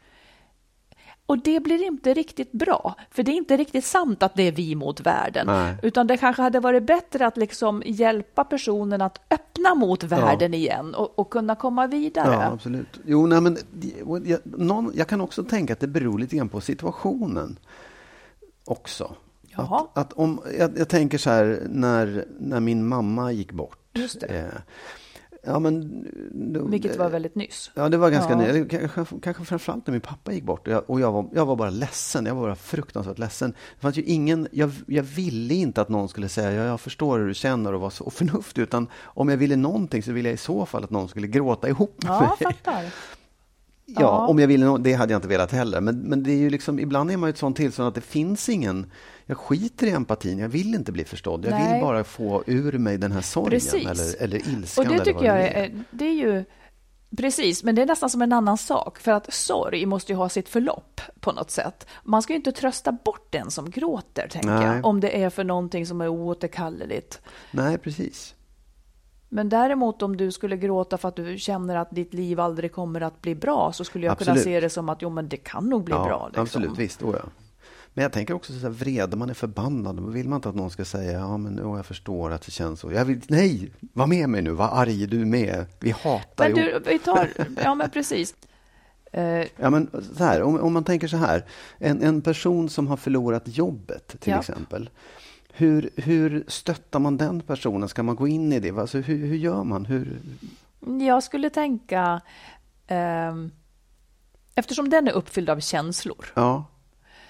och 1.32 1.38
det 1.38 1.60
blir 1.60 1.84
inte 1.84 2.14
riktigt 2.14 2.52
bra, 2.52 2.96
för 3.12 3.24
det 3.24 3.32
är 3.32 3.36
inte 3.36 3.58
riktigt 3.58 3.86
sant 3.86 4.24
att 4.24 4.36
det 4.36 4.44
är 4.44 4.52
vi 4.52 4.76
mot 4.76 5.00
världen. 5.00 5.48
Nej. 5.48 5.76
Utan 5.82 6.08
det 6.08 6.18
kanske 6.18 6.42
hade 6.42 6.60
varit 6.60 6.84
bättre 6.84 7.28
att 7.28 7.38
liksom 7.38 7.84
hjälpa 7.86 8.44
personen 8.44 9.02
att 9.02 9.22
öppna 9.30 9.76
mot 9.76 10.04
världen 10.04 10.54
ja. 10.54 10.58
igen 10.58 10.96
och, 10.96 11.20
och, 11.20 11.30
kunna 11.30 11.56
komma 11.56 11.88
vidare. 11.88 12.34
Ja, 12.34 12.44
absolut. 12.44 13.00
Jo, 13.06 13.28
nej, 13.28 13.42
men 13.42 13.58
jag, 14.24 14.40
någon, 14.44 14.92
jag 14.96 15.08
kan 15.08 15.22
också 15.22 15.44
tänka 15.44 15.74
att 15.74 15.80
det 15.80 15.88
beror 15.88 16.20
lite 16.20 16.36
grann 16.36 16.50
på 16.50 16.62
situationen 16.62 17.60
också. 18.66 19.16
Att, 19.56 19.98
att, 19.98 20.14
om, 20.14 20.42
jag, 20.60 20.78
jag, 20.78 20.90
tänker 20.90 21.18
så 21.18 21.30
här, 21.30 21.64
när, 21.70 22.26
när 22.40 22.60
min 22.60 22.88
mamma 22.88 23.32
gick 23.32 23.52
bort. 23.52 23.80
Just 23.94 24.20
det. 24.20 24.28
Eh, 24.28 24.62
Ja, 25.44 25.60
men, 25.60 26.06
då, 26.54 26.66
Vilket 26.66 26.98
var 26.98 27.10
väldigt 27.10 27.36
nyss. 27.36 27.72
Ja, 27.74 27.90
det 27.90 27.98
var 27.98 28.10
ganska 28.10 28.32
ja. 28.32 28.54
nyss. 28.54 28.68
Kanske, 28.70 29.06
kanske 29.22 29.46
framförallt 29.46 29.88
när 29.88 29.92
min 29.92 30.02
pappa 30.02 30.34
gick 30.34 30.44
bort. 30.44 30.68
Och, 30.68 30.74
jag, 30.74 30.90
och 30.90 31.00
jag, 31.00 31.12
var, 31.12 31.30
jag 31.34 31.46
var 31.46 31.56
bara 31.56 31.70
ledsen. 31.70 32.26
Jag 32.26 32.36
var 32.36 32.42
bara 32.42 32.56
fruktansvärt 32.56 33.20
ledsen. 33.20 33.52
Det 33.52 33.82
fanns 33.82 33.98
ju 33.98 34.04
ingen, 34.04 34.48
jag, 34.52 34.72
jag 34.88 35.04
ville 35.04 35.54
inte 35.54 35.82
att 35.82 35.90
någon 35.90 36.10
skulle 36.10 36.30
säga 36.30 36.52
ja, 36.52 36.64
jag 36.64 36.82
förstår 36.82 37.20
hur 37.20 37.28
du 37.28 37.34
känner 37.34 37.74
och 37.74 37.82
vara 37.82 37.92
så 37.92 38.10
förnuftig. 38.10 38.62
Utan 38.62 38.88
om 39.04 39.30
jag 39.30 39.38
ville 39.38 39.56
någonting 39.56 40.04
så 40.04 40.12
ville 40.12 40.30
jag 40.30 40.34
i 40.34 40.38
så 40.38 40.66
fall 40.66 40.84
att 40.84 40.90
någon 40.90 41.10
skulle 41.10 41.28
gråta 41.28 41.70
ihop 41.70 42.04
med 42.04 42.12
ja, 42.12 42.20
mig. 42.40 42.54
Fattar. 42.54 42.86
Ja, 43.96 44.02
ja, 44.02 44.28
om 44.28 44.40
jag 44.40 44.48
ville 44.48 44.78
det 44.78 44.94
hade 44.94 45.14
jag 45.14 45.18
inte 45.18 45.28
velat 45.28 45.52
heller. 45.52 45.82
Men, 45.82 46.00
men 46.00 46.24
det 46.24 46.32
är 46.32 46.38
ju 46.38 46.50
liksom, 46.50 46.80
ibland 46.80 47.12
är 47.12 47.18
man 47.18 47.30
i 47.30 47.32
ett 47.32 47.38
sånt 47.38 47.58
tillstånd 47.58 47.88
att 47.88 47.96
det 47.96 48.02
finns 48.02 48.50
ingen 48.50 48.92
jag 49.32 49.38
skiter 49.38 49.88
i 49.88 49.92
empatin, 49.92 50.40
jag 50.40 50.50
vill 50.50 50.76
inte 50.76 50.92
bli 50.92 51.06
förstådd. 51.06 51.46
Jag 51.46 51.52
Nej. 51.52 51.74
vill 51.74 51.82
bara 51.82 52.04
få 52.04 52.44
ur 52.48 52.78
mig 52.78 52.98
den 52.98 53.12
här 53.12 53.22
sorgen 53.22 53.62
eller, 53.88 54.22
eller 54.22 54.38
ilskan. 54.38 54.88
Och 54.88 54.94
det 54.94 55.06
tycker 55.06 55.26
jag 55.26 55.42
är, 55.42 55.84
det 55.92 56.06
är 56.06 56.14
ju 56.14 56.44
Precis, 57.18 57.64
men 57.64 57.76
det 57.76 57.82
är 57.82 57.86
nästan 57.86 58.10
som 58.10 58.22
en 58.22 58.34
annan 58.34 58.58
sak. 58.58 59.00
För 59.00 59.12
att 59.12 59.34
sorg 59.34 59.86
måste 59.86 60.12
ju 60.12 60.18
ha 60.18 60.30
sitt 60.30 60.50
förlopp 60.50 61.02
på 61.20 61.32
något 61.32 61.52
sätt. 61.52 61.88
Man 62.04 62.22
ska 62.22 62.34
ju 62.34 62.38
inte 62.38 62.52
trösta 62.52 62.92
bort 62.92 63.28
den 63.30 63.52
som 63.52 63.70
gråter, 63.70 64.28
tänker 64.28 64.50
Nej. 64.50 64.66
jag. 64.66 64.86
Om 64.86 65.00
det 65.00 65.24
är 65.24 65.30
för 65.30 65.44
någonting 65.44 65.86
som 65.86 66.02
är 66.02 66.08
oåterkalleligt. 66.08 67.22
Nej, 67.52 67.78
precis. 67.78 68.36
Men 69.30 69.50
däremot 69.50 70.02
om 70.02 70.18
du 70.18 70.32
skulle 70.32 70.58
gråta 70.58 70.98
för 70.98 71.08
att 71.08 71.16
du 71.16 71.38
känner 71.38 71.76
att 71.76 71.92
ditt 71.92 72.14
liv 72.14 72.40
aldrig 72.40 72.72
kommer 72.72 73.02
att 73.02 73.22
bli 73.22 73.36
bra 73.36 73.72
så 73.74 73.84
skulle 73.84 74.06
jag 74.06 74.18
kunna 74.18 74.32
Absolut. 74.32 74.44
se 74.44 74.60
det 74.60 74.70
som 74.70 74.90
att 74.90 75.02
jo, 75.02 75.10
men 75.10 75.30
det 75.30 75.38
kan 75.38 75.70
nog 75.70 75.84
bli 75.84 75.94
ja, 75.94 76.06
bra. 76.06 76.28
Liksom. 76.28 76.44
Absolut, 76.44 76.78
visst. 76.78 77.04
Oh, 77.04 77.16
ja. 77.24 77.30
Men 77.94 78.04
jag 78.04 78.12
tänker 78.12 78.34
också 78.34 78.54
så 78.54 78.60
här, 78.60 78.70
vrede, 78.70 79.18
man 79.18 79.30
är 79.30 79.34
förbannad. 79.34 79.96
Då 79.96 80.04
vill 80.04 80.30
man 80.30 80.38
inte 80.38 80.50
att 80.50 80.56
någon 80.56 80.70
ska 80.72 80.86
säga, 80.86 81.12
ja 81.12 81.38
men 81.38 81.60
oh, 81.60 81.78
jag 81.78 81.86
förstår 81.86 82.32
att 82.32 82.42
det 82.42 82.52
känns 82.52 82.80
så. 82.80 82.92
Jag 82.92 83.06
vill, 83.06 83.22
nej, 83.30 83.72
var 83.94 84.08
med 84.08 84.30
mig 84.30 84.42
nu, 84.42 84.52
var 84.52 84.68
arg 84.70 85.08
du 85.08 85.26
med. 85.26 85.66
Vi 85.80 85.92
hatar 85.92 86.50
Men 86.50 86.54
du, 86.54 86.80
vi 86.86 87.00
tar, 87.00 87.30
ja 87.64 87.76
men 87.76 87.90
precis. 87.90 88.36
Eh, 89.12 89.24
Ja, 89.58 89.70
men 89.70 89.90
så 90.18 90.24
här, 90.24 90.42
om, 90.42 90.60
om 90.60 90.74
man 90.74 90.84
tänker 90.84 91.08
så 91.08 91.18
här, 91.18 91.46
en, 91.78 92.02
en 92.04 92.22
person 92.22 92.70
som 92.70 92.88
har 92.88 92.98
förlorat 92.98 93.44
jobbet 93.46 94.08
till 94.20 94.32
Ja. 94.32 94.40
exempel. 94.40 94.90
Hur, 95.54 95.90
hur 95.96 96.44
stöttar 96.48 97.00
man 97.00 97.18
den 97.18 97.42
personen? 97.42 97.90
Ska 97.90 98.04
man 98.04 98.16
gå 98.16 98.28
in 98.28 98.54
i 98.54 98.60
det? 98.60 98.72
Alltså, 98.78 98.98
hur, 98.98 99.26
hur 99.28 99.36
gör 99.38 99.64
man? 99.64 99.86
Hur, 99.86 100.18
Jag 101.02 101.24
skulle 101.24 101.50
tänka, 101.50 102.22
ehm, 102.88 103.52
eftersom 104.56 104.90
den 104.90 105.08
är 105.08 105.12
uppfylld 105.12 105.50
av 105.50 105.60
känslor. 105.60 106.26
ja, 106.36 106.66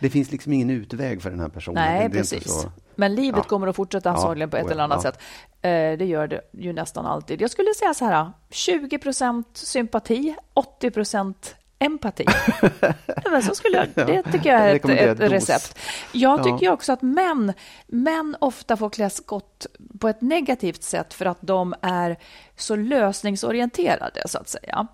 det 0.02 0.10
finns 0.10 0.32
liksom 0.32 0.54
ingen 0.54 0.70
utväg 0.70 1.22
för 1.22 1.30
den 1.30 1.40
här 1.40 1.50
personen. 1.50 1.84
Nej, 1.84 2.10
precis. 2.10 2.68
Men 2.96 3.16
livet 3.16 3.42
Ja. 3.44 3.50
kommer 3.50 3.68
att 3.68 3.76
fortsätta 3.76 4.10
antagligen 4.10 4.50
på 4.50 4.58
ett 4.58 4.72
eller 4.72 4.84
annat 4.84 5.04
ja. 5.04 5.12
sätt. 5.12 5.22
Eh, 5.62 5.98
det 5.98 6.06
gör 6.06 6.28
det 6.28 6.42
ju 6.52 6.74
nästan 6.74 7.06
alltid. 7.06 7.42
Jag 7.42 7.52
skulle 7.52 7.74
säga 7.74 7.94
så 7.94 8.06
här, 8.06 8.32
20 8.50 8.98
procent 8.98 9.48
sympati, 9.54 10.36
80 10.54 10.92
procent 10.92 11.56
empati. 11.80 12.26
Ja, 12.62 12.70
Men 13.32 13.44
så 13.44 13.56
skulle 13.56 13.78
jag, 13.96 14.08
det 14.08 14.24
tycker 14.32 14.50
jag 14.54 14.62
är 14.62 14.76
ett, 14.76 15.20
ett 15.20 15.32
recept. 15.32 15.78
Jag 16.12 16.40
Ja. 16.40 16.44
tycker 16.44 16.66
ju 16.66 16.72
också 16.72 16.94
att 16.94 17.02
män, 17.02 17.54
män 17.88 18.36
ofta 18.40 18.78
får 18.78 18.90
klä 18.90 19.10
skott 19.10 19.66
på 20.00 20.10
ett 20.10 20.22
negativt 20.22 20.84
sätt 20.84 21.14
för 21.14 21.26
att 21.26 21.38
de 21.42 21.74
är 21.82 22.18
så 22.58 22.76
lösningsorienterade, 22.76 24.24
så 24.28 24.38
att 24.38 24.50
säga. 24.50 24.88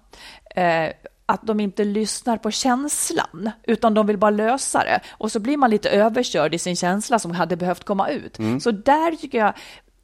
Att 1.29 1.41
de 1.43 1.59
inte 1.59 1.83
lyssnar 1.83 2.37
på 2.37 2.51
känslan, 2.51 3.51
utan 3.63 3.93
de 3.93 4.07
vill 4.07 4.17
bara 4.17 4.31
lösa 4.31 4.83
det. 4.83 4.99
Och 5.09 5.31
så 5.31 5.39
blir 5.39 5.57
man 5.57 5.69
lite 5.69 5.89
överkörd 5.89 6.53
i 6.53 6.59
sin 6.59 6.75
känsla 6.75 7.19
som 7.19 7.31
hade 7.31 7.55
behövt 7.55 7.83
komma 7.83 8.09
ut. 8.09 8.39
Mm. 8.39 8.59
Så 8.59 8.71
där 8.71 9.15
tycker 9.15 9.37
jag, 9.37 9.53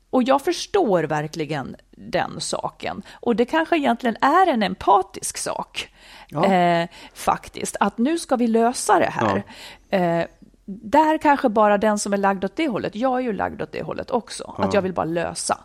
och 0.10 0.24
jag 0.24 0.42
förstår 0.42 1.04
verkligen 1.04 1.76
den 1.92 2.42
saken. 2.42 3.02
Och 3.14 3.36
det 3.36 3.46
kanske 3.46 3.78
egentligen 3.78 4.16
är 4.22 4.48
en 4.48 4.64
empatisk 4.64 5.38
sak, 5.38 5.90
Ja. 6.28 6.46
eh, 6.54 6.88
faktiskt. 7.14 7.76
Att 7.80 7.98
nu 7.98 8.20
ska 8.20 8.36
vi 8.36 8.48
lösa 8.48 9.00
det 9.00 9.10
här. 9.12 9.44
Eh, 9.90 10.26
där 10.66 11.18
kanske 11.18 11.50
bara 11.50 11.78
den 11.78 12.00
som 12.00 12.14
är 12.14 12.18
lagd 12.18 12.46
åt 12.46 12.56
det 12.56 12.68
hållet, 12.68 12.96
jag 12.96 13.16
är 13.20 13.24
ju 13.24 13.34
lagd 13.34 13.62
åt 13.62 13.72
det 13.72 13.84
hållet 13.84 14.12
också, 14.12 14.56
att 14.58 14.74
jag 14.74 14.82
vill 14.82 14.94
bara 14.94 15.06
lösa. 15.06 15.58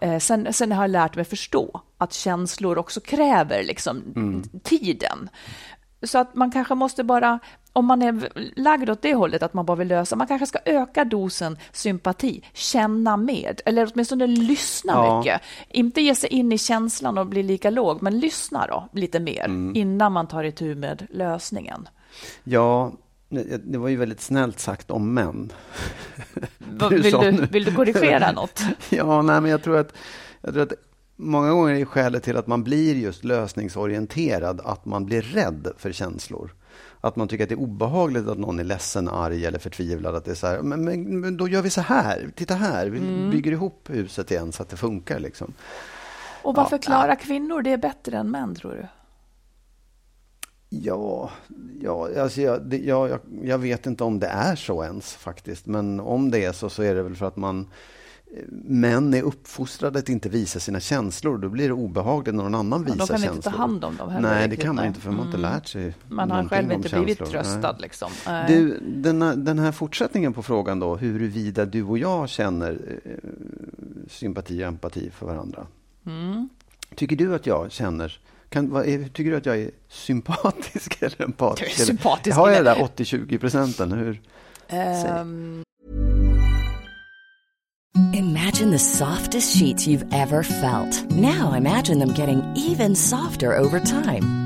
Eh, 0.00 0.18
sen, 0.18 0.52
sen 0.52 0.72
har 0.72 0.82
jag 0.82 0.90
lärt 0.90 1.16
mig 1.16 1.24
förstå 1.24 1.80
att 1.98 2.12
känslor 2.12 2.78
också 2.78 3.00
kräver 3.00 3.62
liksom 3.62 4.02
tiden. 4.62 5.28
Så 6.02 6.18
att 6.18 6.34
man 6.34 6.50
kanske 6.50 6.74
måste 6.74 7.04
bara, 7.04 7.38
om 7.72 7.86
man 7.86 8.02
är 8.02 8.28
lagd 8.60 8.90
åt 8.90 9.02
det 9.02 9.14
hållet, 9.14 9.42
att 9.42 9.54
man 9.54 9.66
bara 9.66 9.76
vill 9.76 9.88
lösa, 9.88 10.16
man 10.16 10.26
kanske 10.26 10.46
ska 10.46 10.58
öka 10.64 11.04
dosen 11.04 11.58
sympati, 11.72 12.44
känna 12.54 13.16
med, 13.16 13.60
eller 13.64 13.90
åtminstone 13.92 14.26
lyssna 14.26 14.92
Ja. 14.92 15.18
mycket. 15.18 15.40
Inte 15.68 16.00
ge 16.00 16.14
sig 16.14 16.30
in 16.30 16.52
i 16.52 16.58
känslan 16.58 17.18
och 17.18 17.26
bli 17.26 17.42
lika 17.42 17.70
låg, 17.70 18.02
men 18.02 18.20
lyssna 18.20 18.66
då 18.66 18.88
lite 18.92 19.20
mer 19.20 19.44
innan 19.74 20.12
man 20.12 20.26
tar 20.28 20.44
itu 20.44 20.74
med 20.74 21.06
lösningen. 21.10 21.88
Ja, 22.44 22.92
det 23.64 23.78
var 23.78 23.88
ju 23.88 23.96
väldigt 23.96 24.20
snällt 24.20 24.58
sagt 24.58 24.90
om 24.90 25.14
män. 25.14 25.52
Du 26.58 26.88
Vill 26.88 27.02
du, 27.12 27.46
vill 27.50 27.64
du 27.64 27.74
korrigera 27.74 28.32
något? 28.32 28.62
Ja, 28.90 29.22
nej, 29.22 29.40
men 29.40 29.50
jag 29.50 29.62
tror 29.62 29.78
att, 29.78 29.92
jag 30.40 30.52
tror 30.52 30.62
att 30.62 30.72
många 31.16 31.50
gånger 31.50 31.74
är 31.74 31.84
skälet 31.84 32.22
till 32.22 32.36
att 32.36 32.46
man 32.46 32.64
blir 32.64 32.94
just 32.94 33.24
lösningsorienterad 33.24 34.60
att 34.64 34.84
man 34.84 35.04
blir 35.06 35.22
rädd 35.22 35.72
för 35.78 35.92
känslor. 35.92 36.54
Att 37.00 37.16
man 37.16 37.28
tycker 37.28 37.44
att 37.44 37.48
det 37.48 37.54
är 37.54 37.60
obehagligt 37.60 38.28
att 38.28 38.38
någon 38.38 38.58
är 38.58 38.64
ledsen, 38.64 39.08
arg 39.08 39.46
eller 39.46 39.58
förtvivlad. 39.58 40.14
Att 40.16 40.24
det 40.24 40.30
är 40.30 40.34
så 40.34 40.46
här, 40.46 40.62
men, 40.62 40.84
men, 40.84 41.20
men 41.20 41.36
då 41.36 41.48
gör 41.48 41.62
vi 41.62 41.70
så 41.70 41.80
här, 41.80 42.30
titta 42.36 42.54
här, 42.54 42.86
vi 42.86 42.98
Mm. 42.98 43.30
bygger 43.30 43.52
ihop 43.52 43.88
huset 43.90 44.30
igen 44.30 44.52
så 44.52 44.62
att 44.62 44.68
det 44.68 44.76
funkar. 44.76 45.18
Liksom. 45.20 45.52
Och 46.42 46.54
varför 46.54 46.78
klarar 46.78 47.14
kvinnor 47.14 47.62
det 47.62 47.78
bättre 47.78 48.16
än 48.16 48.30
män, 48.30 48.54
tror 48.54 48.72
du? 48.72 48.86
Ja, 50.72 51.30
ja, 51.80 52.08
alltså 52.20 52.40
jag, 52.40 52.62
det, 52.62 52.78
ja 52.78 53.08
jag, 53.08 53.20
jag 53.42 53.58
vet 53.58 53.86
inte 53.86 54.04
om 54.04 54.18
det 54.20 54.26
är 54.26 54.56
så 54.56 54.84
ens 54.84 55.14
faktiskt. 55.14 55.66
Men 55.66 56.00
om 56.00 56.30
det 56.30 56.44
är 56.44 56.52
så, 56.52 56.68
så 56.70 56.82
är 56.82 56.94
det 56.94 57.02
väl 57.02 57.16
för 57.16 57.26
att 57.26 57.36
man 57.36 57.60
eh, 58.36 58.42
Män 58.64 59.14
är 59.14 59.22
uppfostrade 59.22 59.98
att 59.98 60.08
inte 60.08 60.28
visa 60.28 60.60
sina 60.60 60.80
känslor. 60.80 61.38
Då 61.38 61.48
blir 61.48 61.68
det 61.68 61.74
obehagligt 61.74 62.34
när 62.34 62.42
någon 62.42 62.54
annan 62.54 62.84
Ja, 62.88 62.92
visar 62.94 62.98
de 62.98 63.06
kan 63.06 63.18
känslor. 63.18 63.36
inte 63.36 63.50
ta 63.50 63.56
hand 63.56 63.84
om 63.84 63.96
dem 63.96 64.08
heller 64.10 64.28
Nej, 64.28 64.48
det 64.48 64.56
kan 64.56 64.74
man 64.76 64.84
inte 64.86 65.00
för 65.00 65.10
man 65.10 65.18
har 65.18 65.26
inte 65.26 65.38
Mm. 65.38 65.52
lärt 65.52 65.66
sig 65.66 65.94
Man 66.08 66.30
har 66.30 66.48
själv 66.48 66.72
inte 66.72 66.88
blivit 66.88 67.18
känslor. 67.18 67.42
tröstad. 67.42 67.76
Liksom. 67.78 68.10
Du, 68.48 68.80
den 68.86 69.22
här, 69.22 69.36
den 69.36 69.58
här 69.58 69.72
fortsättningen 69.72 70.32
på 70.32 70.42
frågan 70.42 70.80
då, 70.80 70.96
huruvida 70.96 71.64
du 71.64 71.82
och 71.82 71.98
jag 71.98 72.28
känner 72.28 73.00
eh, 73.04 73.10
sympati 74.08 74.62
och 74.64 74.68
empati 74.68 75.10
för 75.10 75.26
varandra. 75.26 75.66
Mm. 76.06 76.48
Tycker 76.94 77.16
du 77.16 77.34
att 77.34 77.46
jag 77.46 77.72
känner 77.72 78.18
kan, 78.50 78.70
vad 78.70 78.86
är, 78.86 79.08
tycker 79.08 79.30
du 79.30 79.36
att 79.36 79.46
jag 79.46 79.58
är 79.58 79.70
sympatisk 79.88 80.96
eller 81.02 81.22
empatisk? 81.22 81.76
Du 81.76 81.82
är 81.82 81.86
sympatisk, 81.86 82.36
Har 82.36 82.50
jag 82.50 82.64
det 82.64 82.70
där 82.70 82.76
80-20 82.76 83.38
procenten? 83.38 83.92
Hur? 83.92 84.20
Ehm, 84.68 85.62
Imagine 88.14 88.70
the 88.70 88.78
softest 88.78 89.56
sheets 89.58 89.86
you've 89.86 90.06
ever 90.12 90.42
felt. 90.42 91.10
Now 91.10 91.54
imagine 91.56 91.98
them 91.98 92.14
getting 92.14 92.42
even 92.56 92.96
softer 92.96 93.58
over 93.58 93.80
time. 93.80 94.39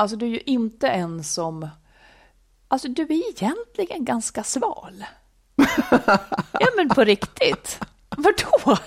Alltså, 0.00 0.16
du 0.16 0.26
är 0.26 0.30
ju 0.30 0.40
inte 0.40 0.88
en 0.88 1.24
som... 1.24 1.68
Alltså, 2.68 2.88
du 2.88 3.02
är 3.02 3.40
egentligen 3.40 4.04
ganska 4.04 4.42
sval. 4.42 5.04
ja, 6.52 6.68
men 6.76 6.88
på 6.88 7.04
riktigt. 7.04 7.80
Vadå? 8.16 8.78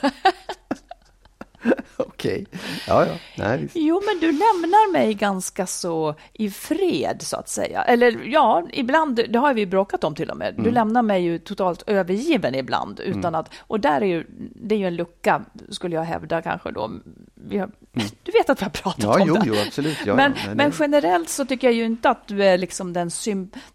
Okej. 2.25 2.45
Ja, 2.87 3.05
ja. 3.05 3.13
Nej. 3.37 3.67
Jo, 3.73 4.01
men 4.05 4.19
du 4.19 4.27
lämnar 4.31 4.91
mig 4.91 5.13
ganska 5.13 5.65
så 5.67 6.15
i 6.33 6.49
fred, 6.49 7.17
så 7.21 7.37
att 7.37 7.49
säga. 7.49 7.81
Eller 7.83 8.21
ja, 8.25 8.67
ibland, 8.73 9.19
det 9.29 9.39
har 9.39 9.53
vi 9.53 9.65
bråkat 9.65 10.03
om 10.03 10.15
till 10.15 10.29
och 10.29 10.37
med. 10.37 10.53
Du 10.53 10.61
Mm. 10.61 10.73
lämnar 10.73 11.01
mig 11.01 11.23
ju 11.23 11.39
totalt 11.39 11.83
övergiven 11.87 12.55
ibland. 12.55 12.99
Utan 12.99 13.35
att, 13.35 13.49
och 13.59 13.79
där 13.79 14.01
är 14.01 14.05
ju, 14.05 14.25
det 14.55 14.75
är 14.75 14.79
ju 14.79 14.87
en 14.87 14.95
lucka, 14.95 15.45
skulle 15.69 15.95
jag 15.95 16.03
hävda 16.03 16.41
kanske 16.41 16.71
då. 16.71 16.81
Har, 16.81 17.69
Du 18.23 18.31
vet 18.31 18.49
att 18.49 18.61
vi 18.61 18.63
har 18.63 18.69
pratat 18.69 19.03
Mm. 19.03 19.17
Ja, 19.17 19.21
om 19.23 19.27
jo, 19.27 19.33
det. 19.35 19.41
jo, 19.45 19.53
absolut. 19.67 19.97
Ja, 20.05 20.15
men, 20.15 20.33
ja. 20.47 20.55
Men 20.55 20.71
generellt 20.79 21.29
så 21.29 21.45
tycker 21.45 21.67
jag 21.67 21.73
ju 21.73 21.85
inte 21.85 22.09
att 22.09 22.27
du 22.27 22.43
är 22.43 22.57
liksom 22.57 22.93
den, 22.93 23.09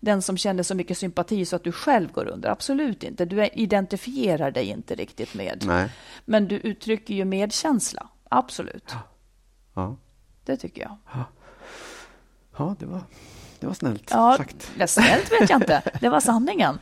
den 0.01 0.23
som 0.23 0.37
känner 0.37 0.63
så 0.63 0.75
mycket 0.75 0.99
sympati 0.99 1.45
så 1.45 1.57
att 1.57 1.65
du 1.65 1.73
själv 1.73 2.13
går 2.13 2.27
under. 2.29 2.49
Absolut 2.51 3.03
inte. 3.05 3.25
Du 3.25 3.47
identifierar 3.47 4.51
dig 4.51 4.65
inte 4.69 4.95
riktigt 4.95 5.35
med. 5.35 5.65
Nej. 5.67 5.89
Men 6.25 6.49
du 6.49 6.57
uttrycker 6.57 7.15
ju 7.15 7.25
medkänsla. 7.25 8.07
Absolut. 8.29 8.95
Ja. 9.75 9.97
Det 10.45 10.57
tycker 10.57 10.83
jag. 10.83 10.97
ja, 12.57 12.75
det 12.79 12.87
var, 12.87 13.01
det 13.61 13.67
var 13.67 13.75
snällt 13.75 14.11
Ja, 14.11 14.35
sagt. 14.37 14.71
det 14.79 14.87
snällt 14.87 15.33
vet 15.33 15.51
jag 15.51 15.61
inte. 15.63 15.83
Det 16.01 16.09
var 16.09 16.21
sanningen. 16.21 16.79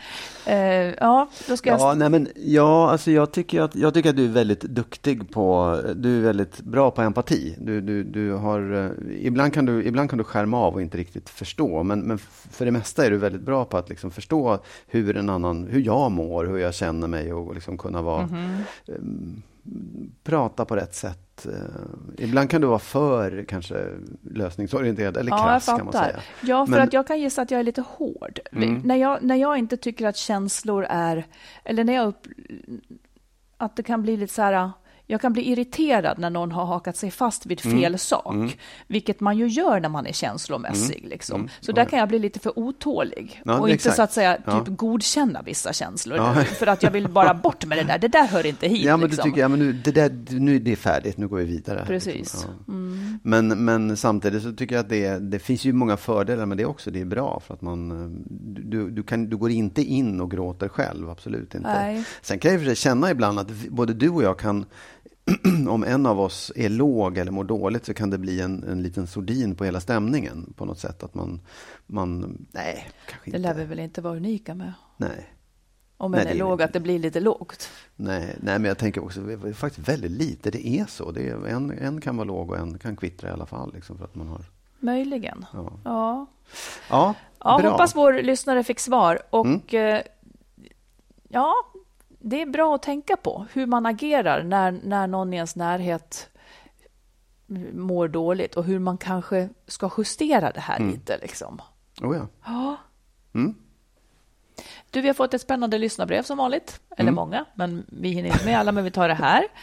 Eh, 0.47 0.57
ja, 0.95 1.29
då 1.49 1.57
ska 1.57 1.71
Ja, 1.71 1.79
jag... 1.89 1.99
nej 1.99 2.09
men, 2.11 2.29
ja 2.37 2.91
alltså 2.91 3.11
jag, 3.11 3.33
tycker 3.33 3.61
att, 3.63 3.75
jag 3.77 3.95
tycker 3.95 4.11
att 4.11 4.17
du 4.17 4.25
är 4.25 4.29
väldigt 4.33 4.61
duktig 4.61 5.31
på, 5.33 5.81
du 5.97 6.19
är 6.19 6.23
väldigt 6.23 6.61
bra 6.61 6.91
på 6.91 7.03
empati. 7.03 7.57
Du, 7.61 7.81
du, 7.81 8.05
du 8.05 8.33
har, 8.33 8.73
eh, 8.75 9.27
ibland, 9.27 9.55
kan 9.55 9.65
du, 9.67 9.85
ibland 9.85 10.11
kan 10.11 10.19
du 10.19 10.25
skärma 10.25 10.59
av 10.59 10.75
och 10.75 10.83
inte 10.83 10.99
riktigt 10.99 11.29
förstå, 11.29 11.83
men, 11.83 12.01
men 12.01 12.19
för 12.51 12.65
det 12.65 12.71
mesta 12.71 13.07
är 13.07 13.11
du 13.11 13.17
väldigt 13.17 13.43
bra 13.43 13.65
på 13.65 13.77
att 13.77 13.89
liksom 13.89 14.11
förstå 14.11 14.59
hur 14.87 15.17
en 15.17 15.31
annan, 15.31 15.67
hur 15.67 15.81
jag 15.81 16.11
mår, 16.13 16.45
hur 16.45 16.59
jag 16.59 16.75
känner 16.75 17.09
mig 17.09 17.33
och 17.33 17.55
liksom 17.55 17.79
kunna 17.79 18.03
vara, 18.03 18.27
Mhm. 18.27 18.63
em, 18.89 19.43
prata 20.23 20.65
på 20.65 20.77
rätt 20.77 20.95
sätt. 20.95 21.47
Eh, 21.47 22.25
ibland 22.25 22.51
kan 22.51 22.61
du 22.61 22.67
vara 22.67 22.79
för 22.79 23.45
kanske 23.49 23.89
lösningsorienterad 24.23 25.17
eller 25.17 25.31
Ja, 25.31 25.45
krass 25.45 25.67
kan 25.67 25.85
man 25.85 25.93
säga. 25.93 26.21
Ja, 26.43 26.67
för 26.67 26.73
Men- 26.73 26.83
att 26.83 26.93
jag 26.93 27.07
kan 27.07 27.21
gissa 27.21 27.43
att 27.43 27.51
jag 27.51 27.61
är 27.61 27.65
lite 27.65 27.85
hård. 27.89 28.41
Mm. 28.53 28.81
När, 28.85 28.97
jag, 28.97 29.23
när 29.23 29.37
jag 29.37 29.59
inte 29.59 29.77
tycker 29.77 30.07
att 30.07 30.17
känslor 30.17 30.87
är... 30.89 31.27
Eller 31.65 31.85
när 31.85 31.95
jag 31.95 32.09
upp, 32.09 32.27
Att 33.57 33.77
det 33.77 33.83
kan 33.83 34.03
bli 34.03 34.17
lite 34.17 34.35
så 34.35 34.43
här... 34.43 34.71
Jag 35.09 35.21
kan 35.21 35.33
bli 35.33 35.49
irriterad 35.51 36.19
när 36.19 36.31
någon 36.31 36.53
har 36.53 36.65
hakat 36.67 36.97
sig 36.97 37.11
fast 37.11 37.47
vid 37.47 37.61
Mm. 37.67 37.79
fel 37.81 37.99
sak, 37.99 38.59
vilket 38.87 39.21
man 39.21 39.39
ju 39.39 39.47
gör 39.49 39.81
när 39.81 39.89
man 39.89 40.07
är 40.07 40.13
känslomässig. 40.13 41.07
Liksom. 41.11 41.41
Mm. 41.41 41.51
Så 41.61 41.73
där 41.73 41.85
kan 41.85 41.99
jag 41.99 42.09
bli 42.09 42.19
lite 42.19 42.39
för 42.39 42.59
otålig 42.59 43.43
Ja, 43.45 43.59
och 43.59 43.69
inte 43.69 43.75
exakt. 43.75 43.97
så 43.97 44.03
att 44.03 44.13
säga 44.13 44.37
typ 44.37 44.45
Ja. 44.47 44.65
godkänna 44.69 45.43
vissa 45.43 45.73
känslor. 45.73 46.19
Ja. 46.19 46.35
För 46.45 46.67
att 46.67 46.83
jag 46.83 46.91
vill 46.91 47.09
bara 47.09 47.35
bort 47.35 47.65
med 47.67 47.79
det 47.79 47.85
där. 47.85 47.99
Det 47.99 48.09
där 48.09 48.27
hör 48.27 48.47
inte 48.47 48.69
hit. 48.69 48.85
Ja, 48.85 48.97
men 48.97 49.09
liksom. 49.09 49.25
du 49.25 49.31
tycker, 49.31 49.41
ja, 49.41 49.49
men 49.49 49.59
nu, 49.59 49.73
det 49.73 49.91
där, 49.93 50.17
nu 50.31 50.57
är 50.57 50.61
det 50.61 50.77
färdigt, 50.77 51.17
nu 51.17 51.29
går 51.29 51.37
vi 51.39 51.45
vidare. 51.45 51.85
Precis. 51.87 52.15
Liksom. 52.15 52.51
Mm. 52.69 53.19
Men, 53.23 53.65
men 53.65 53.97
samtidigt 53.97 54.43
så 54.43 54.53
tycker 54.53 54.75
jag 54.75 54.83
att 54.83 54.89
det, 54.89 55.19
det 55.19 55.39
finns 55.39 55.65
ju 55.65 55.73
många 55.73 55.97
fördelar 55.97 56.47
med 56.47 56.59
det 56.59 56.65
också. 56.67 56.91
Det 56.91 57.01
är 57.01 57.05
bra 57.05 57.41
för 57.47 57.55
att 57.55 57.63
man, 57.63 58.11
du, 58.65 58.91
du, 58.91 59.03
kan, 59.03 59.31
du 59.31 59.37
går 59.37 59.51
inte 59.51 59.83
in 59.83 60.21
och 60.21 60.31
gråter 60.31 60.69
själv, 60.69 61.11
absolut 61.11 61.55
inte. 61.55 61.69
Nej. 61.69 62.05
Sen 62.23 62.39
kan 62.39 62.51
jag 62.51 62.55
i 62.55 62.59
och 62.59 62.63
för 62.63 62.67
sig 62.75 62.77
känna 62.77 63.11
ibland 63.11 63.39
att 63.39 63.51
både 63.69 63.95
du 63.95 64.09
och 64.09 64.23
jag 64.23 64.39
kan, 64.39 64.65
om 65.69 65.85
en 65.85 66.07
av 66.07 66.21
oss 66.21 66.53
är 66.57 66.69
låg 66.69 67.19
eller 67.19 67.33
mår 67.33 67.45
dåligt 67.45 67.85
så 67.87 67.95
kan 67.95 68.11
det 68.11 68.19
bli 68.19 68.41
en, 68.41 68.65
en 68.65 68.83
liten 68.83 69.07
sordin 69.07 69.55
på 69.55 69.65
hela 69.65 69.81
stämningen 69.81 70.53
på 70.57 70.65
något 70.65 70.79
sätt. 70.79 71.03
Att 71.03 71.15
man, 71.15 71.41
man 71.87 72.47
nej, 72.53 72.89
kanske 73.07 73.31
Det 73.31 73.37
inte. 73.37 73.49
lär 73.49 73.55
vi 73.55 73.65
väl 73.65 73.79
inte 73.79 74.01
vara 74.01 74.17
unika 74.17 74.55
med. 74.55 74.73
Nej. 74.97 75.33
Om 75.99 76.13
Nej, 76.13 76.21
en 76.21 76.27
det 76.27 76.31
är 76.33 76.35
är 76.35 76.39
låg, 76.39 76.59
det 76.59 76.65
att 76.65 76.73
det 76.73 76.81
blir 76.81 76.99
lite 76.99 77.21
lågt. 77.21 77.69
Nej, 77.97 78.37
nej, 78.41 78.59
men 78.59 78.65
jag 78.65 78.79
tänker 78.79 79.05
också, 79.05 79.21
det 79.21 79.33
är 79.49 79.53
faktiskt 79.53 79.89
väldigt 79.89 80.11
lite, 80.11 80.51
det 80.51 80.67
är 80.69 80.87
så. 80.87 81.11
Det 81.11 81.29
är, 81.29 81.47
en, 81.47 81.71
en 81.71 82.01
kan 82.01 82.17
vara 82.17 82.25
låg 82.25 82.51
och 82.51 82.59
en 82.59 82.79
kan 82.79 82.97
kvittra 82.97 83.29
i 83.29 83.33
alla 83.33 83.47
fall. 83.47 83.73
Liksom, 83.75 83.99
för 83.99 84.05
att 84.05 84.15
man 84.15 84.27
har, 84.29 84.41
Möjligen. 84.81 85.47
ja. 85.53 85.73
Ja. 85.85 86.27
Ja, 86.91 87.15
Ja, 87.39 87.59
bra. 87.59 87.71
hoppas 87.71 87.97
vår 87.97 88.13
lyssnare 88.23 88.65
fick 88.65 88.81
svar. 88.81 89.19
Och 89.31 89.47
Mm. 89.75 89.95
eh, 89.97 90.01
ja, 91.29 91.55
det 92.29 92.43
är 92.43 92.47
bra 92.47 92.75
att 92.75 92.83
tänka 92.83 93.17
på 93.17 93.47
hur 93.53 93.67
man 93.67 93.87
agerar 93.87 94.43
när, 94.43 94.71
när 94.73 95.07
någon 95.07 95.33
i 95.33 95.37
ens 95.37 95.57
närhet 95.57 96.29
mår 97.73 98.09
dåligt 98.09 98.55
och 98.57 98.65
hur 98.65 98.79
man 98.79 98.99
kanske 98.99 99.49
ska 99.67 99.91
justera 99.99 100.51
det 100.53 100.61
här 100.61 100.79
lite. 100.79 101.19
Liksom. 101.19 101.61
Oh, 102.03 102.17
ja. 102.17 102.27
Ja. 102.45 102.77
Mm. 103.35 103.55
Du, 104.91 105.01
vi 105.01 105.07
har 105.09 105.15
fått 105.15 105.35
ett 105.35 105.41
spännande 105.41 105.79
lyssnarbrev 105.79 106.23
som 106.23 106.39
vanligt. 106.39 106.81
Eller 106.91 107.03
Mm. 107.03 107.15
många, 107.15 107.45
men 107.55 107.87
vi 107.89 108.09
hinner 108.09 108.29
inte 108.29 108.45
med 108.45 108.59
alla, 108.59 108.73
men 108.73 108.85
vi 108.85 108.91
tar 108.91 109.09
det 109.09 109.15
här. 109.15 109.45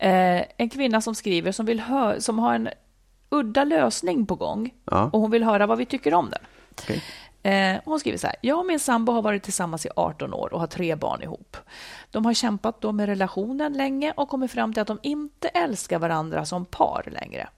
Eh, 0.00 0.44
en 0.56 0.68
kvinna 0.70 1.00
som 1.00 1.14
skriver 1.14 1.52
som, 1.52 1.66
vill 1.66 1.80
hö- 1.80 2.20
som 2.20 2.38
har 2.38 2.54
en 2.54 2.68
udda 3.30 3.64
lösning 3.64 4.26
på 4.26 4.34
gång 4.34 4.74
Ja. 4.84 5.10
och 5.12 5.20
hon 5.20 5.30
vill 5.30 5.44
höra 5.44 5.66
vad 5.66 5.78
vi 5.78 5.86
tycker 5.86 6.14
om 6.14 6.30
den. 6.30 6.38
Okej. 6.70 7.02
Eh, 7.42 7.76
hon 7.84 8.00
skriver 8.00 8.18
så 8.18 8.26
här. 8.26 8.36
Jag 8.40 8.58
och 8.58 8.66
min 8.66 8.80
sambo 8.80 9.12
har 9.12 9.22
varit 9.22 9.42
tillsammans 9.42 9.86
i 9.86 9.88
18 9.96 10.34
år 10.34 10.54
och 10.54 10.60
har 10.60 10.66
tre 10.66 10.94
barn 10.94 11.22
ihop. 11.22 11.56
De 12.10 12.24
har 12.24 12.34
kämpat 12.34 12.80
då 12.80 12.92
med 12.92 13.06
relationen 13.06 13.72
länge 13.72 14.12
och 14.16 14.28
kommit 14.28 14.50
fram 14.50 14.72
till 14.72 14.80
att 14.80 14.88
de 14.88 14.98
inte 15.02 15.48
älskar 15.48 15.98
varandra 15.98 16.44
som 16.44 16.64
par 16.64 17.08
längre. 17.12 17.48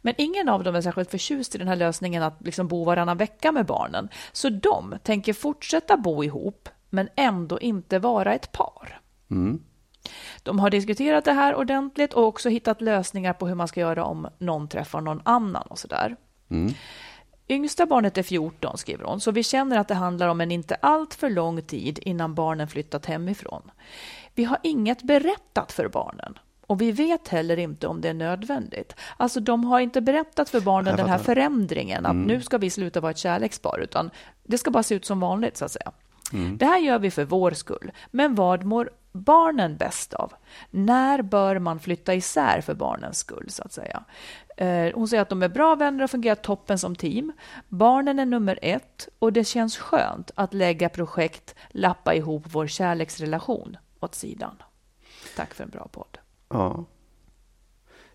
Men 0.00 0.14
ingen 0.18 0.48
av 0.48 0.64
dem 0.64 0.74
är 0.74 0.80
särskilt 0.80 1.10
förtjust 1.10 1.54
i 1.54 1.58
den 1.58 1.68
här 1.68 1.76
lösningen 1.76 2.22
att 2.22 2.36
liksom 2.40 2.68
bo 2.68 2.84
varannan 2.84 3.16
vecka 3.16 3.52
med 3.52 3.66
barnen. 3.66 4.08
Så 4.32 4.48
de 4.48 4.94
tänker 5.02 5.32
fortsätta 5.32 5.96
bo 5.96 6.24
ihop, 6.24 6.68
men 6.90 7.08
ändå 7.16 7.60
inte 7.60 7.98
vara 7.98 8.34
ett 8.34 8.52
par. 8.52 9.00
Mm. 9.30 9.62
De 10.42 10.58
har 10.58 10.70
diskuterat 10.70 11.24
det 11.24 11.32
här 11.32 11.54
ordentligt 11.54 12.12
och 12.12 12.24
också 12.24 12.48
hittat 12.48 12.80
lösningar 12.80 13.32
på 13.32 13.48
hur 13.48 13.54
man 13.54 13.68
ska 13.68 13.80
göra 13.80 14.04
om 14.04 14.28
någon 14.38 14.68
träffar 14.68 15.00
någon 15.00 15.22
annan 15.24 15.66
och 15.66 15.78
sådär. 15.78 16.16
Mm. 16.50 16.74
Yngsta 17.50 17.86
barnet 17.86 18.18
är 18.18 18.22
14, 18.22 18.78
skriver 18.78 19.04
hon, 19.04 19.20
så 19.20 19.30
vi 19.30 19.42
känner 19.42 19.78
att 19.78 19.88
det 19.88 19.94
handlar 19.94 20.28
om 20.28 20.40
en 20.40 20.50
inte 20.50 20.74
allt 20.74 21.14
för 21.14 21.30
lång 21.30 21.62
tid 21.62 21.98
innan 22.02 22.34
barnen 22.34 22.68
flyttat 22.68 23.06
hemifrån. 23.06 23.70
Vi 24.34 24.44
har 24.44 24.58
inget 24.62 25.02
berättat 25.02 25.72
för 25.72 25.88
barnen 25.88 26.38
och 26.66 26.80
vi 26.80 26.92
vet 26.92 27.28
heller 27.28 27.56
inte 27.56 27.86
om 27.86 28.00
det 28.00 28.08
är 28.08 28.14
nödvändigt. 28.14 28.94
Alltså, 29.16 29.40
de 29.40 29.64
har 29.64 29.80
inte 29.80 30.00
berättat 30.00 30.50
för 30.50 30.60
barnen 30.60 30.96
den 30.96 31.08
här 31.08 31.18
förändringen, 31.18 32.06
att 32.06 32.16
nu 32.16 32.40
ska 32.40 32.58
vi 32.58 32.70
sluta 32.70 33.00
vara 33.00 33.10
ett 33.10 33.18
kärlekspar, 33.18 33.80
utan 33.82 34.10
det 34.44 34.58
ska 34.58 34.70
bara 34.70 34.82
se 34.82 34.94
ut 34.94 35.04
som 35.04 35.20
vanligt, 35.20 35.56
så 35.56 35.64
att 35.64 35.70
säga. 35.70 35.92
Det 36.56 36.66
här 36.66 36.78
gör 36.78 36.98
vi 36.98 37.10
för 37.10 37.24
vår 37.24 37.50
skull. 37.50 37.92
Men 38.10 38.34
vad 38.34 38.64
mår 38.64 38.90
barnen 39.12 39.76
bäst 39.76 40.14
av? 40.14 40.32
När 40.70 41.22
bör 41.22 41.58
man 41.58 41.80
flytta 41.80 42.14
isär 42.14 42.60
för 42.60 42.74
barnens 42.74 43.18
skull, 43.18 43.46
så 43.48 43.62
att 43.62 43.72
säga? 43.72 44.04
Eh, 44.60 44.92
Hon 44.94 45.08
säger 45.08 45.22
att 45.22 45.28
de 45.28 45.42
är 45.42 45.48
bra 45.48 45.74
vänner 45.74 46.04
och 46.04 46.10
fungerar 46.10 46.34
toppen 46.34 46.78
som 46.78 46.96
team. 46.96 47.32
Barnen 47.68 48.18
är 48.18 48.26
nummer 48.26 48.58
ett 48.62 49.08
och 49.18 49.32
det 49.32 49.44
känns 49.44 49.76
skönt 49.76 50.30
att 50.34 50.54
lägga 50.54 50.88
projekt 50.88 51.54
lappa 51.70 52.14
ihop 52.14 52.42
vår 52.46 52.66
kärleksrelation 52.66 53.76
åt 54.00 54.14
sidan. 54.14 54.56
Tack 55.36 55.54
för 55.54 55.64
en 55.64 55.70
bra 55.70 55.88
podd. 55.92 56.18
Ja. 56.48 56.84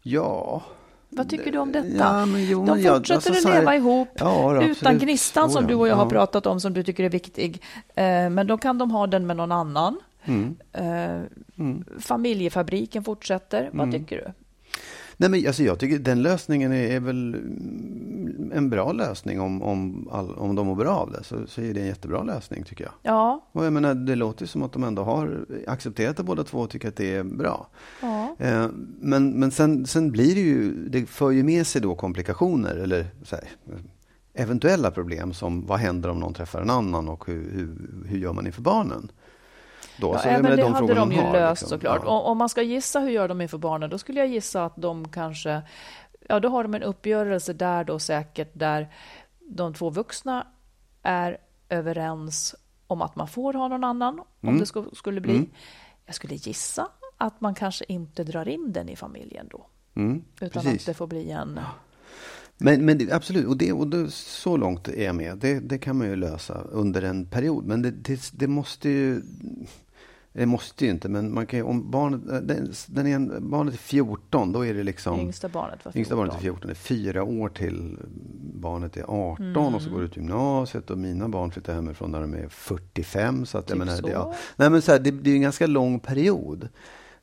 Ja. 0.02 0.62
Vad 1.10 1.30
tycker 1.30 1.52
du 1.52 1.58
om 1.58 1.72
detta? 1.72 1.88
Ja, 1.98 2.26
men 2.26 2.46
jo, 2.46 2.66
De 2.66 2.68
fortsätter 2.84 3.14
alltså, 3.16 3.32
att 3.32 3.42
så 3.42 3.50
här- 3.50 3.60
leva 3.60 3.76
ihop 3.76 4.10
Ja, 4.16 4.26
då, 4.54 4.56
utan 4.62 4.70
absolut. 4.72 5.02
gnistan 5.02 5.50
som 5.50 5.64
ja. 5.64 5.68
du 5.70 5.76
och 5.76 5.88
jag 5.88 5.96
har 5.96 6.06
Ja. 6.06 6.10
pratat 6.10 6.46
om 6.46 6.60
som 6.60 6.74
du 6.74 6.84
tycker 6.84 7.04
är 7.04 7.10
viktig. 7.10 7.62
Eh, 7.96 8.30
Men 8.30 8.48
då 8.48 8.58
kan 8.58 8.78
de 8.78 8.92
ha 8.92 9.08
den 9.08 9.28
med 9.28 9.38
någon 9.38 9.52
annan. 9.52 10.00
Mm. 10.24 10.56
Eh, 10.72 11.22
Familjefabriken 12.00 13.04
fortsätter. 13.04 13.70
Vad 13.74 13.92
tycker 13.92 14.18
du? 14.18 14.32
Nej, 15.18 15.30
men 15.30 15.48
alltså, 15.48 15.64
jag 15.64 15.80
tycker 15.80 16.00
den 16.00 16.22
lösningen 16.22 16.72
är, 16.72 16.92
är 16.92 17.00
väl 17.00 17.36
mm, 17.36 18.52
en 18.54 18.70
bra 18.70 18.92
lösning 18.92 19.40
om, 19.42 19.62
om, 19.62 20.10
all, 20.12 20.32
om 20.36 20.56
de 20.56 20.68
mår 20.68 20.76
bra 20.76 20.96
av 20.96 21.12
det. 21.12 21.24
Så, 21.24 21.36
så 21.48 21.62
är 21.62 21.74
det 21.74 21.80
en 21.82 21.88
jättebra 21.88 22.24
lösning 22.24 22.64
tycker 22.64 22.84
jag. 22.84 22.94
Ja, 23.04 23.48
Och 23.52 23.66
jag 23.66 23.74
menar, 23.74 23.94
det 23.94 24.16
låter 24.16 24.46
som 24.46 24.64
att 24.64 24.74
de 24.74 24.84
ändå 24.84 25.04
har 25.04 25.46
accepterat 25.68 26.18
det 26.18 26.24
båda 26.24 26.44
två 26.44 26.58
och 26.60 26.70
tycker 26.70 26.88
att 26.88 26.96
det 26.96 27.16
är 27.16 27.24
bra. 27.24 27.68
ja. 28.02 28.36
Eh, 28.40 28.68
Men, 29.00 29.30
men 29.32 29.52
sen, 29.52 29.86
sen 29.86 30.12
blir 30.12 30.36
det 30.36 30.42
ju, 30.42 30.90
det 30.90 31.06
för 31.06 31.32
ju 31.32 31.44
med 31.44 31.68
sig 31.68 31.82
då 31.82 31.96
komplikationer 31.96 32.76
eller 32.76 33.06
här, 33.32 33.44
eventuella 34.34 34.92
problem 34.92 35.34
som 35.34 35.66
vad 35.66 35.80
händer 35.80 36.10
om 36.10 36.20
någon 36.20 36.34
träffar 36.34 36.62
en 36.62 36.70
annan 36.70 37.10
och 37.10 37.28
hur, 37.28 37.52
hur, 37.52 37.76
hur 38.08 38.18
gör 38.18 38.34
man 38.34 38.46
inför 38.46 38.62
barnen? 38.62 39.12
Då, 39.98 40.12
Ja, 40.14 40.20
så 40.20 40.28
men 40.30 40.44
det 40.44 40.56
de 40.56 40.74
hade 40.74 40.94
de 40.94 41.12
ju 41.12 41.22
har, 41.22 41.34
löst 41.34 41.62
liksom. 41.62 41.78
såklart. 41.78 42.02
Ja. 42.06 42.20
Om 42.20 42.38
man 42.38 42.50
ska 42.50 42.62
gissa 42.62 43.00
hur 43.00 43.10
gör 43.10 43.28
de 43.28 43.42
inför 43.42 43.58
barnen, 43.58 43.90
då 43.90 43.98
skulle 43.98 44.20
jag 44.20 44.28
gissa 44.28 44.66
att 44.66 44.74
de 44.76 45.10
kanske... 45.10 45.62
Ja, 46.30 46.40
då 46.40 46.50
har 46.50 46.64
de 46.64 46.74
en 46.74 46.84
uppgörelse 46.84 47.54
där 47.54 47.84
då 47.84 48.00
säkert 48.00 48.50
där 48.54 48.90
de 49.50 49.74
två 49.74 49.90
vuxna 49.90 50.48
är 51.04 51.38
överens 51.70 52.56
om 52.88 53.02
att 53.02 53.16
man 53.16 53.28
får 53.28 53.54
ha 53.54 53.68
någon 53.68 53.84
annan, 53.84 54.20
om 54.20 54.26
Mm. 54.50 54.60
det 54.60 54.66
sku- 54.66 54.96
skulle 54.96 55.22
bli. 55.22 55.36
Mm. 55.36 55.50
Jag 56.06 56.16
skulle 56.16 56.36
gissa 56.36 56.88
att 57.18 57.42
man 57.42 57.56
kanske 57.56 57.86
inte 57.88 58.24
drar 58.24 58.48
in 58.48 58.72
den 58.74 58.90
i 58.90 58.96
familjen 58.96 59.48
då, 59.52 59.66
Mm, 59.96 60.24
utan 60.42 60.50
precis. 60.64 60.82
att 60.82 60.86
det 60.86 60.94
får 60.94 61.08
bli 61.08 61.32
en... 61.32 61.60
Men, 62.58 62.86
men 62.86 63.10
absolut, 63.12 63.48
och, 63.48 63.58
det, 63.58 63.72
och 63.74 63.88
det, 63.88 64.12
så 64.12 64.58
långt 64.58 64.88
är 64.88 65.04
jag 65.06 65.16
med. 65.16 65.38
Det, 65.38 65.60
det 65.60 65.78
kan 65.78 65.98
man 65.98 66.08
ju 66.08 66.16
lösa 66.16 66.62
under 66.72 67.02
en 67.02 67.26
period. 67.26 67.66
Men 67.66 67.82
det, 67.82 67.92
det, 67.92 68.20
det 68.34 68.48
måste 68.48 68.90
ju... 68.90 69.22
Det 70.38 70.46
måste 70.46 70.86
ju 70.86 70.92
inte, 70.92 71.10
men 71.10 71.34
man 71.34 71.46
kan, 71.46 71.60
ju- 71.60 71.64
om 71.66 71.92
barnet, 71.92 72.30
eh, 72.30 72.38
den, 72.38 72.74
den 72.88 73.08
är 73.08 73.16
en, 73.16 73.50
barnet 73.50 73.74
är 73.74 73.78
14, 73.78 74.52
då 74.52 74.66
är 74.66 74.74
det 74.74 74.84
liksom... 74.84 75.20
Yngsta 75.20 75.50
barnet 75.50 75.86
var 75.86 75.92
14. 75.92 76.00
Yngsta 76.00 76.16
barnet 76.16 76.36
är 76.36 76.40
14, 76.40 76.62
det 76.68 76.74
är 76.74 76.76
fyra 76.76 77.24
år 77.24 77.50
till 77.50 77.98
barnet 78.54 78.98
är 78.98 79.04
18 79.04 79.56
och 79.58 79.68
Mm. 79.68 79.80
så 79.80 79.90
går 79.90 80.04
ut 80.04 80.16
gymnasiet 80.18 80.90
och 80.90 80.98
mina 80.98 81.30
barn 81.30 81.52
flyttar 81.52 81.74
hemifrån 81.74 82.12
när 82.12 82.22
de 82.22 82.34
är 82.34 82.48
45. 82.50 83.46
Så 83.46 83.58
att, 83.58 83.70
jag 83.70 83.76
Typ 83.80 83.86
menar, 83.86 83.98
så. 83.98 84.06
Det, 84.06 84.12
ja. 84.12 84.34
Nej, 84.56 84.70
men 84.70 84.82
så 84.82 84.92
här, 84.92 85.00
det, 85.00 85.12
det 85.12 85.30
är 85.30 85.36
en 85.36 85.42
ganska 85.42 85.68
lång 85.68 86.00
period. 86.00 86.70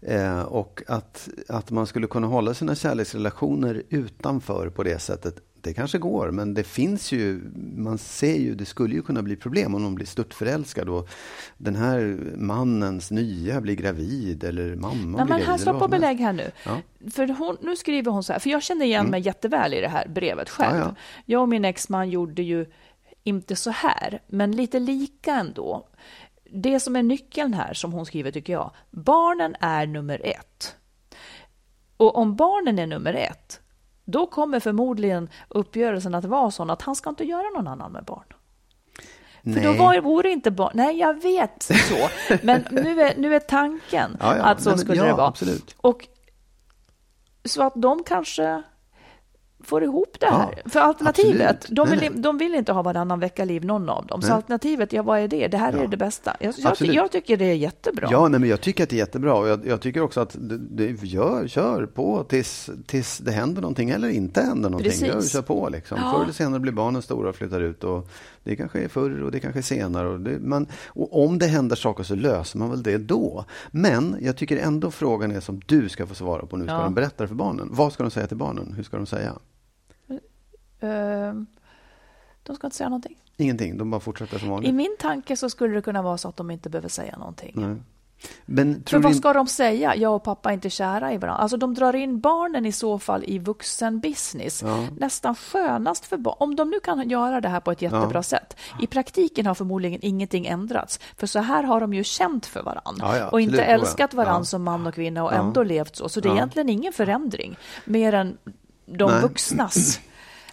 Eh, 0.00 0.42
och 0.42 0.82
att, 0.86 1.28
att 1.48 1.70
man 1.70 1.86
skulle 1.86 2.06
kunna 2.06 2.26
hålla 2.26 2.54
sina 2.54 2.74
kärleksrelationer 2.74 3.82
utanför 3.88 4.68
på 4.70 4.82
det 4.82 4.98
sättet, 4.98 5.36
det 5.62 5.74
kanske 5.74 5.98
går, 5.98 6.30
men 6.30 6.54
det 6.54 6.64
finns 6.64 7.12
ju, 7.12 7.40
man 7.76 7.98
ser 7.98 8.36
ju, 8.36 8.54
det 8.54 8.64
skulle 8.64 8.94
ju 8.94 9.02
kunna 9.02 9.22
bli 9.22 9.36
problem 9.36 9.74
om 9.74 9.82
någon 9.82 9.94
blir 9.94 10.06
störtförälskad 10.06 10.88
och 10.88 11.08
den 11.58 11.76
här 11.76 12.18
mannens 12.36 13.10
nya 13.10 13.60
blir 13.60 13.74
gravid 13.74 14.44
eller 14.44 14.76
mamma 14.76 14.94
Nej, 14.94 15.10
blir 15.10 15.16
men 15.16 15.26
gravid. 15.26 15.46
här 15.46 15.58
stopp 15.58 15.90
belägg 15.90 16.20
här 16.20 16.32
nu. 16.32 16.50
Ja. 16.64 16.80
För 17.10 17.28
hon, 17.28 17.56
nu 17.60 17.76
skriver 17.76 18.12
hon 18.12 18.24
så 18.24 18.32
här, 18.32 18.40
för 18.40 18.50
jag 18.50 18.62
känner 18.62 18.86
igen 18.86 19.06
mig 19.06 19.20
jätteväl 19.20 19.74
i 19.74 19.80
det 19.80 19.88
här 19.88 20.08
brevet 20.08 20.50
själv. 20.50 20.78
Ja, 20.78 20.84
ja. 20.84 20.94
Jag 21.26 21.42
och 21.42 21.48
min 21.48 21.64
exman 21.64 22.10
gjorde 22.10 22.42
ju 22.42 22.66
inte 23.24 23.56
så 23.56 23.70
här, 23.70 24.22
men 24.26 24.52
lite 24.52 24.78
lika 24.78 25.34
ändå. 25.34 25.88
Det 26.54 26.80
som 26.80 26.96
är 26.96 27.02
nyckeln 27.02 27.54
här, 27.54 27.74
som 27.74 27.92
hon 27.92 28.06
skriver, 28.06 28.30
tycker 28.30 28.52
jag, 28.52 28.70
barnen 28.90 29.56
är 29.60 29.86
nummer 29.86 30.20
ett. 30.24 30.76
Och 31.96 32.16
om 32.16 32.36
barnen 32.36 32.78
är 32.78 32.86
nummer 32.86 33.14
ett, 33.14 33.60
då 34.04 34.26
kommer 34.26 34.60
förmodligen 34.60 35.28
uppgörelsen 35.48 36.14
att 36.14 36.24
vara 36.24 36.50
sån 36.50 36.70
att 36.70 36.82
han 36.82 36.96
ska 36.96 37.10
inte 37.10 37.24
göra 37.24 37.50
någon 37.56 37.68
annan 37.68 37.92
med 37.92 38.04
barn. 38.04 38.24
För 39.42 39.60
då 39.60 39.68
Nej. 39.68 39.78
var, 39.78 40.00
vore 40.00 40.30
inte 40.30 40.50
barn... 40.50 40.70
Nej, 40.74 40.98
jag 40.98 41.22
vet 41.22 41.62
så. 41.62 42.08
Men 42.42 42.64
nu 42.70 43.00
är, 43.02 43.16
nu 43.16 43.34
är 43.34 43.40
tanken 43.40 44.16
Ja, 44.20 44.36
ja. 44.36 44.42
att 44.42 44.62
så 44.62 44.68
Nej, 44.70 44.76
men 44.76 44.84
skulle 44.84 45.00
ja, 45.00 45.04
det 45.06 45.12
vara. 45.12 45.26
absolut. 45.26 45.76
Och 45.80 46.08
så 47.44 47.62
att 47.62 47.72
de 47.76 48.04
kanske 48.04 48.62
får 49.64 49.82
ihop 49.84 50.16
det 50.20 50.26
Ja, 50.26 50.32
här. 50.36 50.62
För 50.70 50.80
alternativet, 50.80 51.50
absolut. 51.56 51.76
de 51.76 51.90
vill, 51.90 52.00
nej. 52.00 52.22
de 52.22 52.38
vill 52.38 52.54
inte 52.54 52.72
ha 52.72 52.82
varannan 52.82 53.20
vecka-liv, 53.20 53.64
någon 53.64 53.88
av 53.88 54.06
dem. 54.06 54.22
Så 54.22 54.28
Nej. 54.28 54.36
alternativet, 54.36 54.92
ja 54.92 55.02
vad 55.02 55.18
är 55.20 55.28
det? 55.28 55.48
Det 55.48 55.56
här 55.56 55.72
Ja. 55.72 55.82
är 55.82 55.86
det 55.88 55.96
bästa. 55.96 56.36
Jag, 56.40 56.54
jag, 56.58 56.76
jag 56.80 57.12
tycker 57.12 57.36
det 57.36 57.44
är 57.44 57.54
jättebra. 57.54 58.08
Ja, 58.10 58.28
nej, 58.28 58.40
men 58.40 58.48
jag 58.48 58.60
tycker 58.60 58.82
att 58.84 58.90
det 58.90 58.96
är 58.96 58.98
jättebra. 58.98 59.34
Och 59.34 59.48
jag, 59.48 59.66
jag 59.66 59.80
tycker 59.80 60.00
också 60.02 60.20
att 60.20 60.36
det, 60.40 60.58
det, 60.58 61.02
gör, 61.06 61.48
kör 61.48 61.86
på 61.86 62.24
tills, 62.24 62.70
tills 62.86 63.18
det 63.18 63.30
händer 63.32 63.62
någonting 63.62 63.90
eller 63.90 64.08
inte 64.08 64.40
händer 64.42 64.70
någonting. 64.70 64.90
Precis. 64.90 65.08
Gör, 65.08 65.22
kör 65.22 65.42
på 65.42 65.68
liksom. 65.68 65.98
Ja. 66.02 66.12
Förr 66.12 66.22
eller 66.22 66.32
senare 66.32 66.60
blir 66.60 66.72
barnen 66.72 67.02
stora 67.02 67.28
och 67.28 67.36
flyttar 67.36 67.60
ut. 67.60 67.84
Och 67.84 68.08
det 68.44 68.56
kanske 68.56 68.78
är 68.80 68.88
förr 68.88 69.22
och 69.22 69.30
det 69.30 69.40
kanske 69.40 69.60
är 69.60 69.62
senare. 69.62 70.08
Och, 70.08 70.20
det, 70.20 70.38
man, 70.40 70.66
och 70.86 71.24
om 71.24 71.38
det 71.38 71.46
händer 71.46 71.76
saker 71.76 72.04
så 72.04 72.14
löser 72.14 72.58
man 72.58 72.70
väl 72.70 72.82
det 72.82 72.98
då. 72.98 73.44
Men 73.70 74.16
jag 74.20 74.36
tycker 74.36 74.56
ändå 74.56 74.90
frågan 74.90 75.30
är 75.30 75.40
som 75.40 75.60
du 75.66 75.88
ska 75.88 76.06
få 76.06 76.14
svara 76.14 76.46
på 76.46 76.56
nu. 76.56 76.64
Ska 76.64 76.72
Ja. 76.74 76.82
de 76.82 76.94
berätta 76.94 77.24
det 77.24 77.28
för 77.28 77.34
barnen? 77.34 77.68
Vad 77.72 77.92
ska 77.92 78.02
de 78.02 78.10
säga 78.10 78.26
till 78.26 78.36
barnen? 78.36 78.72
Hur 78.76 78.82
ska 78.82 78.96
de 78.96 79.06
säga? 79.06 79.32
Ehm, 80.82 81.46
de 82.42 82.56
ska 82.56 82.66
inte 82.66 82.76
säga 82.76 82.88
någonting. 82.88 83.16
Ingenting, 83.36 83.78
de 83.78 83.90
bara 83.90 84.00
fortsätter 84.00 84.38
som 84.38 84.48
I 84.48 84.50
vanligt. 84.50 84.74
min 84.74 84.96
tanke 84.98 85.36
så 85.36 85.50
skulle 85.50 85.74
det 85.74 85.82
kunna 85.82 86.02
vara 86.02 86.18
så 86.18 86.28
att 86.28 86.36
de 86.36 86.50
inte 86.50 86.70
behöver 86.70 86.88
säga 86.88 87.16
någonting. 87.18 87.52
Nej. 87.56 87.76
Men 88.44 88.82
För 88.86 88.98
vad 88.98 89.16
ska 89.16 89.32
de 89.32 89.46
säga? 89.46 89.96
Jag 89.96 90.14
och 90.16 90.22
pappa 90.24 90.50
är 90.50 90.54
inte 90.54 90.70
kära 90.70 91.12
i 91.12 91.16
varandra. 91.18 91.42
Alltså 91.42 91.56
de 91.56 91.74
drar 91.74 91.94
in 91.96 92.20
barnen 92.20 92.66
i 92.66 92.72
så 92.72 92.98
fall 92.98 93.24
i 93.26 93.38
vuxenbusiness. 93.38 94.62
Ja. 94.62 94.86
Nästan 94.98 95.34
skönast 95.34 96.06
för 96.06 96.16
barn. 96.16 96.36
Om 96.38 96.56
de 96.56 96.70
nu 96.70 96.80
kan 96.80 97.08
göra 97.10 97.40
det 97.40 97.48
här 97.48 97.60
på 97.60 97.72
ett 97.72 97.82
jättebra 97.82 98.10
Ja. 98.18 98.22
sätt. 98.22 98.56
I 98.80 98.86
praktiken 98.86 99.46
har 99.46 99.54
förmodligen 99.54 99.98
ingenting 100.02 100.46
ändrats. 100.46 101.00
För 101.16 101.26
så 101.26 101.38
här 101.38 101.62
har 101.62 101.80
de 101.80 101.94
ju 101.94 102.04
känt 102.04 102.46
för 102.46 102.62
varandra. 102.62 103.18
Ja, 103.18 103.28
och 103.28 103.40
inte 103.40 103.64
älskat 103.64 104.14
varandra 104.14 104.44
som 104.44 104.62
man 104.62 104.86
och 104.86 104.94
kvinna 104.94 105.24
och 105.24 105.32
ändå 105.32 105.62
levt 105.62 105.96
så. 105.96 106.08
Så 106.08 106.20
det 106.20 106.28
är 106.28 106.32
egentligen 106.34 106.68
ingen 106.68 106.92
förändring. 106.92 107.56
Mer 107.84 108.12
än 108.12 108.38
de 108.86 109.10
Nej. 109.10 109.20
vuxnas. 109.22 110.00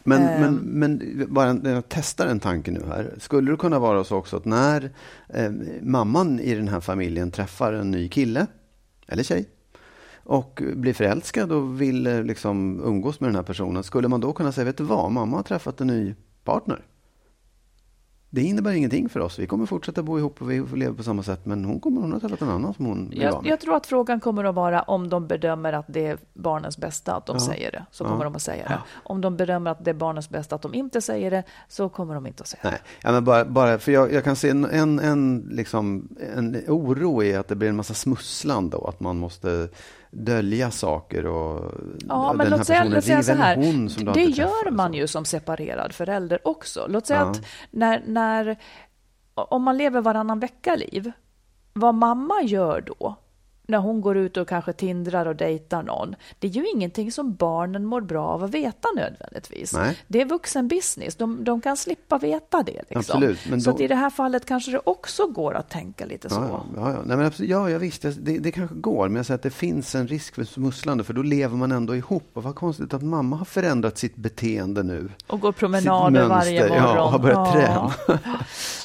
Men, 0.03 0.21
Ehm. 0.21 0.55
men, 0.55 0.99
men 0.99 1.25
bara 1.33 1.71
jag 1.71 1.83
testar 1.89 2.27
en 2.27 2.39
tanke 2.39 2.71
nu 2.71 2.81
här. 2.87 3.13
Skulle 3.17 3.51
det 3.51 3.57
kunna 3.57 3.79
vara 3.79 4.03
så 4.03 4.15
också 4.17 4.37
att 4.37 4.45
när 4.45 4.91
eh, 5.33 5.51
mamman 5.81 6.39
i 6.39 6.55
den 6.55 6.67
här 6.67 6.79
familjen 6.79 7.31
träffar 7.31 7.73
en 7.73 7.91
ny 7.91 8.09
kille 8.09 8.47
eller 9.07 9.23
tjej 9.23 9.49
och 10.23 10.61
blir 10.75 10.93
förälskad 10.93 11.51
och 11.51 11.81
vill 11.81 12.07
eh, 12.07 12.23
liksom 12.23 12.81
umgås 12.85 13.19
med 13.19 13.27
den 13.27 13.35
här 13.35 13.43
personen. 13.43 13.83
Skulle 13.83 14.07
man 14.07 14.21
då 14.21 14.33
kunna 14.33 14.51
säga, 14.51 14.65
vet 14.65 14.77
du 14.77 14.83
vad, 14.83 15.11
mamma 15.11 15.37
har 15.37 15.43
träffat 15.43 15.81
en 15.81 15.87
ny 15.87 16.15
partner. 16.43 16.85
Det 18.31 18.41
innebär 18.41 18.71
ingenting 18.71 19.09
för 19.09 19.19
oss. 19.19 19.39
Vi 19.39 19.47
kommer 19.47 19.65
fortsätta 19.65 20.03
bo 20.03 20.17
ihop 20.19 20.41
och 20.41 20.51
vi 20.51 20.65
lever 20.75 20.93
på 20.97 21.03
samma 21.03 21.23
sätt. 21.23 21.45
Men 21.45 21.65
hon 21.65 21.79
kommer 21.79 22.01
hon 22.01 22.11
har 22.11 22.19
träffat 22.19 22.41
en 22.41 22.49
annan 22.49 22.73
som 22.73 22.85
hon 22.85 23.09
vill 23.09 23.19
vara 23.19 23.29
Jag, 23.31 23.43
med. 23.43 23.51
jag 23.51 23.59
tror 23.59 23.75
att 23.75 23.87
frågan 23.87 24.19
kommer 24.19 24.43
att 24.43 24.55
vara 24.55 24.81
om 24.81 25.09
de 25.09 25.27
bedömer 25.27 25.73
att 25.73 25.85
det 25.87 26.05
är 26.07 26.17
barnens 26.33 26.77
bästa 26.77 27.15
att 27.15 27.25
de 27.25 27.35
Ja. 27.35 27.39
säger 27.45 27.71
det, 27.71 27.85
så 27.91 28.03
Ja. 28.03 28.09
kommer 28.09 28.23
de 28.23 28.35
att 28.35 28.41
säga 28.41 28.67
det. 28.67 28.79
Om 29.03 29.21
de 29.21 29.37
bedömer 29.37 29.71
att 29.71 29.85
det 29.85 29.89
är 29.89 29.93
barnens 29.95 30.29
bästa 30.29 30.55
att 30.55 30.61
de 30.61 30.73
inte 30.73 31.01
säger 31.01 31.31
det, 31.31 31.43
så 31.67 31.89
kommer 31.89 32.13
de 32.15 32.27
inte 32.27 32.41
att 32.41 32.47
säga 32.47 32.61
det. 32.63 32.69
Nej, 32.69 32.79
ja, 33.03 33.11
men 33.11 33.23
bara, 33.23 33.45
bara, 33.45 33.79
för 33.79 33.91
jag, 33.91 34.13
jag 34.13 34.23
kan 34.23 34.35
se 34.35 34.49
en, 34.49 34.65
en, 34.65 34.99
en, 34.99 35.47
liksom, 35.51 36.07
en 36.35 36.57
oro 36.67 37.23
i 37.23 37.35
att 37.35 37.47
det 37.47 37.55
blir 37.55 37.69
en 37.69 37.75
massa 37.75 37.93
smusslande 37.93 38.77
och 38.77 38.89
att 38.89 38.99
man 38.99 39.17
måste 39.17 39.69
dölja 40.11 40.71
saker. 40.71 41.25
Och, 41.25 41.71
Ja, 42.07 42.33
men 42.33 42.49
låt 42.49 42.65
säga, 42.65 42.83
låt 42.83 43.03
säga 43.03 43.17
det 43.17 43.23
så 43.23 43.33
här. 43.33 43.55
det 43.57 44.09
alltid 44.09 44.29
gör 44.29 44.71
man 44.71 44.91
så. 44.91 44.97
ju 44.97 45.07
som 45.07 45.25
separerad 45.25 45.93
förälder 45.93 46.47
också. 46.47 46.85
Låt 46.89 47.07
säga 47.07 47.19
Ja. 47.19 47.29
att 47.31 47.41
när, 47.71 48.03
när, 48.07 48.57
om 49.33 49.63
man 49.63 49.77
lever 49.77 50.01
varannan 50.01 50.39
vecka-liv, 50.39 51.11
vad 51.73 51.95
mamma 51.95 52.41
gör 52.41 52.81
då, 52.81 53.15
när 53.69 53.77
hon 53.77 54.01
går 54.01 54.17
ut 54.17 54.37
och 54.37 54.47
kanske 54.47 54.73
tindrar 54.73 55.25
och 55.25 55.35
dejtar 55.35 55.83
någon, 55.83 56.15
det 56.39 56.47
är 56.47 56.51
ju 56.51 56.67
ingenting 56.69 57.11
som 57.11 57.35
barnen 57.35 57.85
mår 57.85 58.01
bra 58.01 58.27
av 58.27 58.43
att 58.43 58.51
veta 58.51 58.87
nödvändigtvis. 58.95 59.73
Nej. 59.73 59.97
Det 60.07 60.21
är 60.21 60.25
vuxen 60.25 60.67
business, 60.67 61.15
de, 61.15 61.43
de 61.43 61.61
kan 61.61 61.77
slippa 61.77 62.17
veta 62.17 62.63
det. 62.63 62.71
Liksom. 62.71 62.97
Absolut, 62.99 63.39
men 63.49 63.61
Så 63.61 63.69
då- 63.69 63.75
att 63.75 63.81
i 63.81 63.87
det 63.87 63.95
här 63.95 64.09
fallet 64.09 64.45
kanske 64.45 64.71
det 64.71 64.81
också 64.83 65.27
går 65.27 65.53
att 65.53 65.69
tänka 65.69 66.05
lite 66.05 66.29
så. 66.29 66.35
Ja, 66.35 66.65
ja, 66.75 66.81
ja, 66.81 66.89
ja. 66.91 66.99
Nej, 67.05 67.17
men 67.17 67.25
absolut, 67.25 67.49
ja, 67.51 67.69
ja 67.69 67.77
visst, 67.77 68.01
det, 68.01 68.37
det, 68.39 68.51
kanske 68.51 68.75
går. 68.75 69.07
Men 69.09 69.15
jag 69.15 69.25
säger 69.25 69.35
att 69.35 69.43
det 69.43 69.49
finns 69.49 69.95
en 69.95 70.07
risk 70.07 70.35
för 70.35 70.43
smusslande, 70.43 71.03
för 71.03 71.13
då 71.13 71.21
lever 71.21 71.57
man 71.57 71.71
ändå 71.71 71.95
ihop. 71.95 72.29
Och 72.33 72.43
vad 72.43 72.55
konstigt 72.55 72.93
att 72.93 73.01
mamma 73.01 73.35
har 73.35 73.45
förändrat 73.45 73.97
sitt 73.97 74.15
beteende 74.15 74.83
nu. 74.83 75.09
Och 75.27 75.39
går 75.39 75.51
promenader 75.51 76.27
varje 76.27 76.61
morgon. 76.61 76.77
Ja, 76.77 77.03
och 77.03 77.11
har 77.11 77.19
börjat 77.19 77.47
Ja. 77.47 77.53
träna. 77.53 77.93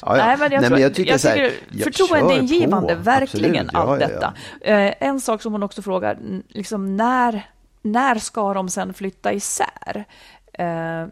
ja, 0.01 0.17
ja. 0.17 0.25
Nej, 0.25 0.37
men 0.39 0.51
jag, 0.51 0.65
tror, 0.65 0.79
jag 0.79 0.93
tycker, 0.93 1.17
så 1.17 1.27
här, 1.27 1.51
ja, 1.71 1.83
förtroendeingivande, 1.83 2.95
verkligen, 2.95 3.69
Absolut, 3.73 3.75
allt 3.75 3.99
detta. 3.99 4.33
Ja. 4.75 4.87
Eh, 4.87 4.93
en 4.99 5.19
sak 5.21 5.41
som 5.41 5.51
hon 5.53 5.63
också 5.63 5.81
frågar, 5.81 6.17
liksom 6.47 6.97
när, 6.97 7.49
när 7.81 8.15
ska 8.15 8.53
de 8.53 8.69
sen 8.69 8.93
flytta 8.93 9.33
isär? 9.33 10.05
Eh, 10.53 11.05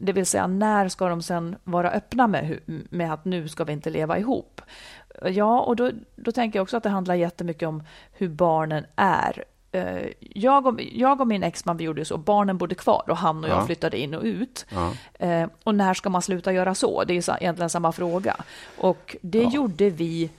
det 0.00 0.12
vill 0.12 0.26
säga, 0.26 0.46
när 0.46 0.88
ska 0.88 1.08
de 1.08 1.22
sen 1.22 1.56
vara 1.64 1.90
öppna 1.90 2.26
med, 2.26 2.58
med 2.90 3.12
att 3.12 3.24
nu 3.24 3.48
ska 3.48 3.64
vi 3.64 3.72
inte 3.72 3.90
leva 3.90 4.18
ihop? 4.18 4.60
Ja, 5.24 5.60
och 5.60 5.76
då, 5.76 5.90
då 6.16 6.32
tänker 6.32 6.58
jag 6.58 6.62
också 6.62 6.76
att 6.76 6.82
det 6.82 6.88
handlar 6.88 7.14
jättemycket 7.14 7.68
om 7.68 7.82
hur 8.12 8.28
barnen 8.28 8.84
är. 8.96 9.44
Eh, 9.72 10.06
Jag 10.20 10.66
och, 10.66 10.80
jag 10.82 11.20
och 11.20 11.26
min 11.26 11.42
exman 11.42 11.76
vi 11.76 11.84
gjorde 11.84 12.04
så, 12.04 12.16
barnen 12.16 12.58
bodde 12.58 12.74
kvar 12.74 13.02
och 13.08 13.16
han 13.16 13.44
och 13.44 13.50
jag 13.50 13.58
Ja. 13.58 13.66
flyttade 13.66 13.98
in 13.98 14.14
och 14.14 14.22
ut. 14.22 14.66
Ja. 14.70 14.92
Eh, 15.26 15.48
och 15.64 15.74
när 15.74 15.94
ska 15.94 16.10
man 16.10 16.22
sluta 16.22 16.52
göra 16.52 16.74
så? 16.74 17.04
Det 17.04 17.14
är 17.28 17.42
egentligen 17.42 17.70
samma 17.70 17.92
fråga. 17.92 18.36
Och 18.78 19.16
det 19.22 19.42
gjorde 19.42 19.90
vi 19.90 20.30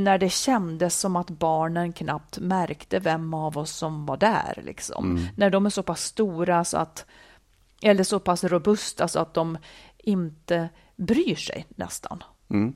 när 0.00 0.18
det 0.18 0.30
kändes 0.30 1.00
som 1.00 1.16
att 1.16 1.30
barnen 1.30 1.92
knappt 1.92 2.38
märkte 2.38 2.98
vem 2.98 3.34
av 3.34 3.58
oss 3.58 3.70
som 3.72 4.06
var 4.06 4.16
där. 4.16 4.62
Liksom. 4.64 5.10
Mm. 5.16 5.26
När 5.36 5.50
de 5.50 5.66
är 5.66 5.70
så 5.70 5.82
pass 5.82 6.02
stora 6.04 6.64
så 6.64 6.76
att, 6.76 7.06
eller 7.82 8.04
så 8.04 8.20
pass 8.20 8.44
robusta 8.44 9.08
så 9.08 9.18
att 9.18 9.34
de 9.34 9.58
inte 9.98 10.68
bryr 10.96 11.34
sig 11.34 11.66
nästan. 11.68 12.22
Mm. 12.48 12.72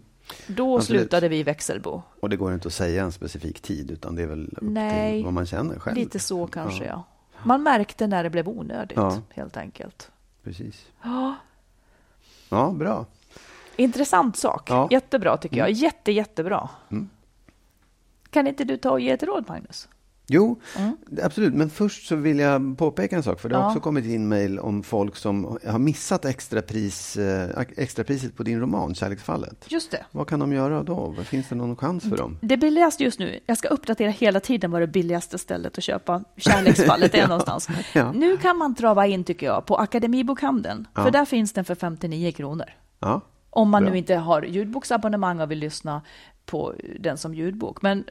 Då 0.46 0.76
Absolut. 0.76 1.00
slutade 1.00 1.28
vi 1.28 1.42
växelbo. 1.42 2.02
Och 2.20 2.28
det 2.30 2.36
går 2.36 2.54
inte 2.54 2.68
att 2.68 2.74
säga 2.74 3.04
en 3.04 3.12
specifik 3.12 3.60
tid, 3.60 3.90
utan 3.90 4.14
det 4.14 4.22
är 4.22 4.26
väl 4.26 4.48
upp 4.56 4.58
Nej, 4.62 5.12
till 5.12 5.24
vad 5.24 5.32
man 5.32 5.46
känner 5.46 5.78
själv. 5.78 5.96
Lite 5.96 6.18
så 6.18 6.46
kanske, 6.46 6.84
ja. 6.84 7.04
Man 7.42 7.62
märkte 7.62 8.06
när 8.06 8.22
det 8.22 8.30
blev 8.30 8.48
onödigt, 8.48 8.96
Ja. 8.96 9.18
helt 9.30 9.56
enkelt. 9.56 10.10
Precis. 10.42 10.86
Ja. 11.02 11.34
Ja, 12.48 12.70
bra. 12.70 13.06
Intressant 13.76 14.36
sak. 14.36 14.70
Ja. 14.70 14.88
Jättebra 14.90 15.36
tycker 15.36 15.56
jag. 15.56 15.70
Jätte, 15.70 16.12
jättebra. 16.12 16.68
Mm. 16.90 17.08
Kan 18.30 18.46
inte 18.46 18.64
du 18.64 18.76
ta 18.76 18.90
och 18.90 19.00
ge 19.00 19.10
ett 19.10 19.22
råd, 19.22 19.44
Magnus? 19.48 19.88
Jo, 20.26 20.60
absolut. 21.22 21.54
Men 21.54 21.70
först 21.70 22.06
så 22.08 22.16
vill 22.16 22.38
jag 22.38 22.78
påpeka 22.78 23.16
en 23.16 23.22
sak. 23.22 23.40
För 23.40 23.48
det 23.48 23.54
har 23.54 23.62
Mm. 23.62 23.66
Ja. 23.66 23.76
också 23.76 23.80
kommit 23.84 24.04
in 24.04 24.28
mejl 24.28 24.58
om 24.58 24.82
folk 24.82 25.16
som 25.16 25.58
har 25.66 25.78
missat 25.78 26.24
extrapris, 26.24 27.16
eh, 27.16 27.60
extrapriset 27.76 28.36
på 28.36 28.42
din 28.42 28.60
roman, 28.60 28.94
Kärleksfallet. 28.94 29.64
Just 29.68 29.90
det. 29.90 30.04
Vad 30.10 30.28
kan 30.28 30.40
de 30.40 30.52
göra 30.52 30.82
då? 30.82 31.14
Finns 31.24 31.48
det 31.48 31.54
någon 31.54 31.76
chans 31.76 32.04
för 32.08 32.16
dem? 32.16 32.38
Det 32.42 32.56
billigaste 32.56 33.04
just 33.04 33.18
nu, 33.18 33.40
jag 33.46 33.58
ska 33.58 33.68
uppdatera 33.68 34.10
hela 34.10 34.40
tiden 34.40 34.70
vad 34.70 34.80
det 34.82 34.86
billigaste 34.86 35.38
stället 35.38 35.78
att 35.78 35.84
köpa 35.84 36.24
kärleksfallet 36.36 37.14
är 37.14 37.28
någonstans. 37.28 37.68
Ja. 37.94 38.12
Nu 38.12 38.36
kan 38.36 38.56
man 38.58 38.74
trava 38.74 39.06
in, 39.06 39.24
tycker 39.24 39.46
jag, 39.46 39.66
på 39.66 39.76
Akademibokhandeln. 39.76 40.88
Ja. 40.94 41.02
För 41.04 41.10
där 41.10 41.24
finns 41.24 41.52
den 41.52 41.64
för 41.64 41.74
59 41.74 42.32
kronor. 42.32 42.66
Om 43.54 43.70
man 43.70 43.82
Bra. 43.82 43.92
nu 43.92 43.98
inte 43.98 44.14
har 44.14 44.42
ljudboksabonnemang 44.42 45.40
och 45.40 45.50
vill 45.50 45.58
lyssna 45.58 46.02
på 46.46 46.74
den 47.00 47.18
som 47.18 47.34
ljudbok. 47.34 47.82
Men 47.82 48.04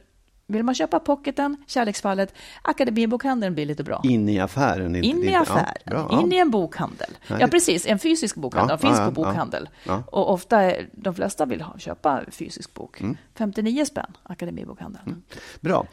Vill 0.46 0.62
man 0.62 0.74
köpa 0.74 0.98
pocketen, 1.00 1.56
Kärleksfallet, 1.66 2.34
Akademibokhandeln 2.62 3.54
blir 3.54 3.66
lite 3.66 3.84
bra. 3.84 4.00
In 4.04 4.28
i 4.28 4.38
affären. 4.40 4.96
inte- 4.96 5.08
In 5.08 5.24
i 5.24 5.34
affären, 5.34 5.66
Ja, 5.84 5.90
bra, 5.90 6.08
ja. 6.10 6.20
in 6.22 6.32
i 6.32 6.36
en 6.36 6.50
bokhandel. 6.50 7.10
Nej, 7.28 7.40
Ja, 7.40 7.46
precis. 7.46 7.86
En 7.86 7.98
fysisk 7.98 8.36
bokhandel. 8.36 8.70
Ja, 8.70 8.76
De 8.76 8.80
finns 8.88 8.98
ja, 8.98 9.04
på 9.04 9.10
bokhandel. 9.10 9.68
Och 10.06 10.32
ofta, 10.32 10.62
är, 10.62 10.88
de 10.92 11.14
flesta 11.14 11.46
vill 11.46 11.60
ha, 11.60 11.78
köpa 11.78 12.20
fysisk 12.30 12.74
bok. 12.74 13.00
Mm. 13.00 13.16
59 13.34 13.84
spänn, 13.84 14.12
Akademibokhandeln. 14.22 15.22
Bra. 15.60 15.86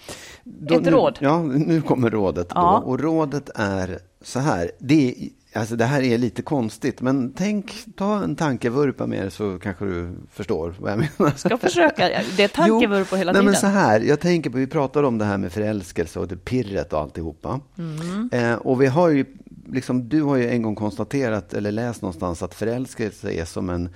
Då, 0.44 0.76
Ett 0.76 0.84
nu, 0.86 0.92
råd. 0.92 1.18
Ja, 1.22 1.42
nu 1.44 1.82
kommer 1.82 2.10
rådet. 2.10 2.50
Då. 2.50 2.62
Och 2.86 3.00
rådet 3.00 3.50
är 3.56 4.00
så 4.22 4.40
här. 4.40 4.72
Det, 4.80 5.10
är- 5.10 5.30
alltså 5.54 5.76
det 5.76 5.86
här 5.86 6.02
är 6.02 6.18
lite 6.18 6.42
konstigt, 6.42 7.02
men 7.02 7.34
tänk, 7.34 7.74
ta 7.96 8.24
en 8.24 8.36
tankevurpa 8.36 9.08
med 9.08 9.26
det 9.26 9.32
så 9.32 9.60
kanske 9.60 9.86
du 9.86 10.10
förstår 10.32 10.76
vad 10.80 10.92
jag 10.92 10.98
menar. 10.98 11.38
Ska 11.38 11.58
försöka. 11.58 12.10
Det 12.38 12.44
är 12.44 12.48
tankevurp 12.56 13.10
på 13.10 13.16
hela 13.16 13.32
nej, 13.32 13.42
tiden. 13.42 13.52
Men 13.52 13.62
så 13.62 13.68
här, 13.68 14.00
jag 14.00 14.20
tänker 14.20 14.50
på, 14.50 14.58
vi 14.58 14.68
pratade 14.68 15.08
om 15.08 15.18
det 15.18 15.26
här 15.26 15.38
med 15.38 15.52
förälskelse 15.52 16.20
och 16.20 16.28
det 16.28 16.36
pirret 16.36 16.94
och 16.94 17.00
alltihopa. 17.00 17.60
Mm. 17.78 18.30
Eh, 18.32 18.54
och 18.54 18.82
vi 18.82 18.88
har 18.88 19.10
ju, 19.10 19.26
liksom, 19.68 20.10
du 20.10 20.22
har 20.22 20.36
ju 20.36 20.50
en 20.50 20.62
gång 20.62 20.76
konstaterat 20.76 21.54
eller 21.54 21.72
läst 21.72 22.02
någonstans 22.02 22.44
att 22.44 22.54
förälskelse 22.54 23.32
är 23.32 23.46
som 23.46 23.70
en 23.70 23.90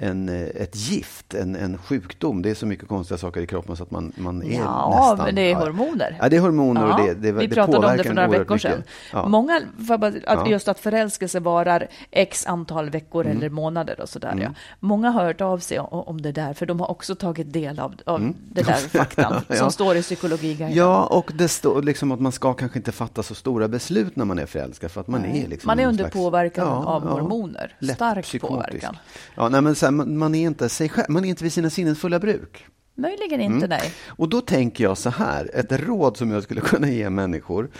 en, 0.00 0.28
eh, 0.28 0.42
ett 0.42 0.76
gift, 0.76 1.34
en, 1.34 1.56
en 1.56 1.78
sjukdom. 1.78 2.42
Det 2.42 2.50
är 2.50 2.54
så 2.54 2.66
mycket 2.66 2.88
konstiga 2.88 3.18
saker 3.18 3.40
i 3.40 3.46
kroppen 3.46 3.76
så 3.76 3.82
att 3.82 3.90
man, 3.90 4.12
man 4.16 4.42
är 4.42 4.58
Ja, 4.58 4.96
nästan... 5.10 5.26
men 5.26 5.34
det 5.34 5.42
är 5.42 5.50
ja. 5.50 5.58
hormoner. 5.58 6.16
Ja, 6.20 6.28
det 6.28 6.36
är 6.36 6.40
hormoner 6.40 6.84
och 6.84 6.90
Ja, 6.90 6.96
det, 7.06 7.14
det, 7.14 7.32
vi 7.32 7.46
det 7.46 7.54
pratade 7.54 7.86
om 7.86 7.96
det 7.96 8.04
för 8.04 8.14
några 8.14 8.28
veckor 8.28 8.58
sedan. 8.58 8.82
Ja. 9.12 9.28
Många, 9.28 9.60
att 9.90 10.14
Ja. 10.26 10.46
just 10.48 10.68
att 10.68 10.78
förälskelse 10.80 11.40
varar 11.40 11.86
x 12.10 12.46
antal 12.46 12.90
veckor 12.90 13.24
Mm. 13.26 13.36
eller 13.36 13.48
månader 13.48 14.00
och 14.00 14.08
sådär. 14.08 14.38
Ja. 14.42 14.48
Många 14.80 15.10
har 15.10 15.24
hört 15.24 15.40
av 15.40 15.58
sig 15.58 15.78
om, 15.78 15.86
om 16.00 16.22
det 16.22 16.32
där, 16.32 16.52
för 16.54 16.66
de 16.66 16.80
har 16.80 16.90
också 16.90 17.14
tagit 17.14 17.52
del 17.52 17.78
av, 17.80 17.94
av 18.06 18.32
det 18.52 18.62
där 18.62 18.72
faktan 18.98 19.32
Mm. 19.32 19.42
Ja. 19.48 19.56
som 19.56 19.70
står 19.72 19.96
i 19.96 20.02
psykologiguiden. 20.02 20.74
Ja, 20.74 21.04
och 21.06 21.30
det 21.34 21.48
står 21.48 21.82
liksom 21.82 22.12
att 22.12 22.20
man 22.20 22.32
ska 22.32 22.54
kanske 22.54 22.78
inte 22.78 22.92
fatta 22.92 23.22
så 23.22 23.34
stora 23.34 23.68
beslut 23.68 24.16
när 24.16 24.24
man 24.24 24.38
är 24.38 24.46
förälskad. 24.46 24.90
För 24.90 25.00
att 25.00 25.08
man 25.08 25.20
Nej. 25.20 25.42
är 25.44 25.48
liksom 25.48 25.66
Man 25.68 25.80
är 25.80 25.86
under 25.86 26.04
slags- 26.04 26.14
påverkan 26.14 26.68
av 26.68 27.08
hormoner. 27.08 27.76
lätt 27.78 27.94
Stark 27.96 28.40
påverkan. 28.40 28.96
Ja, 29.34 29.48
nej, 29.48 29.60
men 29.60 29.74
så 29.74 29.87
här, 29.88 29.92
man, 29.92 30.18
man 30.18 30.34
är 30.34 30.46
inte 30.46 30.68
sig 30.68 30.88
själv, 30.88 31.06
man 31.10 31.24
är 31.24 31.28
inte 31.28 31.44
vid 31.44 31.52
sina 31.52 31.70
sinnens 31.70 31.98
fulla 31.98 32.18
bruk. 32.18 32.66
Möjligen 32.94 33.40
inte, 33.40 33.66
Mm. 33.66 33.68
nej. 33.68 33.92
Och 34.06 34.28
då 34.28 34.40
tänker 34.40 34.84
jag 34.84 34.98
så 34.98 35.10
här, 35.10 35.50
ett 35.54 35.72
råd 35.72 36.16
som 36.16 36.30
jag 36.30 36.42
skulle 36.42 36.60
kunna 36.72 36.90
ge 36.90 37.10
människor, 37.10 37.70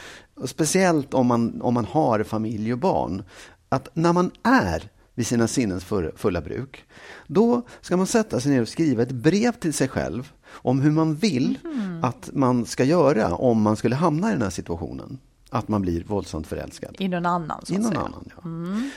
speciellt 0.44 1.14
om 1.14 1.26
man, 1.26 1.62
om 1.62 1.74
man 1.74 1.84
har 1.84 2.22
familj 2.22 2.72
och 2.72 2.78
barn, 2.78 3.22
att 3.68 3.88
när 3.94 4.12
man 4.12 4.30
är 4.42 4.90
vid 5.14 5.26
sina 5.26 5.48
sinnens 5.48 5.84
full- 5.84 6.12
fulla 6.16 6.40
bruk, 6.40 6.84
då 7.26 7.62
ska 7.80 7.96
man 7.96 8.06
sätta 8.06 8.40
sig 8.40 8.52
ner 8.52 8.62
och 8.62 8.68
skriva 8.68 9.02
ett 9.02 9.12
brev 9.12 9.52
till 9.52 9.72
sig 9.74 9.88
själv 9.88 10.32
om 10.48 10.80
hur 10.80 10.90
man 10.90 11.14
vill 11.14 11.58
Mhm. 11.64 12.04
att 12.04 12.30
man 12.32 12.66
ska 12.66 12.84
göra 12.84 13.34
om 13.34 13.62
man 13.62 13.76
skulle 13.76 13.96
hamna 13.96 14.28
i 14.28 14.32
den 14.32 14.42
här 14.42 14.50
situationen. 14.50 15.18
Att 15.50 15.68
man 15.68 15.82
blir 15.82 16.04
våldsamt 16.04 16.46
förälskad. 16.46 16.96
I 16.98 17.08
någon 17.08 17.26
annan, 17.26 17.60
så 17.64 17.74
I 17.74 17.78
någon 17.78 17.96
annan, 17.96 18.30
ja. 18.36 18.42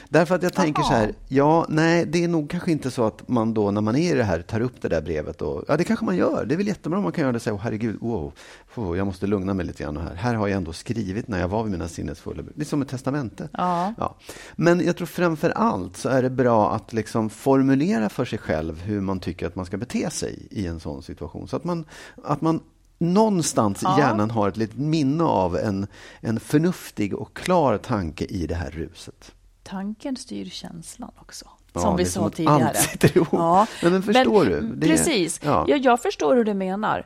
Därför 0.10 0.36
att 0.36 0.44
jag 0.44 0.54
tänker 0.54 0.84
så 0.84 0.94
Jaha. 0.94 1.00
här, 1.00 1.14
ja, 1.28 1.66
nej, 1.70 2.06
det 2.06 2.24
är 2.24 2.28
nog 2.28 2.50
kanske 2.50 2.72
inte 2.72 2.92
så 2.92 3.04
att 3.04 3.28
man 3.28 3.54
då 3.54 3.72
när 3.72 3.82
man 3.82 3.96
är 3.96 4.14
i 4.14 4.18
det 4.18 4.24
här 4.24 4.42
tar 4.42 4.60
upp 4.60 4.82
det 4.82 4.90
där 4.90 5.02
brevet 5.02 5.42
och, 5.42 5.64
ja 5.68 5.78
det 5.78 5.84
kanske 5.84 6.06
man 6.06 6.18
gör, 6.18 6.46
det 6.46 6.56
är 6.56 6.58
väl 6.58 6.68
jättebra 6.68 6.98
om 6.98 7.04
man 7.04 7.12
kan 7.12 7.22
göra 7.22 7.32
det 7.32 7.36
och 7.36 7.42
säga, 7.42 7.54
åh 7.54 7.60
herregud, 7.60 7.98
wow, 8.02 8.34
oh, 8.76 8.98
jag 8.98 9.08
måste 9.08 9.28
lugna 9.28 9.54
mig 9.54 9.66
lite 9.66 9.84
grann 9.84 9.98
här. 9.98 10.16
Här 10.16 10.34
har 10.34 10.48
jag 10.48 10.58
ändå 10.58 10.74
skrivit 10.74 11.28
när 11.28 11.40
jag 11.40 11.48
var 11.48 11.64
vid 11.64 11.72
mina 11.72 11.88
sinnesfulla, 11.88 12.44
det 12.56 12.62
är 12.62 12.66
som 12.66 12.82
ett 12.82 12.88
testamente. 12.88 13.50
Ja. 13.54 13.94
Ja. 13.98 14.16
Men 14.56 14.86
jag 14.86 14.98
tror 14.98 15.08
framför 15.08 15.50
allt 15.50 15.98
så 15.98 16.10
är 16.10 16.22
det 16.22 16.30
bra 16.30 16.76
att 16.76 16.94
liksom 16.94 17.30
formulera 17.30 18.10
för 18.10 18.26
sig 18.26 18.40
själv 18.40 18.82
hur 18.82 19.02
man 19.02 19.20
tycker 19.20 19.48
att 19.48 19.56
man 19.56 19.66
ska 19.66 19.78
bete 19.78 20.10
sig 20.10 20.48
i 20.52 20.68
en 20.68 20.80
sån 20.80 21.04
situation. 21.04 21.48
Så 21.48 21.56
att 21.56 21.64
man, 21.64 21.86
att 22.24 22.42
man 22.42 22.60
någonstans 23.02 23.84
i 23.84 23.86
hjärnan 23.98 24.32
har 24.32 24.50
ett 24.50 24.58
litet 24.58 24.78
minne 24.78 25.24
av 25.24 25.58
en, 25.58 25.88
en 26.20 26.40
förnuftig 26.40 27.14
och 27.16 27.36
klar 27.38 27.78
tanke 27.78 28.26
i 28.26 28.48
det 28.48 28.56
här 28.56 28.72
ruset. 28.72 29.32
Tanken 29.64 30.16
styr 30.16 30.46
känslan 30.46 31.12
också. 31.20 31.46
Ja, 31.74 31.82
som 31.82 31.96
vi 31.98 32.04
är 32.04 32.08
som 32.08 32.22
sa 32.24 32.28
att 32.28 32.36
tidigare. 32.36 32.68
allt 32.68 32.78
sitter 32.78 33.18
ihop. 33.18 33.68
Nej, 33.84 33.92
men 33.92 34.04
förstår 34.04 34.46
du? 34.46 34.62
Det 34.62 34.86
är- 34.88 34.90
precis. 34.92 35.40
ja. 35.44 35.66
Ja. 35.68 35.76
Jag, 35.78 36.02
förstår 36.02 36.36
hur 36.36 36.44
du 36.44 36.54
menar. 36.54 37.06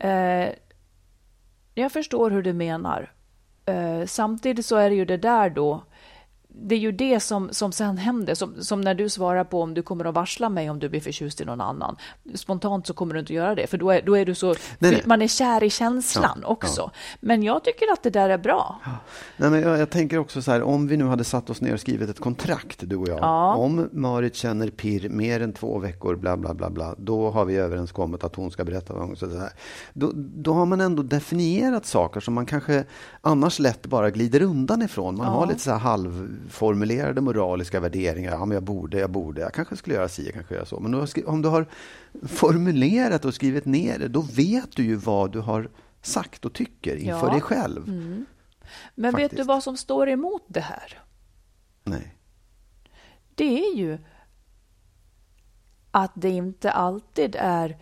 Eh, 0.00 0.48
jag 1.74 1.92
förstår 1.92 2.30
hur 2.30 2.42
du 2.42 2.52
menar. 2.52 3.12
Eh, 3.66 4.06
samtidigt 4.06 4.66
så 4.66 4.76
är 4.76 4.90
det 4.90 4.96
ju 4.96 5.04
det 5.04 5.16
där 5.16 5.50
då. 5.50 5.84
Det 6.62 6.74
är 6.74 6.78
ju 6.78 6.92
det 6.92 7.20
som, 7.20 7.48
som 7.52 7.72
sen 7.72 7.98
händer. 7.98 8.34
Som, 8.34 8.62
som 8.62 8.80
när 8.80 8.94
du 8.94 9.08
svarar 9.08 9.44
på 9.44 9.62
om 9.62 9.74
du 9.74 9.82
kommer 9.82 10.04
att 10.04 10.14
varsla 10.14 10.48
mig 10.48 10.70
om 10.70 10.78
du 10.78 10.88
blir 10.88 11.00
förtjust 11.00 11.40
i 11.40 11.44
någon 11.44 11.60
annan. 11.60 11.96
Spontant 12.34 12.86
så 12.86 12.94
kommer 12.94 13.14
du 13.14 13.20
inte 13.20 13.34
göra 13.34 13.54
det. 13.54 13.66
För 13.66 13.78
då 13.78 13.90
är, 13.90 14.02
då 14.02 14.16
är 14.16 14.26
du 14.26 14.34
så... 14.34 14.54
Nej. 14.78 15.02
Man 15.06 15.22
är 15.22 15.28
kär 15.28 15.62
i 15.62 15.70
känslan 15.70 16.38
Ja, 16.42 16.48
också. 16.48 16.90
Men 17.20 17.42
jag 17.42 17.64
tycker 17.64 17.92
att 17.92 18.02
det 18.02 18.10
där 18.10 18.28
är 18.28 18.38
bra. 18.38 18.80
Nej, 19.36 19.50
men 19.50 19.60
jag, 19.60 19.78
jag 19.78 19.90
tänker 19.90 20.18
också 20.18 20.42
så 20.42 20.50
här, 20.50 20.62
om 20.62 20.88
vi 20.88 20.96
nu 20.96 21.04
hade 21.04 21.24
satt 21.24 21.50
oss 21.50 21.60
ner 21.60 21.74
och 21.74 21.80
skrivit 21.80 22.10
ett 22.10 22.20
kontrakt, 22.20 22.80
du 22.80 22.96
och 22.96 23.08
jag. 23.08 23.18
Ja. 23.18 23.54
Om 23.54 23.88
Marit 23.92 24.34
känner 24.34 24.70
pirr 24.70 25.08
mer 25.08 25.40
än 25.40 25.52
två 25.52 25.78
veckor, 25.78 26.16
bla 26.16 26.36
bla 26.36 26.54
bla, 26.54 26.70
bla 26.70 26.94
då 26.98 27.30
har 27.30 27.44
vi 27.44 27.56
överenskommit 27.56 28.24
att 28.24 28.36
hon 28.36 28.50
ska 28.50 28.64
berätta 28.64 28.94
vad 28.94 29.06
hon 29.06 29.16
ska 29.16 29.28
säga. 29.28 29.50
Då, 29.92 30.12
då 30.14 30.52
har 30.52 30.66
man 30.66 30.80
ändå 30.80 31.02
definierat 31.02 31.86
saker 31.86 32.20
som 32.20 32.34
man 32.34 32.46
kanske 32.46 32.84
annars 33.20 33.58
lätt 33.58 33.86
bara 33.86 34.10
glider 34.10 34.42
undan 34.42 34.82
ifrån. 34.82 35.16
Man 35.16 35.26
har 35.26 35.46
lite 35.46 35.60
så 35.60 35.70
här 35.70 35.78
halvformulerade 36.46 37.20
moraliska 37.20 37.80
värderingar. 37.80 38.32
Ja, 38.32 38.44
men 38.44 38.54
jag 38.54 38.62
borde, 38.62 38.98
jag 38.98 39.10
borde, 39.10 39.40
jag 39.40 39.52
kanske 39.54 39.76
skulle 39.76 39.96
göra 39.96 40.08
si, 40.08 40.24
jag 40.24 40.34
kanske 40.34 40.54
göra 40.54 40.64
så. 40.64 40.80
Men 40.80 41.06
om 41.26 41.42
du 41.42 41.48
har 41.48 41.66
formulerat 42.26 43.24
och 43.24 43.34
skrivit 43.34 43.64
ner 43.64 43.98
det, 43.98 44.08
då 44.08 44.20
vet 44.20 44.76
du 44.76 44.84
ju 44.84 44.96
vad 44.96 45.32
du 45.32 45.40
har 45.40 45.70
sagt 46.02 46.44
och 46.44 46.52
tycker 46.52 46.96
inför 46.96 47.26
Ja. 47.26 47.32
dig 47.32 47.40
själv. 47.40 47.86
Men 48.94 49.14
vet 49.14 49.14
du 49.16 49.22
Faktiskt. 49.22 49.48
vad 49.48 49.62
som 49.62 49.76
står 49.76 50.08
emot 50.08 50.42
det 50.48 50.60
här? 50.60 51.02
Nej. 51.84 52.14
det 53.34 53.60
är 53.64 53.76
ju 53.76 53.98
att 55.90 56.12
det 56.14 56.28
inte 56.30 56.70
alltid 56.70 57.36
är 57.38 57.76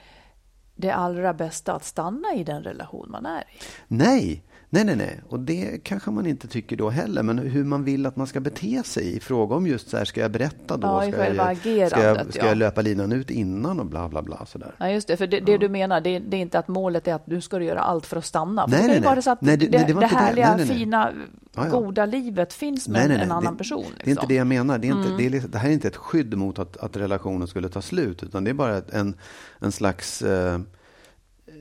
det 0.76 0.90
allra 0.90 1.34
bästa 1.34 1.72
att 1.72 1.84
stanna 1.84 2.34
i 2.34 2.44
den 2.44 2.62
relation 2.62 3.10
man 3.10 3.26
är 3.26 3.40
i. 3.40 3.58
Nej, 3.88 4.42
nej, 4.74 4.84
nej, 4.84 4.96
nej. 4.96 5.20
Och 5.28 5.40
det 5.40 5.84
kanske 5.84 6.10
man 6.10 6.26
inte 6.26 6.48
tycker 6.48 6.76
då 6.76 6.90
heller. 6.90 7.22
Men 7.22 7.38
hur 7.38 7.64
man 7.64 7.84
vill 7.84 8.06
att 8.06 8.16
man 8.16 8.26
ska 8.26 8.40
bete 8.40 8.82
sig 8.84 9.16
i 9.16 9.20
fråga 9.20 9.56
om 9.56 9.66
just 9.66 9.90
så 9.90 9.96
här, 9.96 10.04
ska 10.04 10.20
jag 10.20 10.30
berätta 10.30 10.76
då? 10.76 10.86
Ja, 10.86 11.12
ska 11.12 11.34
jag, 11.34 11.56
ska 11.90 12.02
jag, 12.02 12.32
ska 12.32 12.38
ja. 12.42 12.46
jag 12.48 12.56
löpa 12.56 12.82
linan 12.82 13.12
ut 13.12 13.30
innan 13.30 13.80
och 13.80 13.86
bla, 13.86 14.08
bla, 14.08 14.22
bla 14.22 14.46
sådär. 14.46 14.74
Ja, 14.78 14.88
just 14.90 15.08
det. 15.08 15.16
För 15.16 15.26
det, 15.26 15.40
det 15.40 15.58
du 15.58 15.68
menar, 15.68 16.00
det, 16.00 16.18
det 16.18 16.36
är 16.36 16.40
inte 16.40 16.58
att 16.58 16.68
målet 16.68 17.08
är 17.08 17.14
att 17.14 17.26
du 17.26 17.40
ska 17.40 17.62
göra 17.62 17.80
allt 17.80 18.06
för 18.06 18.16
att 18.16 18.24
stanna. 18.24 18.68
För 18.68 18.70
Nej, 18.70 18.78
det 18.78 18.82
kan 18.82 18.86
nej, 18.88 18.96
ju 18.96 19.00
nej. 19.00 19.08
vara 19.10 19.22
så 19.22 19.30
att 19.30 19.40
Nej, 19.40 19.56
det, 19.56 20.06
härliga, 20.06 20.58
fina, 20.58 21.12
Ja, 21.56 21.66
ja. 21.66 21.80
goda 21.80 22.06
livet 22.06 22.52
finns 22.52 22.88
med 22.88 23.10
en 23.10 23.32
annan 23.32 23.56
person. 23.56 23.84
Det 23.84 23.86
är 23.86 23.92
inte 23.92 24.06
liksom. 24.10 24.28
det 24.28 24.34
jag 24.34 24.46
menar. 24.46 24.78
Det, 24.78 24.88
är 24.88 24.92
inte, 24.92 25.16
det, 25.18 25.26
är, 25.26 25.30
liksom- 25.30 25.50
det 25.50 25.58
här 25.58 25.68
är 25.68 25.72
inte 25.72 25.88
ett 25.88 25.96
skydd 25.96 26.36
mot 26.38 26.58
att, 26.58 26.76
att 26.76 26.96
relationen 26.96 27.48
skulle 27.48 27.68
ta 27.68 27.82
slut. 27.82 28.22
Utan 28.22 28.44
det 28.44 28.50
är 28.50 28.54
bara 28.54 28.76
ett- 28.76 28.90
en, 28.94 29.14
en 29.58 29.72
slags, 29.72 30.22
eh, 30.22 30.58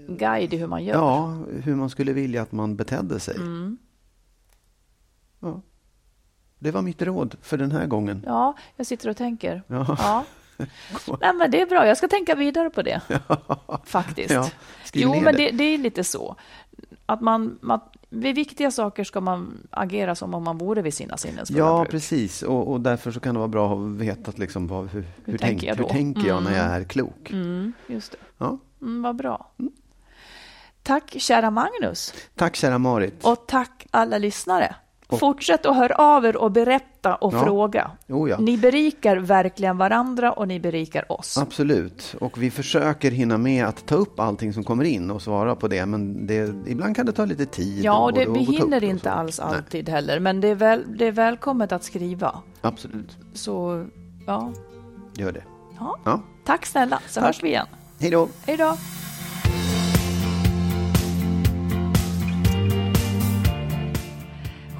Guide 0.08 0.54
i 0.54 0.58
hur 0.58 0.68
man 0.68 0.84
gör. 0.84 0.93
ja, 0.93 1.38
hur 1.64 1.76
man 1.76 1.89
skulle 1.89 2.14
vilja 2.14 2.41
att 2.41 2.51
man 2.51 2.76
betedde 2.76 3.20
sig. 3.20 3.36
Mm. 3.36 3.78
Ja. 5.39 5.62
Det 6.60 6.72
var 6.72 6.82
mitt 6.82 7.01
råd 7.01 7.36
för 7.41 7.58
den 7.58 7.72
här 7.72 7.86
gången. 7.86 8.24
Ja, 8.26 8.58
jag 8.76 8.86
sitter 8.88 9.10
och 9.10 9.18
tänker. 9.18 9.64
Ja. 9.68 9.86
Ja. 9.99 10.26
Nej, 11.22 11.34
men 11.34 11.51
det 11.51 11.62
är 11.62 11.66
bra. 11.66 11.88
Jag 11.88 11.97
ska 11.97 12.08
tänka 12.08 12.36
vidare 12.36 12.70
på 12.70 12.82
det. 12.82 13.01
Faktiskt. 13.86 14.34
Ja, 14.34 14.49
jo, 14.93 15.22
men 15.22 15.36
det. 15.36 15.51
det, 15.51 15.64
är 15.64 15.78
lite 15.78 16.04
så. 16.04 16.36
Att 17.06 17.22
man, 17.22 17.60
man, 17.62 17.80
vid 18.10 18.36
viktiga 18.36 18.72
saker 18.72 19.04
ska 19.04 19.22
man 19.22 19.68
agera 19.70 20.16
som 20.16 20.34
om 20.34 20.43
man 20.43 20.58
vore 20.58 20.82
vid 20.82 20.93
sina 20.93 21.18
sinnens 21.18 21.51
Ja, 21.51 21.86
precis. 21.89 22.41
Och, 22.41 22.72
och 22.72 22.82
därför 22.82 23.12
så 23.12 23.20
kan 23.20 23.36
det 23.36 23.39
vara 23.39 23.47
bra 23.47 23.74
att 23.74 23.89
veta 23.89 24.30
att 24.32 24.39
liksom, 24.39 24.68
vad, 24.68 24.88
hur, 24.88 25.06
hur, 25.26 25.38
tänker 25.38 25.47
tänk, 25.47 25.64
jag 25.64 25.76
hur 25.76 25.84
tänker 25.84 26.28
jag 26.28 26.43
när 26.43 26.58
jag 26.58 26.66
är 26.66 26.84
klok. 26.84 27.32
Mm, 27.32 27.74
just 27.88 28.12
det. 28.12 28.18
Ja. 28.38 28.58
Mm, 28.82 29.01
vad 29.01 29.16
bra. 29.16 29.51
Tack, 30.84 31.15
kära 31.17 31.51
Magnus. 31.51 32.13
Tack 32.36 32.55
kära 32.55 32.77
Marit. 32.77 33.23
Och 33.25 33.47
tack 33.47 33.88
alla 33.91 34.17
lyssnare. 34.17 34.75
Fortsätt 35.19 35.65
att 35.65 35.75
höra 35.75 35.95
av 35.95 36.25
er 36.25 36.38
och 36.38 36.51
berätta 36.51 37.15
och 37.15 37.34
Ja. 37.34 37.43
fråga. 37.43 37.91
Oh, 38.07 38.29
ja. 38.29 38.38
Ni 38.39 38.57
berikar 38.57 39.17
verkligen 39.17 39.77
varandra 39.77 40.31
och 40.31 40.47
ni 40.47 40.59
berikar 40.59 41.11
oss. 41.11 41.38
Absolut. 41.38 42.15
Och 42.21 42.41
vi 42.43 42.51
försöker 42.51 43.11
hinna 43.11 43.38
med 43.38 43.65
att 43.65 43.86
ta 43.86 43.95
upp 43.95 44.19
allting 44.19 44.53
som 44.53 44.63
kommer 44.63 44.84
in 44.84 45.11
och 45.11 45.21
svara 45.21 45.55
på 45.55 45.67
det. 45.67 45.86
Men 45.86 46.27
det, 46.27 46.53
ibland 46.67 46.95
kan 46.95 47.05
det 47.05 47.11
ta 47.11 47.25
lite 47.25 47.45
tid. 47.45 47.84
Ja, 47.84 47.97
och 48.03 48.13
det, 48.13 48.21
att 48.23 48.38
vi 48.38 48.39
hinner 48.39 48.77
och 48.84 48.89
inte 48.89 49.11
alls 49.11 49.39
Nej, 49.39 49.55
alltid 49.57 49.89
heller, 49.89 50.19
men 50.19 50.41
det 50.41 50.47
är, 50.47 50.55
väl, 50.55 50.97
det 50.97 51.05
är 51.07 51.11
välkommet 51.11 51.71
att 51.71 51.84
skriva. 51.84 52.39
absolut. 52.61 53.17
Så 53.34 53.86
ja, 54.27 54.53
Gör 55.17 55.31
det. 55.31 55.43
ja. 55.79 55.97
Ja. 56.05 56.21
tack 56.45 56.65
snälla, 56.65 56.99
så 57.07 57.19
Tack. 57.19 57.27
hörs 57.27 57.43
vi 57.43 57.47
igen. 57.47 57.67
Hej 57.99 58.11
då. 58.11 58.27
Hej 58.45 58.57
då! 58.57 58.77